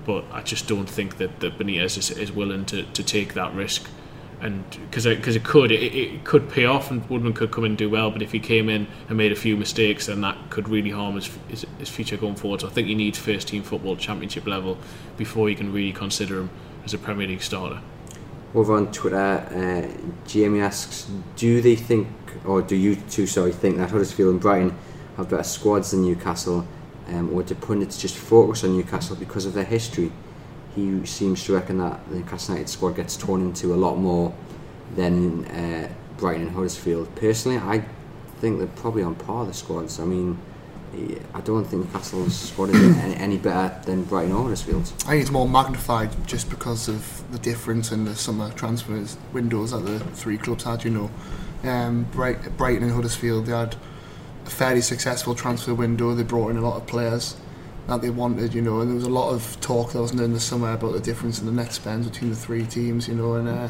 But 0.04 0.24
I 0.30 0.42
just 0.42 0.68
don't 0.68 0.88
think 0.88 1.18
that, 1.18 1.40
that 1.40 1.58
Benitez 1.58 1.98
is, 1.98 2.10
is 2.10 2.30
willing 2.30 2.64
to, 2.66 2.84
to 2.84 3.02
take 3.02 3.34
that 3.34 3.52
risk. 3.54 3.88
And 4.40 4.64
because 4.70 5.06
it, 5.06 5.22
'cause 5.22 5.34
it 5.34 5.44
could 5.44 5.72
it, 5.72 5.82
it 5.82 6.24
could 6.24 6.50
pay 6.50 6.66
off 6.66 6.90
and 6.90 7.08
Woodman 7.08 7.32
could 7.32 7.50
come 7.50 7.64
in 7.64 7.72
and 7.72 7.78
do 7.78 7.88
well, 7.88 8.10
but 8.10 8.20
if 8.20 8.32
he 8.32 8.38
came 8.38 8.68
in 8.68 8.86
and 9.08 9.16
made 9.16 9.32
a 9.32 9.36
few 9.36 9.56
mistakes, 9.56 10.06
then 10.06 10.20
that 10.20 10.36
could 10.50 10.68
really 10.68 10.90
harm 10.90 11.14
his, 11.14 11.30
his, 11.48 11.66
his 11.78 11.88
future 11.88 12.18
going 12.18 12.36
forward. 12.36 12.60
So 12.60 12.66
I 12.66 12.70
think 12.70 12.86
he 12.86 12.94
needs 12.94 13.18
first 13.18 13.48
team 13.48 13.62
football, 13.62 13.96
championship 13.96 14.46
level, 14.46 14.76
before 15.16 15.48
you 15.48 15.56
can 15.56 15.72
really 15.72 15.92
consider 15.92 16.40
him 16.40 16.50
as 16.86 16.94
a 16.94 16.98
Premier 16.98 17.26
League 17.26 17.42
starter. 17.42 17.80
Over 18.54 18.76
on 18.76 18.92
Twitter, 18.92 19.16
uh, 19.16 20.26
Jamie 20.26 20.60
asks, 20.60 21.10
do 21.34 21.60
they 21.60 21.74
think, 21.74 22.06
or 22.44 22.62
do 22.62 22.76
you 22.76 22.94
two, 22.94 23.26
sorry, 23.26 23.52
think 23.52 23.76
that 23.76 23.90
Huddersfield 23.90 24.30
and 24.30 24.40
Brighton 24.40 24.78
have 25.16 25.28
better 25.28 25.42
squads 25.42 25.90
than 25.90 26.02
Newcastle, 26.02 26.66
um, 27.08 27.34
or 27.34 27.42
do 27.42 27.56
pundits 27.56 28.00
just 28.00 28.16
focus 28.16 28.62
on 28.62 28.76
Newcastle 28.76 29.16
because 29.16 29.46
of 29.46 29.52
their 29.52 29.64
history? 29.64 30.12
He 30.76 31.04
seems 31.06 31.42
to 31.44 31.54
reckon 31.54 31.78
that 31.78 32.08
the 32.08 32.16
Newcastle 32.16 32.54
United 32.54 32.70
squad 32.70 32.96
gets 32.96 33.16
torn 33.16 33.42
into 33.42 33.74
a 33.74 33.76
lot 33.76 33.96
more 33.96 34.32
than 34.94 35.44
uh, 35.46 35.88
Brighton 36.18 36.42
and 36.42 36.50
Huddersfield. 36.52 37.12
Personally, 37.16 37.58
I 37.58 37.84
think 38.38 38.58
they're 38.58 38.68
probably 38.68 39.02
on 39.02 39.16
par 39.16 39.44
the 39.44 39.54
squads. 39.54 39.98
I 39.98 40.04
mean, 40.04 40.38
I 41.34 41.40
don't 41.42 41.64
think 41.64 41.84
Newcastle's 41.86 42.34
squad 42.34 42.70
is 42.70 42.96
any, 42.98 43.14
any 43.16 43.38
better 43.38 43.78
than 43.84 44.04
Brighton 44.04 44.32
or 44.32 44.44
Huddersfield. 44.44 44.92
I 45.04 45.10
think 45.10 45.22
it's 45.22 45.30
more 45.30 45.48
magnified 45.48 46.10
just 46.26 46.48
because 46.48 46.88
of 46.88 47.22
the 47.32 47.38
difference 47.38 47.92
in 47.92 48.04
the 48.04 48.14
summer 48.14 48.50
transfers 48.52 49.16
windows 49.32 49.72
that 49.72 49.84
the 49.84 49.98
three 49.98 50.38
clubs 50.38 50.64
had. 50.64 50.84
You 50.84 50.90
know, 50.90 51.10
um, 51.70 52.04
Bright, 52.12 52.56
Brighton 52.56 52.84
and 52.84 52.92
Huddersfield 52.92 53.46
they 53.46 53.52
had 53.52 53.76
a 54.46 54.50
fairly 54.50 54.80
successful 54.80 55.34
transfer 55.34 55.74
window. 55.74 56.14
They 56.14 56.22
brought 56.22 56.50
in 56.50 56.56
a 56.56 56.62
lot 56.62 56.76
of 56.76 56.86
players 56.86 57.36
that 57.86 58.02
they 58.02 58.10
wanted, 58.10 58.52
you 58.52 58.62
know, 58.62 58.80
and 58.80 58.90
there 58.90 58.96
was 58.96 59.04
a 59.04 59.10
lot 59.10 59.30
of 59.30 59.60
talk 59.60 59.92
that 59.92 60.00
wasn't 60.00 60.20
in 60.20 60.32
the 60.32 60.40
summer 60.40 60.72
about 60.72 60.92
the 60.92 61.00
difference 61.00 61.38
in 61.38 61.46
the 61.46 61.52
net 61.52 61.72
spends 61.72 62.08
between 62.08 62.30
the 62.30 62.36
three 62.36 62.66
teams, 62.66 63.06
you 63.06 63.14
know, 63.14 63.34
and 63.34 63.48
uh, 63.48 63.68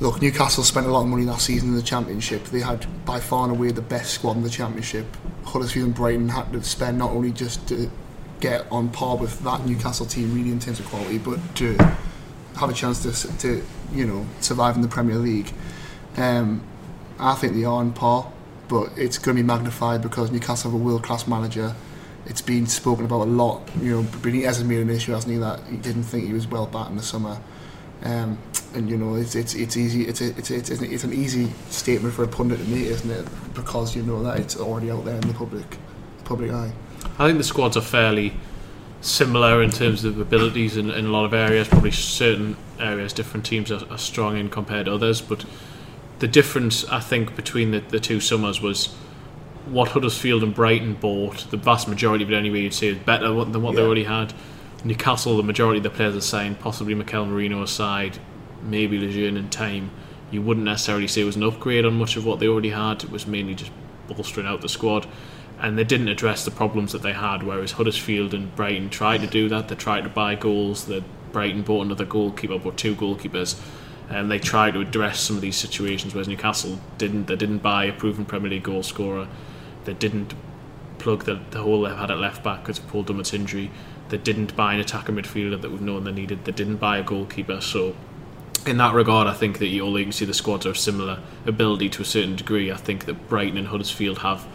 look, 0.00 0.20
Newcastle 0.20 0.64
spent 0.64 0.86
a 0.86 0.90
lot 0.90 1.02
of 1.02 1.08
money 1.08 1.24
last 1.24 1.46
season 1.46 1.70
in 1.70 1.76
the 1.76 1.82
Championship. 1.82 2.44
They 2.44 2.60
had 2.60 2.86
by 3.04 3.20
far 3.20 3.44
and 3.44 3.56
away 3.56 3.70
the 3.70 3.82
best 3.82 4.14
squad 4.14 4.36
in 4.36 4.42
the 4.42 4.50
Championship. 4.50 5.06
Huddersfield 5.44 5.86
and 5.86 5.94
Brighton 5.94 6.28
had 6.28 6.52
to 6.52 6.62
spend 6.64 6.98
not 6.98 7.10
only 7.10 7.30
just 7.30 7.66
to 7.68 7.90
get 8.40 8.66
on 8.72 8.88
par 8.88 9.16
with 9.16 9.38
that 9.44 9.64
Newcastle 9.66 10.06
team 10.06 10.34
really 10.34 10.50
in 10.50 10.58
terms 10.58 10.80
of 10.80 10.86
quality, 10.86 11.18
but 11.18 11.38
to 11.56 11.76
have 12.56 12.70
a 12.70 12.72
chance 12.72 13.02
to, 13.02 13.38
to 13.38 13.62
you 13.92 14.06
know, 14.06 14.26
survive 14.40 14.74
in 14.74 14.82
the 14.82 14.88
Premier 14.88 15.16
League. 15.16 15.52
Um, 16.16 16.62
I 17.20 17.34
think 17.34 17.54
they 17.54 17.64
are 17.64 17.74
on 17.74 17.92
par, 17.92 18.32
but 18.68 18.90
it's 18.96 19.18
going 19.18 19.36
to 19.36 19.42
be 19.42 19.46
magnified 19.46 20.02
because 20.02 20.32
Newcastle 20.32 20.70
have 20.70 20.80
a 20.80 20.82
world-class 20.82 21.28
manager 21.28 21.74
it's 22.30 22.40
been 22.40 22.66
spoken 22.66 23.04
about 23.04 23.22
a 23.22 23.30
lot. 23.30 23.68
You 23.82 23.90
know, 23.90 24.02
Benitez 24.04 24.44
has 24.44 24.64
made 24.64 24.78
an 24.78 24.88
issue, 24.88 25.12
hasn't 25.12 25.32
he, 25.32 25.38
that 25.40 25.60
he 25.68 25.76
didn't 25.76 26.04
think 26.04 26.28
he 26.28 26.32
was 26.32 26.46
well 26.46 26.66
back 26.66 26.88
in 26.88 26.96
the 26.96 27.02
summer. 27.02 27.36
Um, 28.04 28.38
and 28.72 28.88
you 28.88 28.96
know, 28.96 29.16
it's 29.16 29.34
it's 29.34 29.54
it's 29.54 29.76
easy. 29.76 30.06
It's 30.06 30.20
it's 30.20 30.50
it's 30.50 30.70
it's 30.70 31.04
an 31.04 31.12
easy 31.12 31.50
statement 31.70 32.14
for 32.14 32.22
a 32.22 32.28
pundit 32.28 32.60
to 32.60 32.64
make, 32.66 32.86
isn't 32.86 33.10
it? 33.10 33.26
Because 33.52 33.96
you 33.96 34.02
know 34.04 34.22
that 34.22 34.38
it's 34.38 34.56
already 34.56 34.92
out 34.92 35.04
there 35.04 35.16
in 35.16 35.26
the 35.26 35.34
public 35.34 35.76
public 36.24 36.52
eye. 36.52 36.72
I 37.18 37.26
think 37.26 37.38
the 37.38 37.44
squads 37.44 37.76
are 37.76 37.82
fairly 37.82 38.32
similar 39.00 39.60
in 39.60 39.70
terms 39.70 40.04
of 40.04 40.20
abilities 40.20 40.76
in, 40.76 40.90
in 40.90 41.06
a 41.06 41.08
lot 41.10 41.24
of 41.24 41.34
areas. 41.34 41.66
Probably 41.66 41.90
certain 41.90 42.56
areas 42.78 43.12
different 43.12 43.44
teams 43.44 43.72
are, 43.72 43.84
are 43.90 43.98
strong 43.98 44.36
in 44.36 44.50
compared 44.50 44.86
to 44.86 44.94
others, 44.94 45.20
but 45.20 45.44
the 46.20 46.28
difference 46.28 46.84
I 46.88 47.00
think 47.00 47.34
between 47.34 47.72
the, 47.72 47.80
the 47.80 47.98
two 47.98 48.20
summers 48.20 48.60
was 48.60 48.94
what 49.70 49.90
Huddersfield 49.90 50.42
and 50.42 50.54
Brighton 50.54 50.94
bought, 50.94 51.50
the 51.50 51.56
vast 51.56 51.88
majority 51.88 52.24
of 52.24 52.32
it 52.32 52.36
anyway, 52.36 52.60
you'd 52.60 52.74
say 52.74 52.88
is 52.88 52.98
better 52.98 53.28
than 53.44 53.62
what 53.62 53.72
yeah. 53.72 53.76
they 53.76 53.86
already 53.86 54.04
had. 54.04 54.34
Newcastle, 54.84 55.36
the 55.36 55.42
majority 55.42 55.78
of 55.78 55.84
the 55.84 55.90
players 55.90 56.16
are 56.16 56.20
signed, 56.20 56.58
possibly 56.58 56.94
Mikel 56.94 57.26
Merino 57.26 57.62
aside, 57.62 58.18
maybe 58.62 58.98
Lejeune 58.98 59.36
in 59.36 59.48
time. 59.48 59.90
You 60.30 60.42
wouldn't 60.42 60.64
necessarily 60.64 61.06
say 61.06 61.22
it 61.22 61.24
was 61.24 61.36
an 61.36 61.42
upgrade 61.42 61.84
on 61.84 61.94
much 61.94 62.16
of 62.16 62.24
what 62.24 62.40
they 62.40 62.48
already 62.48 62.70
had. 62.70 63.04
It 63.04 63.10
was 63.10 63.26
mainly 63.26 63.54
just 63.54 63.70
bolstering 64.08 64.46
out 64.46 64.60
the 64.60 64.68
squad. 64.68 65.06
And 65.60 65.78
they 65.78 65.84
didn't 65.84 66.08
address 66.08 66.44
the 66.44 66.50
problems 66.50 66.92
that 66.92 67.02
they 67.02 67.12
had, 67.12 67.42
whereas 67.42 67.72
Huddersfield 67.72 68.32
and 68.32 68.54
Brighton 68.56 68.88
tried 68.88 69.20
to 69.20 69.26
do 69.26 69.48
that. 69.50 69.68
They 69.68 69.74
tried 69.74 70.02
to 70.02 70.08
buy 70.08 70.34
goals. 70.34 70.86
The 70.86 71.04
Brighton 71.32 71.62
bought 71.62 71.84
another 71.84 72.06
goalkeeper, 72.06 72.58
bought 72.58 72.78
two 72.78 72.94
goalkeepers 72.94 73.60
and 74.08 74.28
they 74.28 74.40
tried 74.40 74.74
to 74.74 74.80
address 74.80 75.20
some 75.20 75.36
of 75.36 75.42
these 75.42 75.56
situations 75.56 76.12
whereas 76.12 76.26
Newcastle 76.26 76.80
didn't 76.98 77.26
they 77.26 77.36
didn't 77.36 77.58
buy 77.58 77.84
a 77.84 77.92
proven 77.92 78.24
Premier 78.24 78.50
League 78.50 78.64
goal 78.64 78.82
scorer 78.82 79.28
they 79.90 79.94
didn't 79.94 80.34
plug 80.98 81.24
the, 81.24 81.40
the 81.50 81.60
hole 81.62 81.82
they 81.82 81.94
had 81.94 82.12
at 82.12 82.18
left 82.18 82.44
back 82.44 82.60
because 82.60 82.78
of 82.78 82.86
Paul 82.86 83.02
Dummett's 83.02 83.34
injury. 83.34 83.72
They 84.08 84.18
didn't 84.18 84.54
buy 84.54 84.74
an 84.74 84.80
attacker 84.80 85.12
midfielder 85.12 85.60
that 85.60 85.70
we've 85.70 85.80
known 85.80 86.04
they 86.04 86.12
needed. 86.12 86.44
They 86.44 86.52
didn't 86.52 86.76
buy 86.76 86.98
a 86.98 87.02
goalkeeper. 87.02 87.60
So, 87.60 87.96
in 88.66 88.76
that 88.76 88.94
regard, 88.94 89.26
I 89.26 89.34
think 89.34 89.58
that 89.58 89.66
you, 89.66 89.84
although 89.84 89.98
you 89.98 90.04
can 90.04 90.12
see 90.12 90.24
the 90.24 90.34
squads 90.34 90.64
are 90.64 90.70
of 90.70 90.78
similar 90.78 91.18
ability 91.44 91.88
to 91.88 92.02
a 92.02 92.04
certain 92.04 92.36
degree, 92.36 92.70
I 92.70 92.76
think 92.76 93.06
that 93.06 93.28
Brighton 93.28 93.58
and 93.58 93.66
Huddersfield 93.66 94.18
have 94.18 94.46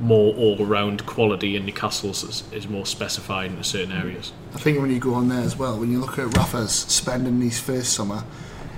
more 0.00 0.34
all-round 0.34 1.06
quality, 1.06 1.56
and 1.56 1.66
Newcastle's 1.66 2.24
is, 2.24 2.52
is 2.52 2.66
more 2.66 2.84
specified 2.84 3.52
in 3.52 3.62
certain 3.62 3.90
mm-hmm. 3.90 4.08
areas. 4.08 4.32
I 4.54 4.58
think 4.58 4.80
when 4.80 4.90
you 4.90 4.98
go 4.98 5.14
on 5.14 5.28
there 5.28 5.42
as 5.42 5.56
well, 5.56 5.78
when 5.78 5.92
you 5.92 6.00
look 6.00 6.18
at 6.18 6.36
Rafa's 6.36 6.72
spending 6.72 7.40
his 7.40 7.60
first 7.60 7.92
summer, 7.92 8.24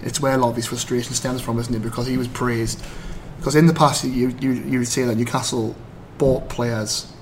it's 0.02 0.20
where 0.20 0.34
a 0.34 0.36
lot 0.36 0.50
of 0.50 0.56
his 0.56 0.66
frustration 0.66 1.14
stems 1.14 1.40
from, 1.40 1.58
isn't 1.58 1.74
it? 1.74 1.80
Because 1.80 2.06
he 2.06 2.18
was 2.18 2.28
praised 2.28 2.84
because 3.38 3.54
in 3.54 3.66
the 3.66 3.74
past, 3.74 4.04
you, 4.04 4.34
you, 4.40 4.52
you 4.52 4.78
would 4.80 4.88
say 4.88 5.04
that 5.04 5.14
Newcastle 5.14 5.76
bought 6.18 6.48
players 6.48 7.12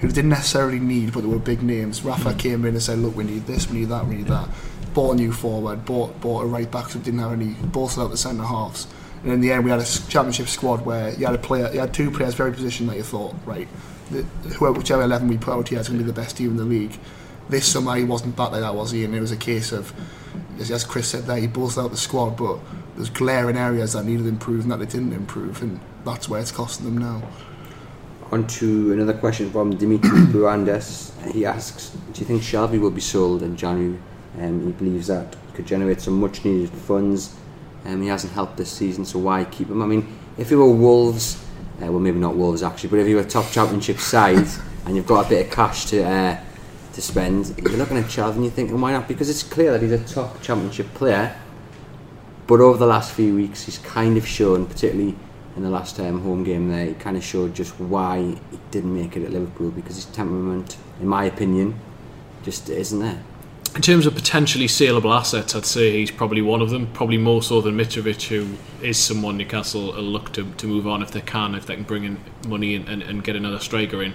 who 0.00 0.08
didn't 0.08 0.30
necessarily 0.30 0.78
need, 0.78 1.12
but 1.12 1.22
they 1.22 1.26
were 1.26 1.38
big 1.38 1.62
names. 1.62 2.02
Rafa 2.02 2.30
mm. 2.30 2.38
came 2.38 2.64
in 2.64 2.74
and 2.74 2.82
said, 2.82 2.98
"Look, 2.98 3.16
we 3.16 3.24
need 3.24 3.46
this, 3.46 3.68
we 3.68 3.80
need 3.80 3.88
that, 3.88 4.06
we 4.06 4.16
need 4.16 4.26
that." 4.26 4.48
Bought 4.94 5.12
a 5.12 5.16
new 5.16 5.32
forward, 5.32 5.84
bought 5.84 6.20
bought 6.20 6.44
a 6.44 6.46
right 6.46 6.70
back 6.70 6.90
who 6.90 7.00
didn't 7.00 7.20
have 7.20 7.32
any, 7.32 7.54
bolstered 7.54 8.04
out 8.04 8.10
the 8.10 8.16
centre 8.16 8.44
halves. 8.44 8.86
And 9.22 9.32
in 9.32 9.40
the 9.40 9.50
end, 9.50 9.64
we 9.64 9.70
had 9.70 9.80
a 9.80 9.84
championship 9.84 10.46
squad 10.46 10.86
where 10.86 11.12
you 11.14 11.26
had 11.26 11.34
a 11.34 11.38
player, 11.38 11.72
you 11.72 11.80
had 11.80 11.92
two 11.92 12.10
players 12.10 12.34
very 12.34 12.52
position 12.52 12.86
that 12.86 12.96
you 12.96 13.02
thought, 13.02 13.34
right, 13.44 13.66
the, 14.10 14.22
whoever, 14.54 14.78
whichever 14.78 15.02
eleven 15.02 15.26
we 15.28 15.36
put 15.36 15.54
out 15.54 15.68
here 15.68 15.80
is 15.80 15.88
going 15.88 15.98
to 15.98 16.04
be 16.04 16.10
the 16.10 16.20
best 16.20 16.36
team 16.36 16.50
in 16.50 16.56
the 16.56 16.64
league. 16.64 16.96
This 17.48 17.66
summer 17.66 17.96
he 17.96 18.04
wasn't 18.04 18.36
back 18.36 18.52
like 18.52 18.60
that, 18.60 18.74
was 18.74 18.92
he? 18.92 19.04
And 19.04 19.14
it 19.14 19.20
was 19.20 19.32
a 19.32 19.36
case 19.36 19.72
of, 19.72 19.92
as 20.60 20.84
Chris 20.84 21.08
said 21.08 21.24
there, 21.24 21.38
he 21.38 21.48
bolstered 21.48 21.84
out 21.84 21.90
the 21.90 21.96
squad, 21.96 22.36
but 22.36 22.58
there's 22.94 23.10
glaring 23.10 23.56
areas 23.56 23.94
that 23.94 24.04
needed 24.04 24.26
improving 24.26 24.68
that 24.68 24.78
they 24.78 24.86
didn't 24.86 25.12
improve, 25.12 25.62
and 25.62 25.80
that's 26.04 26.28
where 26.28 26.40
it's 26.40 26.52
costing 26.52 26.84
them 26.84 26.98
now. 26.98 27.22
On 28.30 28.46
to 28.46 28.92
another 28.92 29.14
question 29.14 29.50
from 29.50 29.76
Dimitri 29.76 30.10
Burandes. 30.32 31.12
He 31.32 31.46
asks, 31.46 31.90
do 32.12 32.20
you 32.20 32.26
think 32.26 32.42
Shelvey 32.42 32.78
will 32.78 32.90
be 32.90 33.00
sold 33.00 33.42
in 33.42 33.56
January? 33.56 33.98
Um, 34.38 34.66
he 34.66 34.72
believes 34.72 35.06
that 35.06 35.34
he 35.46 35.52
could 35.56 35.66
generate 35.66 36.00
some 36.00 36.20
much 36.20 36.44
needed 36.44 36.70
funds. 36.70 37.34
Um, 37.84 38.02
he 38.02 38.08
hasn't 38.08 38.32
helped 38.34 38.56
this 38.56 38.70
season, 38.70 39.04
so 39.04 39.18
why 39.18 39.44
keep 39.44 39.68
him? 39.68 39.80
I 39.80 39.86
mean, 39.86 40.18
if 40.36 40.50
he 40.50 40.56
were 40.56 40.70
Wolves, 40.70 41.42
uh, 41.82 41.86
well, 41.86 42.00
maybe 42.00 42.18
not 42.18 42.36
Wolves 42.36 42.62
actually, 42.62 42.90
but 42.90 42.98
if 42.98 43.08
you 43.08 43.16
were 43.16 43.22
a 43.22 43.28
top 43.28 43.50
championship 43.50 43.98
side 43.98 44.46
and 44.84 44.94
you've 44.94 45.06
got 45.06 45.26
a 45.26 45.28
bit 45.28 45.46
of 45.46 45.52
cash 45.52 45.86
to 45.86 46.02
uh, 46.04 46.40
to 46.92 47.02
spend, 47.02 47.54
you're 47.58 47.78
looking 47.78 47.96
at 47.96 48.06
Shelvey 48.06 48.34
and 48.34 48.44
you're 48.44 48.52
thinking, 48.52 48.78
why 48.80 48.92
not? 48.92 49.08
Because 49.08 49.30
it's 49.30 49.42
clear 49.42 49.72
that 49.72 49.80
he's 49.80 49.92
a 49.92 50.04
top 50.04 50.42
championship 50.42 50.92
player 50.94 51.34
but 52.48 52.62
over 52.62 52.78
the 52.78 52.86
last 52.86 53.12
few 53.12 53.34
weeks, 53.34 53.64
he's 53.64 53.76
kind 53.76 54.16
of 54.16 54.26
shown, 54.26 54.64
particularly 54.64 55.14
in 55.58 55.64
the 55.64 55.70
last 55.70 55.98
um, 55.98 56.22
home 56.22 56.44
game 56.44 56.70
there, 56.70 56.86
he 56.86 56.94
kind 56.94 57.16
of 57.16 57.24
showed 57.24 57.52
just 57.52 57.78
why 57.80 58.20
he 58.20 58.60
didn't 58.70 58.94
make 58.94 59.16
it 59.16 59.24
at 59.24 59.32
Liverpool 59.32 59.72
because 59.72 59.96
his 59.96 60.04
temperament, 60.04 60.76
in 61.00 61.08
my 61.08 61.24
opinion, 61.24 61.76
just 62.44 62.70
isn't 62.70 63.00
there. 63.00 63.20
In 63.74 63.82
terms 63.82 64.06
of 64.06 64.14
potentially 64.14 64.68
saleable 64.68 65.12
assets, 65.12 65.56
I'd 65.56 65.66
say 65.66 65.98
he's 65.98 66.12
probably 66.12 66.42
one 66.42 66.62
of 66.62 66.70
them, 66.70 66.86
probably 66.92 67.18
more 67.18 67.42
so 67.42 67.60
than 67.60 67.76
Mitrovic, 67.76 68.28
who 68.28 68.56
is 68.86 68.98
someone 68.98 69.36
Newcastle 69.36 69.86
will 69.86 70.02
look 70.02 70.32
to, 70.34 70.48
to 70.48 70.66
move 70.68 70.86
on 70.86 71.02
if 71.02 71.10
they 71.10 71.20
can, 71.20 71.56
if 71.56 71.66
they 71.66 71.74
can 71.74 71.82
bring 71.82 72.04
in 72.04 72.20
money 72.46 72.76
and, 72.76 72.88
and, 72.88 73.02
and 73.02 73.24
get 73.24 73.34
another 73.34 73.58
striker 73.58 74.00
in. 74.00 74.14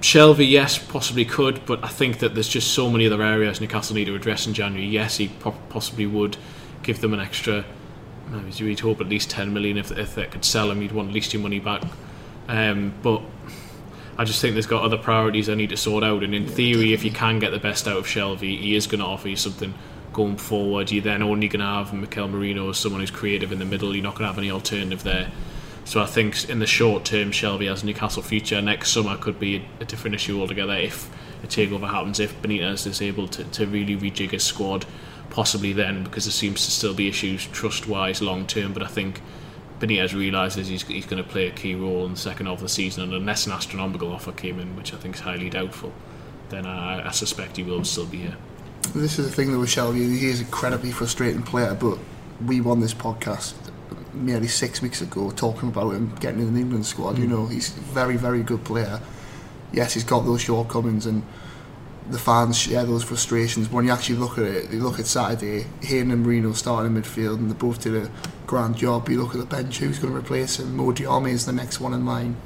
Shelvey, 0.00 0.50
yes, 0.50 0.78
possibly 0.78 1.26
could, 1.26 1.66
but 1.66 1.84
I 1.84 1.88
think 1.88 2.20
that 2.20 2.32
there's 2.32 2.48
just 2.48 2.72
so 2.72 2.88
many 2.88 3.06
other 3.06 3.22
areas 3.22 3.60
Newcastle 3.60 3.96
need 3.96 4.06
to 4.06 4.14
address 4.14 4.46
in 4.46 4.54
January. 4.54 4.86
Yes, 4.86 5.18
he 5.18 5.28
possibly 5.68 6.06
would 6.06 6.38
give 6.82 7.02
them 7.02 7.12
an 7.12 7.20
extra. 7.20 7.66
You'd 8.56 8.80
hope 8.80 9.00
at 9.00 9.08
least 9.08 9.30
10 9.30 9.52
million 9.52 9.76
if, 9.76 9.90
if 9.92 10.14
they 10.14 10.26
could 10.26 10.44
sell 10.44 10.70
him, 10.70 10.82
you'd 10.82 10.92
want 10.92 11.08
at 11.08 11.14
least 11.14 11.32
your 11.32 11.42
money 11.42 11.60
back. 11.60 11.82
Um, 12.48 12.94
but 13.02 13.22
I 14.16 14.24
just 14.24 14.40
think 14.40 14.54
there's 14.54 14.66
got 14.66 14.82
other 14.82 14.98
priorities 14.98 15.48
I 15.48 15.54
need 15.54 15.70
to 15.70 15.76
sort 15.76 16.04
out. 16.04 16.22
And 16.22 16.34
in 16.34 16.46
theory, 16.46 16.92
if 16.92 17.04
you 17.04 17.10
can 17.10 17.38
get 17.38 17.50
the 17.50 17.58
best 17.58 17.86
out 17.88 17.96
of 17.96 18.06
Shelvey 18.06 18.60
he 18.60 18.74
is 18.76 18.86
going 18.86 19.00
to 19.00 19.06
offer 19.06 19.28
you 19.28 19.36
something 19.36 19.74
going 20.12 20.36
forward. 20.36 20.90
You're 20.90 21.02
then 21.02 21.22
only 21.22 21.48
going 21.48 21.60
to 21.60 21.66
have 21.66 21.92
Mikel 21.92 22.28
Merino 22.28 22.70
as 22.70 22.78
someone 22.78 23.00
who's 23.00 23.10
creative 23.10 23.52
in 23.52 23.58
the 23.58 23.64
middle. 23.64 23.94
You're 23.94 24.04
not 24.04 24.14
going 24.14 24.22
to 24.22 24.28
have 24.28 24.38
any 24.38 24.50
alternative 24.50 25.02
there. 25.02 25.30
So 25.84 26.00
I 26.00 26.06
think 26.06 26.48
in 26.48 26.60
the 26.60 26.66
short 26.66 27.04
term, 27.04 27.30
Shelvey 27.30 27.68
has 27.68 27.84
Newcastle 27.84 28.22
future. 28.22 28.62
Next 28.62 28.90
summer 28.90 29.18
could 29.18 29.38
be 29.38 29.66
a 29.80 29.84
different 29.84 30.14
issue 30.14 30.40
altogether 30.40 30.74
if 30.74 31.10
a 31.42 31.46
takeover 31.46 31.90
happens, 31.90 32.20
if 32.20 32.40
Benitez 32.40 32.86
is 32.86 33.02
able 33.02 33.28
to, 33.28 33.44
to 33.44 33.66
really 33.66 33.96
rejig 33.96 34.30
his 34.30 34.44
squad 34.44 34.86
possibly 35.34 35.72
then 35.72 36.04
because 36.04 36.24
there 36.24 36.32
seems 36.32 36.64
to 36.64 36.70
still 36.70 36.94
be 36.94 37.08
issues 37.08 37.44
trust 37.46 37.88
wise 37.88 38.22
long 38.22 38.46
term. 38.46 38.72
But 38.72 38.84
I 38.84 38.86
think 38.86 39.20
Benitez 39.80 40.14
realises 40.14 40.68
he's, 40.68 40.82
he's 40.84 41.06
going 41.06 41.22
to 41.22 41.28
play 41.28 41.48
a 41.48 41.50
key 41.50 41.74
role 41.74 42.06
in 42.06 42.12
the 42.12 42.18
second 42.18 42.46
half 42.46 42.56
of 42.56 42.62
the 42.62 42.68
season, 42.68 43.02
and 43.02 43.12
unless 43.12 43.44
an 43.46 43.52
astronomical 43.52 44.12
offer 44.12 44.32
came 44.32 44.60
in, 44.60 44.76
which 44.76 44.94
I 44.94 44.96
think 44.96 45.16
is 45.16 45.20
highly 45.20 45.50
doubtful, 45.50 45.92
then 46.50 46.64
I, 46.64 47.08
I 47.08 47.10
suspect 47.10 47.56
he 47.56 47.64
will 47.64 47.84
still 47.84 48.06
be 48.06 48.18
here. 48.18 48.36
This 48.94 49.18
is 49.18 49.26
the 49.28 49.34
thing 49.34 49.50
that 49.50 49.58
with 49.58 49.70
Shelvey, 49.70 49.96
he 49.96 50.28
is 50.28 50.38
an 50.38 50.46
incredibly 50.46 50.92
frustrating 50.92 51.42
player, 51.42 51.74
but 51.74 51.98
we 52.46 52.60
won 52.60 52.78
this 52.78 52.94
podcast 52.94 53.54
nearly 54.12 54.46
six 54.46 54.80
weeks 54.80 55.00
ago 55.00 55.32
talking 55.32 55.68
about 55.68 55.90
him 55.90 56.14
getting 56.20 56.40
in 56.40 56.54
the 56.54 56.60
England 56.60 56.86
squad. 56.86 57.16
Mm. 57.16 57.18
You 57.18 57.26
know, 57.26 57.46
he's 57.46 57.76
a 57.76 57.80
very, 57.80 58.16
very 58.16 58.44
good 58.44 58.62
player. 58.64 59.00
Yes, 59.72 59.94
he's 59.94 60.04
got 60.04 60.20
those 60.20 60.42
shortcomings 60.42 61.06
and 61.06 61.24
the 62.10 62.18
fans 62.18 62.58
share 62.58 62.84
those 62.84 63.02
frustrations. 63.02 63.70
When 63.70 63.86
you 63.86 63.92
actually 63.92 64.16
look 64.16 64.38
at 64.38 64.44
it, 64.44 64.70
you 64.70 64.80
look 64.80 64.98
at 64.98 65.06
Saturday, 65.06 65.66
Hayden 65.82 66.10
and 66.10 66.22
Merino 66.22 66.52
starting 66.52 66.94
in 66.94 67.02
midfield, 67.02 67.36
and 67.36 67.50
they 67.50 67.54
both 67.54 67.82
did 67.82 67.94
a 67.96 68.10
grand 68.46 68.76
job. 68.76 69.08
You 69.08 69.22
look 69.22 69.34
at 69.34 69.40
the 69.40 69.46
bench, 69.46 69.78
who's 69.78 69.98
going 69.98 70.12
to 70.12 70.18
replace 70.18 70.58
him? 70.58 70.76
Mo 70.76 70.92
Diame 70.92 71.30
is 71.30 71.46
the 71.46 71.52
next 71.52 71.80
one 71.80 71.94
in 71.94 72.04
line. 72.04 72.36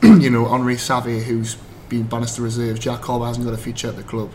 Mm. 0.00 0.22
you 0.22 0.30
know, 0.30 0.46
Henri 0.46 0.76
Saivet, 0.76 1.24
who's 1.24 1.56
been 1.88 2.04
banished 2.04 2.36
to 2.36 2.42
reserve. 2.42 2.80
Jack 2.80 3.00
Colback 3.00 3.28
hasn't 3.28 3.46
got 3.46 3.54
a 3.54 3.58
future 3.58 3.88
at 3.88 3.96
the 3.96 4.02
club. 4.02 4.30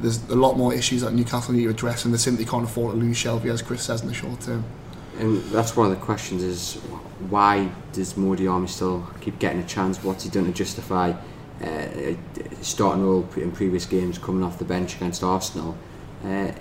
There's 0.00 0.22
a 0.30 0.34
lot 0.34 0.56
more 0.56 0.74
issues 0.74 1.02
that 1.02 1.12
Newcastle 1.12 1.54
need 1.54 1.64
to 1.64 1.70
address, 1.70 2.04
and 2.04 2.12
they 2.12 2.18
simply 2.18 2.44
can't 2.44 2.64
afford 2.64 2.94
to 2.94 2.98
lose 2.98 3.16
Shelvey, 3.16 3.52
as 3.52 3.62
Chris 3.62 3.82
says, 3.82 4.00
in 4.00 4.08
the 4.08 4.14
short 4.14 4.40
term. 4.40 4.64
And 5.18 5.42
that's 5.44 5.76
one 5.76 5.92
of 5.92 5.98
the 5.98 6.04
questions: 6.04 6.42
is 6.42 6.74
why 7.28 7.70
does 7.92 8.16
Mo 8.16 8.34
Diame 8.34 8.68
still 8.68 9.06
keep 9.20 9.38
getting 9.38 9.60
a 9.60 9.66
chance? 9.66 10.02
What's 10.02 10.24
he 10.24 10.30
done 10.30 10.46
to 10.46 10.52
justify 10.52 11.12
uh, 11.62 12.14
starting 12.62 13.04
all 13.04 13.28
in 13.36 13.52
previous 13.52 13.86
games, 13.86 14.18
coming 14.18 14.42
off 14.42 14.58
the 14.58 14.64
bench 14.64 14.96
against 14.96 15.22
Arsenal? 15.22 15.76
Uh, 16.24 16.52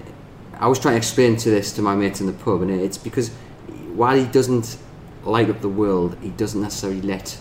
I 0.59 0.67
was 0.67 0.79
trying 0.79 0.93
to 0.93 0.97
explain 0.97 1.37
to 1.37 1.49
this 1.49 1.71
to 1.73 1.81
my 1.81 1.95
mates 1.95 2.19
in 2.21 2.27
the 2.27 2.33
pub, 2.33 2.61
and 2.61 2.71
it's 2.71 2.97
because 2.97 3.29
while 3.93 4.17
he 4.17 4.25
doesn't 4.25 4.77
light 5.23 5.49
up 5.49 5.61
the 5.61 5.69
world, 5.69 6.17
he 6.21 6.29
doesn't 6.29 6.61
necessarily 6.61 7.01
let 7.01 7.37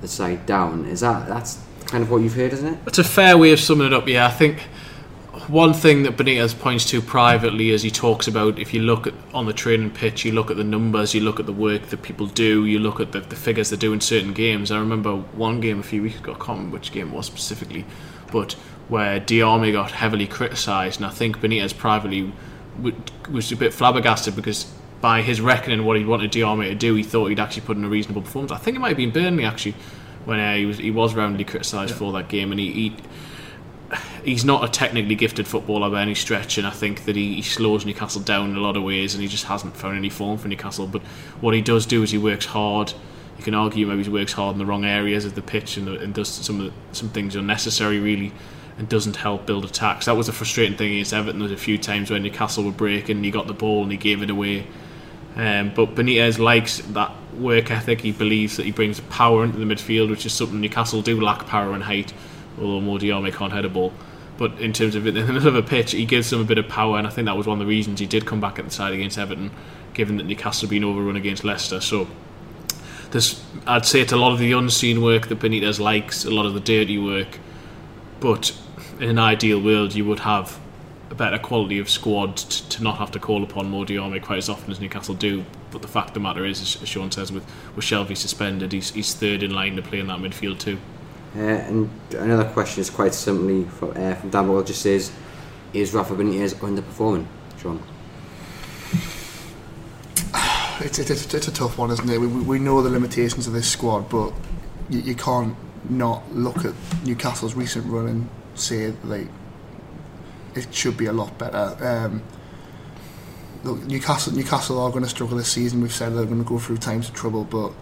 the 0.00 0.08
side 0.08 0.46
down. 0.46 0.84
Is 0.84 1.00
that 1.00 1.28
that's 1.28 1.58
kind 1.86 2.02
of 2.02 2.10
what 2.10 2.22
you've 2.22 2.34
heard, 2.34 2.52
isn't 2.52 2.74
it? 2.74 2.78
It's 2.86 2.98
a 2.98 3.04
fair 3.04 3.38
way 3.38 3.52
of 3.52 3.60
summing 3.60 3.88
it 3.88 3.92
up. 3.92 4.06
Yeah, 4.08 4.26
I 4.26 4.30
think 4.30 4.68
one 5.48 5.72
thing 5.72 6.02
that 6.02 6.16
Benitez 6.16 6.58
points 6.58 6.84
to 6.90 7.00
privately 7.00 7.70
as 7.72 7.82
he 7.82 7.90
talks 7.90 8.26
about 8.26 8.58
if 8.58 8.74
you 8.74 8.80
look 8.82 9.06
at 9.06 9.14
on 9.32 9.46
the 9.46 9.52
training 9.52 9.90
pitch, 9.90 10.24
you 10.24 10.32
look 10.32 10.50
at 10.50 10.56
the 10.56 10.64
numbers, 10.64 11.14
you 11.14 11.20
look 11.20 11.38
at 11.38 11.46
the 11.46 11.52
work 11.52 11.82
that 11.88 12.02
people 12.02 12.26
do, 12.26 12.64
you 12.64 12.78
look 12.78 13.00
at 13.00 13.12
the, 13.12 13.20
the 13.20 13.36
figures 13.36 13.70
they 13.70 13.76
do 13.76 13.92
in 13.92 14.00
certain 14.00 14.32
games. 14.32 14.70
I 14.70 14.78
remember 14.78 15.14
one 15.14 15.60
game 15.60 15.80
a 15.80 15.82
few 15.82 16.02
weeks 16.02 16.18
ago, 16.18 16.32
I 16.32 16.36
can't 16.36 16.48
remember 16.48 16.74
which 16.74 16.90
game 16.92 17.08
it 17.08 17.14
was 17.14 17.26
specifically, 17.26 17.84
but 18.32 18.54
where 18.88 19.20
Diame 19.20 19.72
got 19.72 19.92
heavily 19.92 20.26
criticised, 20.26 21.00
and 21.00 21.06
I 21.06 21.10
think 21.10 21.38
Benitez 21.38 21.76
privately 21.76 22.32
was 23.30 23.52
a 23.52 23.56
bit 23.56 23.72
flabbergasted 23.72 24.36
because 24.36 24.72
by 25.00 25.22
his 25.22 25.40
reckoning 25.40 25.84
what 25.84 25.96
he 25.96 26.04
wanted 26.04 26.32
Diame 26.32 26.68
to 26.68 26.74
do, 26.74 26.94
he 26.94 27.02
thought 27.02 27.28
he'd 27.28 27.40
actually 27.40 27.62
put 27.62 27.76
in 27.76 27.84
a 27.84 27.88
reasonable 27.88 28.22
performance. 28.22 28.52
I 28.52 28.58
think 28.58 28.76
it 28.76 28.80
might 28.80 28.88
have 28.88 28.96
been 28.96 29.10
Burnley 29.10 29.44
actually 29.44 29.74
when 30.24 30.40
uh, 30.40 30.56
he 30.56 30.66
was 30.66 30.78
he 30.78 30.90
was 30.90 31.14
roundly 31.14 31.44
criticised 31.44 31.92
yeah. 31.92 31.98
for 31.98 32.12
that 32.12 32.28
game, 32.28 32.50
and 32.50 32.60
he, 32.60 32.72
he 32.72 32.96
he's 34.24 34.44
not 34.44 34.64
a 34.64 34.68
technically 34.68 35.14
gifted 35.14 35.46
footballer 35.46 35.90
by 35.90 36.02
any 36.02 36.14
stretch, 36.14 36.58
and 36.58 36.66
I 36.66 36.70
think 36.70 37.04
that 37.04 37.16
he, 37.16 37.34
he, 37.34 37.42
slows 37.42 37.86
Newcastle 37.86 38.20
down 38.20 38.50
in 38.50 38.56
a 38.56 38.60
lot 38.60 38.76
of 38.76 38.82
ways, 38.82 39.14
and 39.14 39.22
he 39.22 39.28
just 39.28 39.44
hasn't 39.44 39.76
found 39.76 39.96
any 39.96 40.10
form 40.10 40.38
for 40.38 40.48
Newcastle. 40.48 40.86
But 40.86 41.02
what 41.40 41.54
he 41.54 41.62
does 41.62 41.86
do 41.86 42.02
is 42.02 42.10
he 42.10 42.18
works 42.18 42.46
hard. 42.46 42.92
You 43.38 43.44
can 43.44 43.54
argue 43.54 43.86
maybe 43.86 44.02
he 44.02 44.10
works 44.10 44.32
hard 44.32 44.54
in 44.54 44.58
the 44.58 44.66
wrong 44.66 44.84
areas 44.84 45.24
of 45.24 45.34
the 45.34 45.42
pitch 45.42 45.76
and, 45.76 45.88
and 45.88 46.14
does 46.14 46.28
some 46.28 46.58
the, 46.58 46.72
some 46.92 47.10
things 47.10 47.36
unnecessary 47.36 48.00
really, 48.00 48.32
and 48.78 48.88
doesn't 48.88 49.16
help 49.16 49.46
build 49.46 49.64
attacks. 49.64 50.06
That 50.06 50.16
was 50.16 50.28
a 50.28 50.32
frustrating 50.32 50.76
thing 50.76 50.92
against 50.92 51.12
Everton. 51.12 51.38
There 51.38 51.48
was 51.48 51.52
a 51.52 51.62
few 51.62 51.78
times 51.78 52.10
when 52.10 52.22
Newcastle 52.22 52.64
were 52.64 52.72
breaking, 52.72 53.16
and 53.16 53.24
he 53.24 53.30
got 53.30 53.46
the 53.46 53.54
ball 53.54 53.82
and 53.82 53.92
he 53.92 53.98
gave 53.98 54.22
it 54.22 54.30
away. 54.30 54.66
Um, 55.36 55.70
but 55.74 55.94
Benitez 55.94 56.38
likes 56.38 56.78
that 56.78 57.12
work 57.34 57.70
ethic. 57.70 58.00
He 58.00 58.12
believes 58.12 58.56
that 58.56 58.64
he 58.64 58.72
brings 58.72 59.00
power 59.00 59.44
into 59.44 59.58
the 59.58 59.66
midfield, 59.66 60.08
which 60.08 60.24
is 60.24 60.32
something 60.32 60.60
Newcastle 60.60 61.02
do 61.02 61.20
lack 61.20 61.46
power 61.46 61.72
and 61.72 61.84
height 61.84 62.14
although 62.58 62.80
Mo 62.80 62.98
Diame 62.98 63.32
can't 63.32 63.52
head 63.52 63.64
a 63.64 63.68
ball. 63.68 63.92
But 64.38 64.60
in 64.60 64.72
terms 64.72 64.94
of 64.94 65.06
in 65.06 65.14
the 65.14 65.24
middle 65.24 65.48
of 65.48 65.54
a 65.54 65.62
pitch, 65.62 65.92
he 65.92 66.04
gives 66.04 66.30
them 66.30 66.40
a 66.40 66.44
bit 66.44 66.58
of 66.58 66.68
power, 66.68 66.98
and 66.98 67.06
I 67.06 67.10
think 67.10 67.26
that 67.26 67.36
was 67.36 67.46
one 67.46 67.60
of 67.60 67.66
the 67.66 67.68
reasons 67.68 68.00
he 68.00 68.06
did 68.06 68.26
come 68.26 68.40
back 68.40 68.58
at 68.58 68.66
the 68.66 68.70
side 68.70 68.92
against 68.92 69.18
Everton, 69.18 69.50
given 69.94 70.18
that 70.18 70.26
Newcastle 70.26 70.66
had 70.66 70.70
been 70.70 70.84
overrun 70.84 71.16
against 71.16 71.42
Leicester. 71.42 71.80
So 71.80 72.06
there's, 73.10 73.42
I'd 73.66 73.86
say 73.86 74.00
it's 74.00 74.12
a 74.12 74.16
lot 74.16 74.32
of 74.32 74.38
the 74.38 74.52
unseen 74.52 75.02
work 75.02 75.28
that 75.28 75.38
Benitez 75.38 75.80
likes, 75.80 76.24
a 76.24 76.30
lot 76.30 76.44
of 76.44 76.54
the 76.54 76.60
dirty 76.60 76.98
work. 76.98 77.38
But 78.20 78.56
in 79.00 79.08
an 79.08 79.18
ideal 79.18 79.60
world, 79.60 79.94
you 79.94 80.04
would 80.04 80.20
have 80.20 80.58
a 81.10 81.14
better 81.14 81.38
quality 81.38 81.78
of 81.78 81.88
squad 81.88 82.36
to, 82.36 82.68
to 82.68 82.82
not 82.82 82.98
have 82.98 83.10
to 83.12 83.18
call 83.18 83.42
upon 83.42 83.70
Mo 83.70 83.84
Diame 83.84 84.20
quite 84.22 84.38
as 84.38 84.48
often 84.48 84.70
as 84.70 84.80
Newcastle 84.80 85.14
do. 85.14 85.44
But 85.70 85.82
the 85.82 85.88
fact 85.88 86.08
of 86.08 86.14
the 86.14 86.20
matter 86.20 86.44
is, 86.44 86.60
as 86.60 86.88
Sean 86.88 87.10
says, 87.10 87.32
with, 87.32 87.44
with 87.74 87.84
Shelvey 87.84 88.16
suspended, 88.16 88.72
he's, 88.72 88.90
he's 88.90 89.14
third 89.14 89.42
in 89.42 89.54
line 89.54 89.76
to 89.76 89.82
play 89.82 90.00
in 90.00 90.08
that 90.08 90.18
midfield 90.18 90.58
too. 90.58 90.78
Uh, 91.34 91.40
and 91.40 91.90
another 92.12 92.48
question 92.50 92.80
is 92.80 92.90
quite 92.90 93.14
simply 93.14 93.64
from, 93.64 93.90
uh, 93.90 94.14
from 94.14 94.30
Dan 94.30 94.46
Ball 94.46 94.62
just 94.62 94.82
says, 94.82 95.12
is 95.72 95.92
Rafa 95.92 96.14
Benitez 96.14 96.54
underperforming, 96.54 97.26
Sean? 97.58 97.82
It's, 100.78 100.98
it's, 100.98 101.34
it's 101.34 101.48
a 101.48 101.52
tough 101.52 101.78
one, 101.78 101.90
isn't 101.90 102.08
it? 102.08 102.18
We, 102.18 102.26
we 102.26 102.58
know 102.58 102.82
the 102.82 102.90
limitations 102.90 103.46
of 103.46 103.54
this 103.54 103.66
squad, 103.66 104.10
but 104.10 104.32
you, 104.90 105.00
you 105.00 105.14
can't 105.14 105.56
not 105.88 106.22
look 106.34 106.64
at 106.64 106.74
Newcastle's 107.04 107.54
recent 107.54 107.86
run 107.86 108.08
and 108.08 108.28
say 108.54 108.92
like 109.04 109.28
it 110.54 110.72
should 110.74 110.96
be 110.96 111.06
a 111.06 111.12
lot 111.12 111.36
better. 111.38 111.76
Um, 111.80 112.22
look, 113.64 113.84
Newcastle 113.84 114.32
Newcastle 114.32 114.78
are 114.80 114.90
going 114.90 115.04
to 115.04 115.10
struggle 115.10 115.36
this 115.36 115.50
season. 115.50 115.80
We've 115.80 115.92
said 115.92 116.14
they're 116.14 116.24
going 116.24 116.42
to 116.42 116.48
go 116.48 116.58
through 116.58 116.78
times 116.78 117.08
of 117.08 117.14
trouble, 117.14 117.44
but 117.44 117.72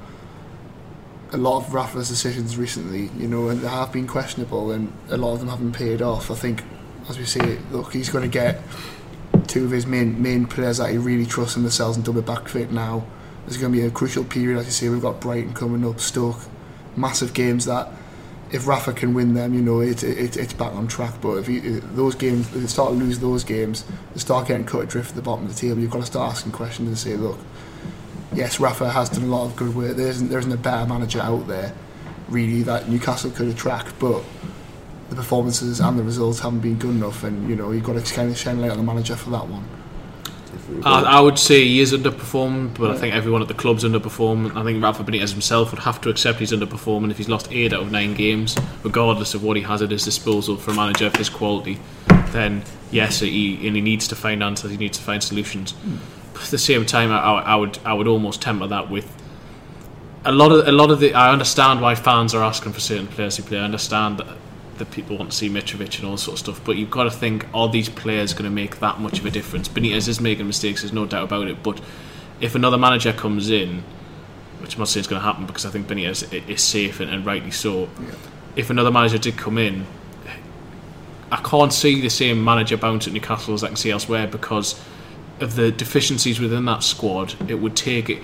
a 1.35 1.37
lot 1.37 1.59
of 1.59 1.75
Rafa's 1.75 2.09
decisions 2.09 2.57
recently, 2.57 3.11
you 3.21 3.27
know, 3.27 3.49
and 3.49 3.61
they 3.61 3.69
have 3.69 3.93
been 3.93 4.07
questionable, 4.07 4.71
and 4.71 4.93
a 5.11 5.17
lot 5.17 5.35
of 5.35 5.41
them 5.41 5.49
haven't 5.49 5.73
paid 5.73 6.01
off. 6.01 6.31
I 6.31 6.35
think, 6.35 6.63
as 7.09 7.19
we 7.19 7.25
say, 7.25 7.59
look, 7.73 7.93
he's 7.93 8.09
going 8.09 8.23
to 8.23 8.31
get 8.31 8.63
two 9.49 9.65
of 9.65 9.73
his 9.73 9.85
main 9.85 10.23
main 10.23 10.47
players 10.47 10.79
that 10.79 10.91
he 10.91 10.97
really 10.97 11.27
trusts 11.27 11.57
Lascelles 11.57 11.97
and 11.97 12.07
Dummett 12.07 12.25
back 12.25 12.49
fit 12.49 12.71
now. 12.71 13.05
There's 13.45 13.57
going 13.57 13.73
to 13.73 13.79
be 13.79 13.85
a 13.85 13.91
crucial 13.91 14.25
period, 14.25 14.59
as 14.61 14.67
you 14.67 14.73
say. 14.73 14.89
We've 14.89 15.03
got 15.03 15.21
Brighton 15.21 15.55
coming 15.55 15.85
up, 15.85 16.01
Stoke, 16.01 16.41
massive 16.97 17.35
games 17.35 17.65
that. 17.67 17.89
If 18.53 18.69
Rafa 18.69 18.93
can 18.93 19.15
win 19.15 19.35
them, 19.35 19.53
you 19.53 19.63
know 19.63 19.81
it, 19.81 20.05
it, 20.05 20.37
it's 20.37 20.53
back 20.53 20.73
on 20.75 20.87
track. 20.87 21.15
But 21.21 21.39
if 21.39 21.49
he, 21.49 21.59
uh, 21.59 21.81
those 21.95 22.15
games, 22.15 22.47
if 22.55 22.61
they 22.61 22.67
start 22.69 22.91
to 22.91 22.95
lose 22.95 23.19
those 23.19 23.43
games, 23.43 23.85
they 24.13 24.21
start 24.21 24.47
getting 24.47 24.65
cut 24.65 24.85
adrift 24.85 25.11
at 25.11 25.17
the 25.17 25.23
bottom 25.23 25.47
of 25.47 25.53
the 25.53 25.61
table. 25.61 25.81
You've 25.81 25.91
got 25.91 26.01
to 26.01 26.07
start 26.07 26.31
asking 26.31 26.53
questions 26.53 26.87
and 26.87 26.97
say, 26.97 27.17
look, 27.17 27.39
yes, 28.35 28.61
Rafa 28.61 28.91
has 28.91 29.09
done 29.09 29.25
a 29.25 29.27
lot 29.27 29.47
of 29.47 29.57
good 29.57 29.75
work. 29.75 29.97
There 29.97 30.09
isn't 30.09 30.29
there 30.29 30.39
isn't 30.39 30.53
a 30.53 30.57
better 30.57 30.87
manager 30.87 31.21
out 31.21 31.47
there, 31.47 31.73
really, 32.29 32.63
that 32.63 32.89
Newcastle 32.89 33.31
could 33.31 33.49
attract, 33.49 33.99
but 33.99 34.23
the 35.11 35.17
performances 35.17 35.81
and 35.81 35.99
the 35.99 36.03
results 36.03 36.41
haven't 36.41 36.61
been 36.61 36.77
good 36.77 36.91
enough, 36.91 37.25
and 37.25 37.49
you 37.49 37.57
know 37.57 37.71
you've 37.71 37.85
got 37.85 38.05
to 38.05 38.15
kind 38.15 38.31
of 38.31 38.37
shine 38.37 38.61
light 38.61 38.71
on 38.71 38.79
the 38.79 38.83
manager 38.83 39.17
for 39.17 39.31
that 39.31 39.47
one. 39.49 39.67
I, 40.85 41.03
I, 41.03 41.21
would 41.21 41.39
say 41.39 41.65
he 41.65 41.81
is 41.81 41.93
underperformed, 41.93 42.79
but 42.79 42.85
yeah. 42.85 42.93
I 42.93 42.97
think 42.97 43.15
everyone 43.15 43.43
at 43.43 43.49
the 43.49 43.55
club's 43.55 43.85
underperformed. 43.85 44.57
I 44.57 44.63
think 44.63 44.83
Rafa 44.83 45.03
Benitez 45.03 45.33
himself 45.33 45.73
would 45.73 45.81
have 45.81 46.01
to 46.03 46.09
accept 46.09 46.39
he's 46.39 46.53
underperforming 46.53 47.11
if 47.11 47.19
he's 47.19 47.29
lost 47.29 47.49
eight 47.51 47.73
out 47.73 47.83
of 47.83 47.91
nine 47.91 48.15
games, 48.15 48.57
regardless 48.83 49.35
of 49.35 49.43
what 49.43 49.57
he 49.57 49.63
has 49.65 49.83
at 49.83 49.91
his 49.91 50.05
disposal 50.05 50.57
for 50.57 50.71
a 50.71 50.75
manager 50.75 51.07
of 51.07 51.17
his 51.17 51.29
quality. 51.29 51.79
Then 52.29 52.63
yes, 52.91 53.21
he 53.21 53.67
and 53.67 53.77
he 53.77 53.83
needs 53.83 54.09
to 54.09 54.17
find 54.17 54.43
answers. 54.43 54.71
He 54.71 54.77
needs 54.77 54.97
to 54.99 55.05
find 55.05 55.23
solutions. 55.23 55.73
Mm 55.73 55.99
at 56.43 56.51
the 56.51 56.59
same 56.59 56.85
time, 56.87 57.11
I, 57.13 57.17
I 57.17 57.57
would 57.57 57.79
I 57.85 57.95
would 57.95 58.07
almost 58.07 58.43
temper 58.43 58.67
that 58.67 58.91
with 58.91 59.11
a 60.25 60.33
lot 60.33 60.53
of 60.53 60.67
a 60.67 60.73
lot 60.73 60.91
of 60.91 61.01
the. 61.01 61.15
I 61.15 61.33
understand 61.33 61.81
why 61.81 61.95
fans 61.95 62.35
are 62.35 62.43
asking 62.43 62.73
for 62.73 62.81
certain 62.81 63.07
players 63.07 63.37
to 63.37 63.43
play. 63.43 63.59
I 63.59 63.65
understand 63.65 64.19
that, 64.19 64.27
that 64.79 64.91
people 64.91 65.19
want 65.19 65.31
to 65.31 65.37
see 65.37 65.49
Mitrovic 65.51 65.99
and 65.99 66.09
all 66.09 66.17
sort 66.17 66.35
of 66.35 66.39
stuff, 66.41 66.65
but 66.65 66.77
you've 66.77 66.91
got 66.91 67.05
to 67.05 67.11
think: 67.11 67.47
Are 67.53 67.69
these 67.69 67.89
players 67.89 68.33
going 68.33 68.45
to 68.45 68.51
make 68.51 68.81
that 68.81 69.01
much 69.01 69.19
of 69.19 69.27
a 69.27 69.31
difference? 69.31 69.69
Benitez 69.69 70.09
is 70.09 70.21
making 70.21 70.47
mistakes. 70.47 70.83
There's 70.83 70.93
no 70.93 71.07
doubt 71.07 71.25
about 71.25 71.49
it. 71.49 71.63
But 71.63 71.81
if 72.41 72.55
another 72.55 72.79
manager 72.79 73.13
comes 73.13 73.51
in, 73.51 73.83
which 74.61 74.75
I'm 74.75 74.81
not 74.81 74.89
saying 74.89 75.03
is 75.03 75.07
going 75.07 75.21
to 75.21 75.27
happen 75.27 75.47
because 75.47 75.67
I 75.67 75.71
think 75.71 75.87
Benitez 75.87 76.49
is 76.49 76.63
safe 76.63 77.01
and, 77.01 77.11
and 77.11 77.25
rightly 77.25 77.51
so. 77.51 77.83
Yeah. 77.83 78.15
If 78.57 78.71
another 78.71 78.91
manager 78.91 79.19
did 79.19 79.37
come 79.37 79.59
in, 79.59 79.87
I 81.31 81.37
can't 81.39 81.73
see 81.73 82.01
the 82.01 82.09
same 82.09 82.43
manager 82.43 82.77
bounce 82.77 83.07
at 83.07 83.13
Newcastle 83.13 83.55
as 83.55 83.65
I 83.65 83.69
can 83.69 83.77
see 83.77 83.91
elsewhere 83.91 84.27
because 84.27 84.81
of 85.45 85.55
the 85.55 85.71
deficiencies 85.71 86.41
within 86.41 86.65
that 86.65 86.83
squad, 86.83 87.35
it 87.49 87.57
would 87.57 87.77
take 87.77 88.11
it. 88.11 88.21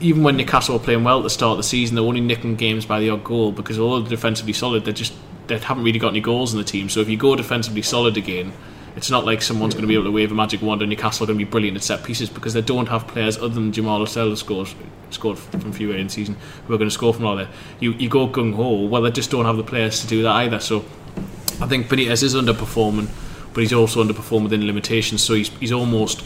Even 0.00 0.22
when 0.22 0.36
Newcastle 0.36 0.76
were 0.76 0.84
playing 0.84 1.04
well 1.04 1.18
at 1.18 1.22
the 1.22 1.30
start 1.30 1.52
of 1.52 1.56
the 1.58 1.62
season, 1.62 1.94
they're 1.94 2.04
only 2.04 2.20
nicking 2.20 2.56
games 2.56 2.84
by 2.84 2.98
the 3.00 3.08
odd 3.10 3.24
goal 3.24 3.52
because 3.52 3.78
although 3.78 4.00
they're 4.00 4.10
defensively 4.10 4.52
solid, 4.52 4.84
they 4.84 4.92
just 4.92 5.14
they 5.46 5.58
haven't 5.58 5.84
really 5.84 5.98
got 5.98 6.08
any 6.08 6.20
goals 6.20 6.52
in 6.52 6.58
the 6.58 6.64
team. 6.64 6.88
So 6.88 7.00
if 7.00 7.08
you 7.08 7.16
go 7.16 7.36
defensively 7.36 7.82
solid 7.82 8.16
again, 8.16 8.52
it's 8.96 9.10
not 9.10 9.24
like 9.24 9.42
someone's 9.42 9.74
going 9.74 9.82
to 9.82 9.88
be 9.88 9.94
able 9.94 10.04
to 10.04 10.10
wave 10.10 10.32
a 10.32 10.34
magic 10.34 10.62
wand 10.62 10.82
and 10.82 10.90
Newcastle 10.90 11.24
are 11.24 11.26
going 11.26 11.38
to 11.38 11.44
be 11.44 11.50
brilliant 11.50 11.76
at 11.76 11.82
set 11.82 12.02
pieces 12.02 12.30
because 12.30 12.54
they 12.54 12.62
don't 12.62 12.88
have 12.88 13.06
players 13.06 13.36
other 13.36 13.48
than 13.50 13.70
Jamal 13.70 14.00
Lascelles 14.00 14.30
who 14.30 14.36
scored, 14.36 14.68
scored 15.10 15.38
from 15.38 15.72
few 15.72 15.92
in 15.92 16.08
season 16.08 16.36
who 16.66 16.74
are 16.74 16.78
going 16.78 16.88
to 16.88 16.94
score 16.94 17.12
from 17.12 17.26
all 17.26 17.36
there. 17.36 17.48
You, 17.78 17.92
you 17.92 18.08
go 18.08 18.26
gung 18.26 18.54
ho, 18.54 18.86
well, 18.86 19.02
they 19.02 19.10
just 19.10 19.30
don't 19.30 19.44
have 19.44 19.58
the 19.58 19.64
players 19.64 20.00
to 20.00 20.06
do 20.06 20.22
that 20.22 20.32
either. 20.32 20.60
So 20.60 20.78
I 21.60 21.66
think 21.66 21.88
Benitez 21.88 22.22
is 22.22 22.34
underperforming 22.34 23.08
but 23.56 23.62
he's 23.62 23.72
also 23.72 24.04
underperformed 24.04 24.42
within 24.42 24.66
limitations. 24.66 25.22
So 25.22 25.32
he's 25.32 25.48
he's 25.48 25.72
almost 25.72 26.22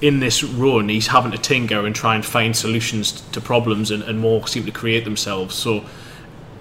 in 0.00 0.20
this 0.20 0.42
run, 0.42 0.88
he's 0.88 1.08
having 1.08 1.30
to 1.32 1.36
tinker 1.38 1.84
and 1.84 1.94
try 1.94 2.14
and 2.14 2.24
find 2.24 2.56
solutions 2.56 3.20
to 3.32 3.42
problems, 3.42 3.90
and, 3.90 4.02
and 4.02 4.18
more 4.18 4.48
seem 4.48 4.64
to 4.64 4.72
create 4.72 5.04
themselves. 5.04 5.54
So 5.54 5.84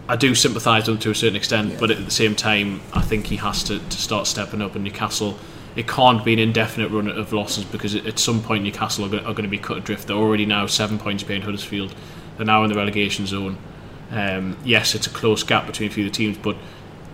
I 0.10 0.18
do 0.18 0.36
sympathise 0.36 0.90
with 0.90 0.98
him 0.98 1.02
to 1.04 1.12
a 1.12 1.16
certain 1.16 1.38
extent, 1.38 1.72
yeah. 1.72 1.80
but 1.80 1.92
at 1.92 2.04
the 2.04 2.12
same 2.12 2.36
time, 2.36 2.82
I 2.94 3.02
think 3.02 3.28
he 3.28 3.38
has 3.38 3.64
to, 3.64 3.80
to 3.80 3.98
start 3.98 4.28
stepping 4.28 4.62
up. 4.62 4.76
And 4.76 4.84
Newcastle, 4.84 5.38
it 5.78 5.88
can't 5.88 6.26
be 6.26 6.34
an 6.34 6.40
indefinite 6.40 6.92
run 6.92 7.08
of 7.08 7.32
losses 7.32 7.64
because 7.64 7.96
at 7.96 8.20
some 8.20 8.44
point 8.44 8.66
Newcastle 8.66 9.06
are 9.06 9.10
going, 9.10 9.26
are 9.26 9.34
going 9.34 9.44
to 9.44 9.50
be 9.50 9.58
cut 9.58 9.78
adrift. 9.78 10.08
They're 10.08 10.18
already 10.18 10.46
now 10.46 10.66
seven 10.66 11.00
points 11.00 11.24
behind 11.24 11.46
Huddersfield. 11.46 11.96
They're 12.36 12.46
now 12.46 12.66
in 12.66 12.70
the 12.70 12.76
relegation 12.76 13.28
zone. 13.28 13.58
Um, 14.12 14.58
yes, 14.66 14.94
it's 14.94 15.08
a 15.08 15.10
close 15.10 15.44
gap 15.44 15.68
between 15.68 15.90
a 15.90 15.94
few 15.94 16.06
of 16.06 16.12
the 16.12 16.18
teams, 16.18 16.38
but 16.38 16.58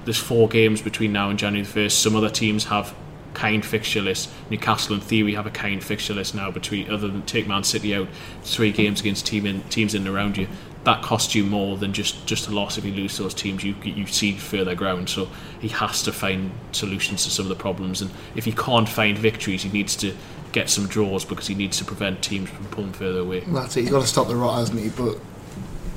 there's 0.05 0.17
four 0.17 0.47
games 0.47 0.82
between 0.82 1.11
now 1.13 1.30
and 1.30 1.38
January 1.38 1.65
the 1.65 1.80
1st. 1.80 1.91
Some 1.91 2.15
other 2.15 2.30
teams 2.30 2.65
have 2.65 2.93
kind 3.34 3.65
fixture 3.65 4.01
lists. 4.01 4.32
Newcastle, 4.49 4.95
in 4.95 5.01
theory, 5.01 5.34
have 5.34 5.45
a 5.45 5.51
kind 5.51 5.84
fixture 5.84 6.13
list 6.13 6.36
now 6.36 6.51
between, 6.51 6.89
other 6.89 7.07
than 7.07 7.21
take 7.23 7.47
Man 7.47 7.63
City 7.63 7.95
out, 7.95 8.07
three 8.43 8.71
games 8.71 9.01
against 9.01 9.26
team 9.26 9.45
in, 9.45 9.61
teams 9.63 9.95
in 9.95 10.05
and 10.05 10.15
around 10.15 10.38
you. 10.38 10.47
That 10.84 11.03
costs 11.03 11.36
you 11.36 11.43
more 11.43 11.78
than 11.78 11.93
just, 11.93 12.26
just 12.26 12.47
a 12.47 12.51
loss 12.51 12.78
if 12.78 12.86
you 12.86 12.91
lose 12.91 13.17
those 13.17 13.36
teams. 13.36 13.63
You 13.63 13.76
you 13.84 14.07
see 14.07 14.34
further 14.34 14.73
ground. 14.73 15.09
So 15.09 15.30
he 15.59 15.67
has 15.67 16.01
to 16.03 16.11
find 16.11 16.51
solutions 16.71 17.23
to 17.26 17.30
some 17.30 17.45
of 17.45 17.49
the 17.49 17.55
problems. 17.55 18.01
And 18.01 18.09
if 18.36 18.45
he 18.45 18.51
can't 18.51 18.89
find 18.89 19.15
victories, 19.15 19.61
he 19.61 19.69
needs 19.69 19.95
to 19.97 20.15
get 20.51 20.69
some 20.69 20.88
draws 20.88 21.23
because 21.23 21.45
he 21.45 21.53
needs 21.53 21.78
to 21.78 21.86
prevent 21.86 22.23
teams 22.23 22.49
from 22.49 22.65
pulling 22.65 22.93
further 22.93 23.19
away. 23.19 23.41
That's 23.41 23.78
it. 23.78 23.82
He's 23.82 23.91
got 23.91 24.01
to 24.01 24.07
stop 24.07 24.28
the 24.28 24.36
rot, 24.36 24.57
hasn't 24.57 24.80
he? 24.80 24.89
But 24.89 25.19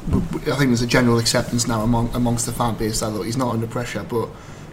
I 0.06 0.56
think 0.56 0.68
there's 0.68 0.82
a 0.82 0.86
general 0.86 1.18
acceptance 1.18 1.66
now 1.66 1.82
among, 1.82 2.14
amongst 2.14 2.46
the 2.46 2.52
fan 2.52 2.74
base 2.74 3.00
that 3.00 3.10
look, 3.10 3.24
he's 3.24 3.36
not 3.36 3.54
under 3.54 3.66
pressure. 3.66 4.04
But 4.08 4.28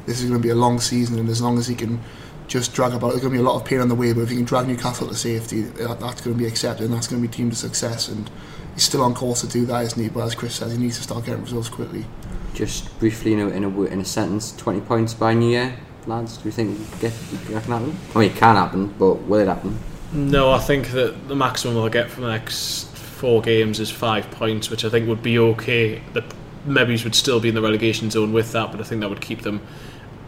this 0.06 0.22
is 0.22 0.30
going 0.30 0.42
to 0.42 0.46
be 0.46 0.52
a 0.52 0.56
long 0.56 0.80
season, 0.80 1.20
and 1.20 1.30
as 1.30 1.42
long 1.42 1.58
as 1.58 1.68
he 1.68 1.76
can 1.76 2.02
just 2.48 2.74
drag 2.74 2.94
about, 2.94 3.12
there's 3.12 3.22
going 3.22 3.34
to 3.34 3.40
be 3.40 3.44
a 3.44 3.50
lot 3.50 3.56
of 3.56 3.66
pain 3.66 3.80
on 3.80 3.88
the 3.88 3.96
way. 3.96 4.12
But 4.12 4.22
if 4.22 4.30
he 4.30 4.36
can 4.36 4.46
drag 4.46 4.68
Newcastle 4.68 5.08
to 5.08 5.16
safety, 5.16 5.62
that, 5.62 6.00
that's 6.00 6.22
going 6.22 6.36
to 6.36 6.44
be 6.44 6.48
accepted, 6.48 6.86
and 6.86 6.94
that's 6.94 7.08
going 7.08 7.22
to 7.22 7.28
be 7.28 7.34
deemed 7.34 7.54
a 7.54 7.56
success. 7.56 8.10
And 8.10 8.30
he's 8.74 8.84
still 8.84 9.04
on 9.04 9.14
course 9.14 9.42
to 9.42 9.48
do 9.48 9.66
that, 9.68 9.86
isn't 9.86 10.02
he? 10.02 10.10
But 10.10 10.22
as 10.22 10.36
Chris 10.36 10.56
says, 10.56 10.74
he 10.74 10.78
needs 10.78 10.98
to 10.98 11.04
start 11.04 11.26
getting 11.26 11.42
results 11.42 11.70
quickly. 11.70 12.06
Just 12.54 13.00
briefly, 13.00 13.34
in 13.34 13.40
a, 13.40 13.48
in 13.48 13.64
a, 13.64 13.82
in 13.84 14.02
a 14.02 14.06
sentence, 14.06 14.56
20 14.58 14.82
points 14.82 15.14
by 15.14 15.34
New 15.34 15.50
Year, 15.50 15.78
lads. 16.08 16.38
Do 16.38 16.46
you 16.46 16.52
think 16.52 16.78
get, 17.00 17.14
that 17.14 17.64
can 17.64 17.72
happen? 17.72 17.98
I 18.14 18.20
mean, 18.20 18.32
it 18.32 18.36
can 18.36 18.56
happen, 18.58 18.94
but 19.00 19.14
will 19.24 19.40
it 19.40 19.48
happen? 19.48 19.80
No, 20.12 20.52
I 20.52 20.60
think 20.60 20.90
that 20.92 21.30
the 21.30 21.36
maximum 21.36 21.76
they'll 21.76 21.88
get 21.88 22.10
from 22.10 22.24
the 22.24 22.30
next 22.32 22.91
four 23.22 23.40
games 23.40 23.80
is 23.80 23.92
five 23.92 24.30
points, 24.32 24.72
which 24.72 24.84
I 24.84 24.90
think 24.90 25.08
would 25.08 25.22
be 25.22 25.38
okay. 25.38 26.02
The 26.14 26.24
Mebbys 26.66 27.04
would 27.04 27.14
still 27.14 27.40
be 27.40 27.50
in 27.50 27.56
the 27.56 27.62
relegation 27.62 28.10
zone 28.10 28.34
with 28.34 28.52
that, 28.54 28.72
but 28.72 28.82
I 28.82 28.84
think 28.84 29.02
that 29.02 29.10
would 29.10 29.22
keep 29.22 29.44
them 29.44 29.62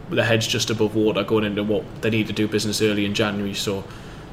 with 0.08 0.16
their 0.16 0.24
heads 0.24 0.46
just 0.46 0.70
above 0.70 0.94
water 0.94 1.24
going 1.24 1.42
into 1.44 1.64
what 1.64 1.84
they 2.02 2.10
need 2.10 2.28
to 2.28 2.32
do 2.32 2.46
business 2.46 2.80
early 2.80 3.04
in 3.04 3.12
January. 3.12 3.52
So 3.52 3.82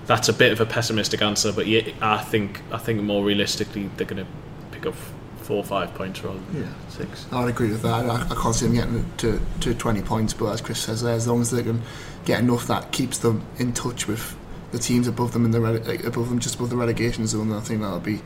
that's 0.06 0.30
a 0.30 0.34
bit 0.34 0.52
of 0.52 0.62
a 0.62 0.66
pessimistic 0.68 1.24
answer, 1.24 1.52
but 1.52 1.66
yeah, 1.66 1.90
I 2.02 2.20
think 2.20 2.62
I 2.72 2.78
think 2.78 3.02
more 3.02 3.24
realistically 3.26 3.90
they're 3.98 4.06
going 4.06 4.24
to 4.24 4.32
pick 4.72 4.86
up 4.86 4.94
four 5.38 5.58
or 5.58 5.64
five 5.64 5.92
points 5.96 6.24
rather 6.24 6.38
than 6.52 6.62
Yeah. 6.64 6.90
six. 6.90 7.26
I'd 7.32 7.50
agree 7.50 7.70
with 7.72 7.82
that. 7.82 8.06
I, 8.06 8.28
I 8.30 8.36
can't 8.36 8.54
see 8.54 8.68
them 8.68 8.76
getting 8.76 9.12
to, 9.18 9.42
to 9.62 9.74
20 9.74 10.02
points, 10.04 10.34
but 10.36 10.52
as 10.52 10.62
Chris 10.62 10.78
says 10.80 11.02
there, 11.02 11.16
as 11.16 11.28
long 11.28 11.42
as 11.42 11.50
they 11.50 11.64
can 11.64 11.82
get 12.26 12.40
enough 12.42 12.68
that 12.68 12.92
keeps 12.92 13.18
them 13.18 13.44
in 13.58 13.74
touch 13.74 14.08
with 14.08 14.36
the 14.72 14.78
teams 14.78 15.08
above 15.08 15.34
them 15.34 15.46
in 15.46 15.52
the 15.52 15.58
rele- 15.58 16.06
above 16.06 16.30
them 16.30 16.38
just 16.40 16.56
above 16.56 16.70
the 16.70 16.76
relegation 16.78 17.26
zone, 17.26 17.52
I 17.52 17.60
think 17.60 17.82
that'll 17.82 18.00
be 18.00 18.22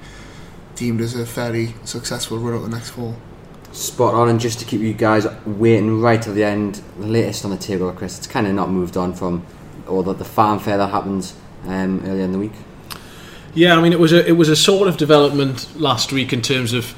deemed 0.76 1.02
as 1.02 1.16
a 1.16 1.26
fairly 1.26 1.74
successful 1.84 2.38
run 2.38 2.56
up 2.56 2.64
the 2.64 2.76
next 2.76 2.92
fall. 2.92 3.16
Spot 3.72 4.14
on, 4.14 4.30
and 4.30 4.40
just 4.40 4.60
to 4.60 4.66
keep 4.66 4.82
you 4.82 4.94
guys 4.94 5.28
waiting 5.46 6.02
right 6.02 6.22
till 6.22 6.34
the 6.34 6.44
end, 6.44 6.82
the 6.98 7.08
latest 7.08 7.44
on 7.44 7.52
the 7.52 7.58
table, 7.58 7.92
Chris. 7.92 8.18
It's 8.18 8.28
kind 8.28 8.48
of 8.48 8.54
not 8.54 8.70
moved 8.70 8.96
on 8.96 9.14
from 9.14 9.46
all 9.88 10.04
the, 10.04 10.14
the 10.14 10.26
fanfare 10.26 10.78
that 10.78 10.90
happened 10.92 11.34
um, 11.66 12.02
earlier 12.06 12.24
in 12.24 12.32
the 12.32 12.40
week. 12.40 12.54
Yeah, 13.54 13.78
I 13.78 13.82
mean 13.82 13.94
it 13.94 14.00
was 14.00 14.12
a 14.12 14.28
it 14.28 14.34
was 14.34 14.50
a 14.50 14.56
sort 14.56 14.88
of 14.88 14.98
development 14.98 15.80
last 15.80 16.12
week 16.12 16.34
in 16.34 16.42
terms 16.42 16.74
of 16.74 16.94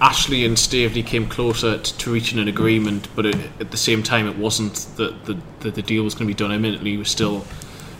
Ashley 0.00 0.44
and 0.44 0.58
Staveley 0.58 1.02
came 1.02 1.26
closer 1.26 1.78
t- 1.78 1.92
to 1.96 2.12
reaching 2.12 2.38
an 2.38 2.48
agreement, 2.48 3.08
but 3.16 3.24
it, 3.26 3.36
at 3.58 3.70
the 3.70 3.76
same 3.76 4.02
time 4.02 4.26
it 4.28 4.36
wasn't 4.36 4.74
that 4.96 5.24
the, 5.24 5.38
the 5.60 5.70
the 5.70 5.82
deal 5.82 6.04
was 6.04 6.14
going 6.14 6.28
to 6.28 6.34
be 6.34 6.36
done 6.36 6.52
imminently. 6.52 6.98
We're 6.98 7.04
still 7.04 7.44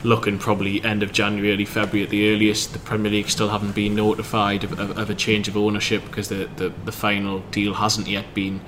looking 0.04 0.38
probably 0.38 0.82
end 0.84 1.02
of 1.02 1.12
January, 1.12 1.52
early 1.52 1.64
February 1.64 2.04
at 2.04 2.10
the 2.10 2.32
earliest. 2.32 2.72
The 2.72 2.78
Premier 2.78 3.10
League 3.10 3.28
still 3.28 3.48
haven't 3.48 3.74
been 3.74 3.94
notified 3.94 4.64
of, 4.64 4.78
of, 4.78 4.96
of 4.96 5.10
a 5.10 5.14
change 5.14 5.48
of 5.48 5.56
ownership 5.56 6.04
because 6.04 6.28
the, 6.28 6.48
the 6.56 6.72
the 6.84 6.92
final 6.92 7.40
deal 7.50 7.74
hasn't 7.74 8.06
yet 8.06 8.32
been 8.34 8.60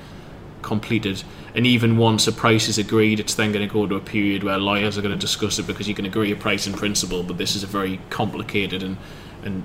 completed. 0.62 1.22
And 1.54 1.66
even 1.66 1.96
once 1.96 2.26
a 2.26 2.32
price 2.32 2.68
is 2.68 2.78
agreed, 2.78 3.18
it's 3.18 3.34
then 3.34 3.52
going 3.52 3.66
to 3.66 3.72
go 3.72 3.86
to 3.86 3.96
a 3.96 4.00
period 4.00 4.44
where 4.44 4.58
lawyers 4.58 4.96
are 4.98 5.02
going 5.02 5.14
to 5.14 5.20
discuss 5.20 5.58
it 5.58 5.66
because 5.66 5.88
you 5.88 5.94
can 5.94 6.06
agree 6.06 6.30
a 6.30 6.36
price 6.36 6.66
in 6.66 6.74
principle, 6.74 7.22
but 7.22 7.38
this 7.38 7.56
is 7.56 7.62
a 7.62 7.66
very 7.66 8.00
complicated 8.10 8.82
and 8.82 8.96
and 9.42 9.64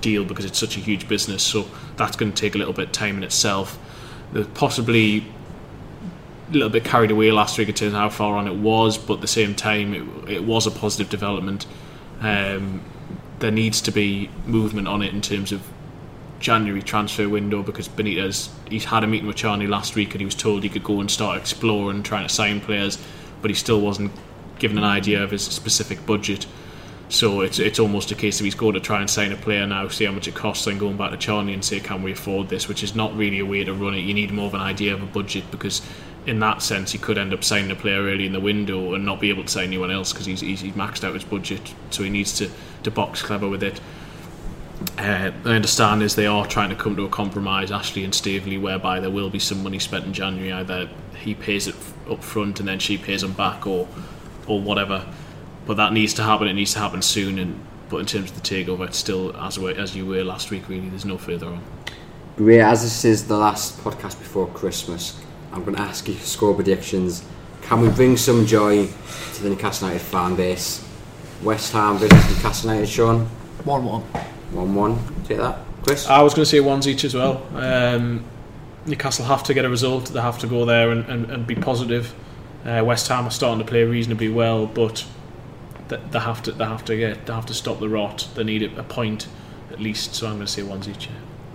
deal 0.00 0.24
because 0.24 0.44
it's 0.44 0.58
such 0.58 0.76
a 0.76 0.80
huge 0.80 1.08
business. 1.08 1.42
So 1.42 1.66
that's 1.96 2.16
going 2.16 2.32
to 2.32 2.40
take 2.40 2.54
a 2.54 2.58
little 2.58 2.72
bit 2.72 2.86
of 2.86 2.92
time 2.92 3.16
in 3.18 3.22
itself. 3.22 3.78
There's 4.32 4.46
possibly 4.48 5.26
little 6.52 6.68
bit 6.68 6.84
carried 6.84 7.10
away 7.10 7.30
last 7.30 7.58
week 7.58 7.68
in 7.68 7.74
terms 7.74 7.92
of 7.92 7.98
how 7.98 8.08
far 8.08 8.36
on 8.36 8.46
it 8.46 8.56
was, 8.56 8.98
but 8.98 9.14
at 9.14 9.20
the 9.20 9.26
same 9.26 9.54
time, 9.54 9.94
it, 9.94 10.30
it 10.30 10.44
was 10.44 10.66
a 10.66 10.70
positive 10.70 11.08
development. 11.08 11.66
Um, 12.20 12.82
there 13.38 13.50
needs 13.50 13.80
to 13.82 13.90
be 13.90 14.28
movement 14.46 14.88
on 14.88 15.02
it 15.02 15.14
in 15.14 15.20
terms 15.20 15.52
of 15.52 15.62
January 16.40 16.82
transfer 16.82 17.28
window 17.28 17.62
because 17.62 17.88
Benitez 17.88 18.48
he's 18.70 18.86
had 18.86 19.04
a 19.04 19.06
meeting 19.06 19.26
with 19.26 19.36
Charnley 19.36 19.66
last 19.66 19.94
week 19.94 20.12
and 20.12 20.20
he 20.20 20.24
was 20.24 20.34
told 20.34 20.62
he 20.62 20.68
could 20.68 20.84
go 20.84 21.00
and 21.00 21.10
start 21.10 21.38
exploring 21.38 22.02
trying 22.02 22.26
to 22.26 22.32
sign 22.32 22.60
players, 22.60 22.98
but 23.42 23.50
he 23.50 23.54
still 23.54 23.80
wasn't 23.80 24.10
given 24.58 24.78
an 24.78 24.84
idea 24.84 25.22
of 25.22 25.30
his 25.30 25.44
specific 25.44 26.04
budget. 26.06 26.46
So 27.08 27.40
it's 27.40 27.58
it's 27.58 27.80
almost 27.80 28.12
a 28.12 28.14
case 28.14 28.38
of 28.38 28.44
he's 28.44 28.54
going 28.54 28.74
to 28.74 28.80
try 28.80 29.00
and 29.00 29.10
sign 29.10 29.32
a 29.32 29.36
player 29.36 29.66
now, 29.66 29.88
see 29.88 30.04
how 30.04 30.12
much 30.12 30.28
it 30.28 30.34
costs, 30.34 30.66
and 30.66 30.78
going 30.78 30.96
back 30.96 31.10
to 31.10 31.16
Charnley 31.16 31.54
and 31.54 31.64
say, 31.64 31.80
can 31.80 32.02
we 32.02 32.12
afford 32.12 32.48
this? 32.48 32.68
Which 32.68 32.84
is 32.84 32.94
not 32.94 33.16
really 33.16 33.40
a 33.40 33.44
way 33.46 33.64
to 33.64 33.74
run 33.74 33.94
it. 33.94 34.00
You 34.00 34.14
need 34.14 34.30
more 34.30 34.46
of 34.46 34.54
an 34.54 34.60
idea 34.60 34.94
of 34.94 35.02
a 35.02 35.06
budget 35.06 35.50
because, 35.50 35.82
in 36.26 36.38
that 36.40 36.62
sense, 36.62 36.92
he 36.92 36.98
could 36.98 37.18
end 37.18 37.32
up 37.32 37.42
signing 37.42 37.70
a 37.70 37.74
player 37.74 38.02
early 38.02 38.26
in 38.26 38.32
the 38.32 38.40
window 38.40 38.94
and 38.94 39.04
not 39.04 39.20
be 39.20 39.30
able 39.30 39.44
to 39.44 39.48
sign 39.48 39.64
anyone 39.64 39.90
else 39.90 40.12
because 40.12 40.26
he's, 40.26 40.40
he's 40.40 40.60
he's 40.60 40.74
maxed 40.74 41.04
out 41.04 41.14
his 41.14 41.24
budget. 41.24 41.74
So 41.90 42.02
he 42.02 42.10
needs 42.10 42.36
to 42.38 42.50
to 42.82 42.90
box 42.90 43.22
clever 43.22 43.48
with 43.48 43.62
it. 43.62 43.80
Uh, 44.98 45.30
I 45.44 45.50
understand 45.50 46.02
is 46.02 46.14
they 46.14 46.26
are 46.26 46.46
trying 46.46 46.70
to 46.70 46.76
come 46.76 46.96
to 46.96 47.04
a 47.04 47.08
compromise, 47.08 47.70
Ashley 47.70 48.04
and 48.04 48.14
Staveley, 48.14 48.58
whereby 48.58 49.00
there 49.00 49.10
will 49.10 49.30
be 49.30 49.38
some 49.38 49.62
money 49.62 49.78
spent 49.78 50.04
in 50.06 50.12
January. 50.12 50.52
Either 50.52 50.88
he 51.22 51.34
pays 51.34 51.66
it 51.66 51.74
up 52.08 52.22
front 52.22 52.60
and 52.60 52.68
then 52.68 52.78
she 52.78 52.96
pays 52.96 53.22
him 53.22 53.32
back, 53.32 53.66
or 53.66 53.88
or 54.46 54.60
whatever. 54.60 55.06
But 55.66 55.76
that 55.76 55.92
needs 55.92 56.14
to 56.14 56.22
happen. 56.22 56.48
It 56.48 56.54
needs 56.54 56.72
to 56.74 56.80
happen 56.80 57.02
soon. 57.02 57.38
And 57.38 57.60
but 57.88 57.98
in 57.98 58.06
terms 58.06 58.30
of 58.30 58.40
the 58.40 58.48
takeover, 58.48 58.86
it's 58.86 58.98
still 58.98 59.36
as 59.36 59.58
as 59.58 59.96
you 59.96 60.06
were 60.06 60.22
last 60.22 60.50
week. 60.50 60.68
Really, 60.68 60.88
there's 60.88 61.04
no 61.04 61.18
further 61.18 61.46
on. 61.46 61.62
Great, 62.36 62.60
as 62.60 62.82
this 62.82 63.04
is 63.04 63.26
the 63.26 63.36
last 63.36 63.78
podcast 63.84 64.18
before 64.18 64.46
Christmas, 64.48 65.20
I'm 65.52 65.64
going 65.64 65.76
to 65.76 65.82
ask 65.82 66.06
you 66.08 66.14
for 66.14 66.26
score 66.26 66.54
predictions. 66.54 67.24
Can 67.62 67.80
we 67.80 67.88
bring 67.88 68.16
some 68.16 68.46
joy 68.46 68.86
to 69.34 69.42
the 69.42 69.50
Newcastle 69.50 69.88
United 69.88 70.04
fan 70.04 70.36
base? 70.36 70.86
West 71.42 71.72
Ham 71.72 71.98
versus 71.98 72.36
Newcastle 72.36 72.70
United, 72.70 72.88
Sean. 72.88 73.26
1 73.64 73.84
1. 73.84 74.00
1 74.02 74.74
1. 74.74 75.24
Take 75.24 75.38
that. 75.38 75.58
Chris? 75.82 76.06
I 76.06 76.22
was 76.22 76.34
going 76.34 76.44
to 76.44 76.50
say 76.50 76.60
ones 76.60 76.86
each 76.86 77.04
as 77.04 77.14
well. 77.14 77.46
Um, 77.54 78.24
Newcastle 78.86 79.24
have 79.26 79.42
to 79.44 79.54
get 79.54 79.64
a 79.64 79.68
result. 79.68 80.06
They 80.06 80.20
have 80.20 80.38
to 80.40 80.46
go 80.46 80.64
there 80.64 80.90
and, 80.90 81.04
and, 81.06 81.30
and 81.30 81.46
be 81.46 81.54
positive. 81.54 82.14
Uh, 82.64 82.82
West 82.84 83.08
Ham 83.08 83.26
are 83.26 83.30
starting 83.30 83.64
to 83.64 83.68
play 83.68 83.84
reasonably 83.84 84.28
well, 84.28 84.66
but 84.66 85.06
th- 85.88 86.00
they 86.10 86.18
have 86.18 86.42
to 86.42 86.52
they 86.52 86.64
have 86.64 86.84
to 86.84 86.96
get 86.96 87.26
they 87.26 87.32
have 87.32 87.46
to 87.46 87.54
stop 87.54 87.80
the 87.80 87.88
rot. 87.88 88.28
They 88.34 88.44
need 88.44 88.62
a, 88.62 88.80
a 88.80 88.82
point 88.82 89.28
at 89.70 89.80
least. 89.80 90.14
So 90.14 90.26
I'm 90.26 90.34
going 90.34 90.46
to 90.46 90.52
say 90.52 90.62
ones 90.62 90.88
each. 90.88 91.08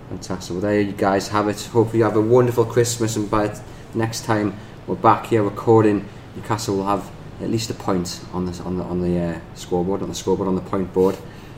Fantastic. 0.08 0.52
Well, 0.52 0.60
there 0.60 0.80
you 0.80 0.92
guys 0.92 1.28
have 1.28 1.48
it. 1.48 1.60
Hopefully, 1.66 1.98
you 1.98 2.04
have 2.04 2.16
a 2.16 2.20
wonderful 2.20 2.64
Christmas, 2.64 3.16
and 3.16 3.30
by 3.30 3.56
next 3.94 4.24
time 4.24 4.54
we're 4.86 4.96
back 4.96 5.26
here 5.26 5.42
recording, 5.42 6.08
Newcastle 6.34 6.76
will 6.76 6.86
have 6.86 7.10
at 7.40 7.50
least 7.50 7.70
a 7.70 7.74
point 7.74 8.24
on 8.32 8.46
the 8.46 8.62
on 8.62 8.76
the 8.78 8.84
on 8.84 9.00
the 9.00 9.18
uh, 9.18 9.40
scoreboard, 9.54 10.02
on 10.02 10.08
the 10.08 10.14
scoreboard, 10.14 10.48
on 10.48 10.54
the 10.54 10.60
point 10.60 10.92
board. 10.92 11.16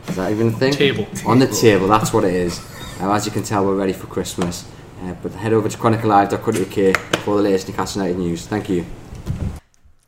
Is 0.08 0.16
that 0.16 0.30
even 0.30 0.48
a 0.48 0.52
thing? 0.52 0.72
Table. 0.72 1.06
On 1.26 1.38
the 1.38 1.46
table. 1.46 1.86
That's 1.86 2.12
what 2.12 2.24
it 2.24 2.34
is. 2.34 2.58
Um, 3.00 3.10
as 3.10 3.26
you 3.26 3.32
can 3.32 3.42
tell, 3.42 3.64
we're 3.64 3.76
ready 3.76 3.92
for 3.92 4.06
Christmas. 4.06 4.68
Uh, 5.02 5.14
but 5.22 5.32
head 5.32 5.52
over 5.52 5.68
to 5.68 5.78
chroniclelive.co.uk 5.78 7.18
for 7.18 7.36
the 7.36 7.42
latest 7.42 7.68
Newcastle 7.68 8.02
United 8.02 8.18
news. 8.18 8.46
Thank 8.46 8.68
you. 8.68 8.84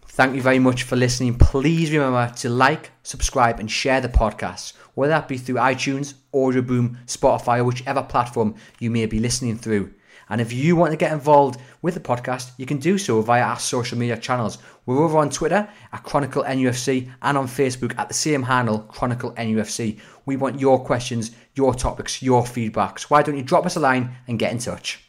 Thank 0.07 0.35
you 0.35 0.43
very 0.43 0.59
much 0.59 0.83
for 0.83 0.97
listening. 0.97 1.39
Please 1.39 1.93
remember 1.93 2.33
to 2.39 2.51
like, 2.51 2.91
subscribe, 3.03 3.61
and 3.61 3.71
share 3.71 4.01
the 4.01 4.09
podcast, 4.09 4.73
whether 4.95 5.13
that 5.13 5.29
be 5.29 5.39
through 5.39 5.55
iTunes, 5.57 6.15
Audioboom, 6.35 6.97
Spotify, 7.07 7.59
or 7.59 7.65
whichever 7.65 8.03
platform 8.03 8.55
you 8.81 8.91
may 8.91 9.07
be 9.07 9.21
listening 9.21 9.57
through. 9.57 9.93
And 10.31 10.41
if 10.41 10.53
you 10.53 10.77
want 10.77 10.93
to 10.93 10.97
get 10.97 11.13
involved 11.13 11.61
with 11.83 11.95
the 11.95 12.01
podcast, 12.01 12.53
you 12.57 12.65
can 12.65 12.79
do 12.79 12.97
so 12.97 13.21
via 13.21 13.43
our 13.43 13.59
social 13.59 13.99
media 13.99 14.17
channels. 14.17 14.59
We're 14.87 15.03
over 15.03 15.19
on 15.19 15.29
Twitter 15.29 15.69
at 15.93 16.03
Chronicle 16.05 16.45
NUFC 16.45 17.11
and 17.21 17.37
on 17.37 17.47
Facebook 17.47 17.99
at 17.99 18.09
the 18.09 18.15
same 18.15 18.45
handle, 18.45 18.79
Chronicle 18.79 19.33
NUFC. 19.33 20.01
We 20.27 20.37
want 20.37 20.61
your 20.61 20.83
questions, 20.85 21.33
your 21.55 21.75
topics, 21.75 22.23
your 22.23 22.45
feedbacks. 22.45 23.03
Why 23.03 23.23
don't 23.23 23.37
you 23.37 23.43
drop 23.43 23.67
us 23.67 23.77
a 23.77 23.81
line 23.81 24.17
and 24.29 24.39
get 24.39 24.53
in 24.53 24.59
touch? 24.59 25.05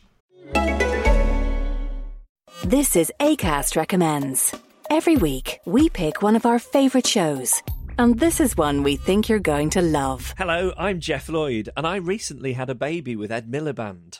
This 2.64 2.96
is 2.96 3.12
ACAST 3.20 3.76
Recommends. 3.76 4.54
Every 4.90 5.18
week, 5.18 5.60
we 5.66 5.90
pick 5.90 6.22
one 6.22 6.36
of 6.36 6.46
our 6.46 6.60
favourite 6.60 7.08
shows. 7.08 7.62
And 7.98 8.20
this 8.20 8.40
is 8.40 8.58
one 8.58 8.84
we 8.84 8.96
think 8.96 9.30
you're 9.30 9.40
going 9.40 9.70
to 9.72 9.82
love. 9.82 10.34
Hello, 10.38 10.74
I'm 10.78 11.00
Geoff 11.00 11.30
Lloyd, 11.30 11.70
and 11.78 11.86
I 11.86 11.98
recently 11.98 12.54
had 12.54 12.70
a 12.70 12.76
baby 12.76 13.16
with 13.16 13.32
Ed 13.32 13.52
Miliband. 13.52 14.20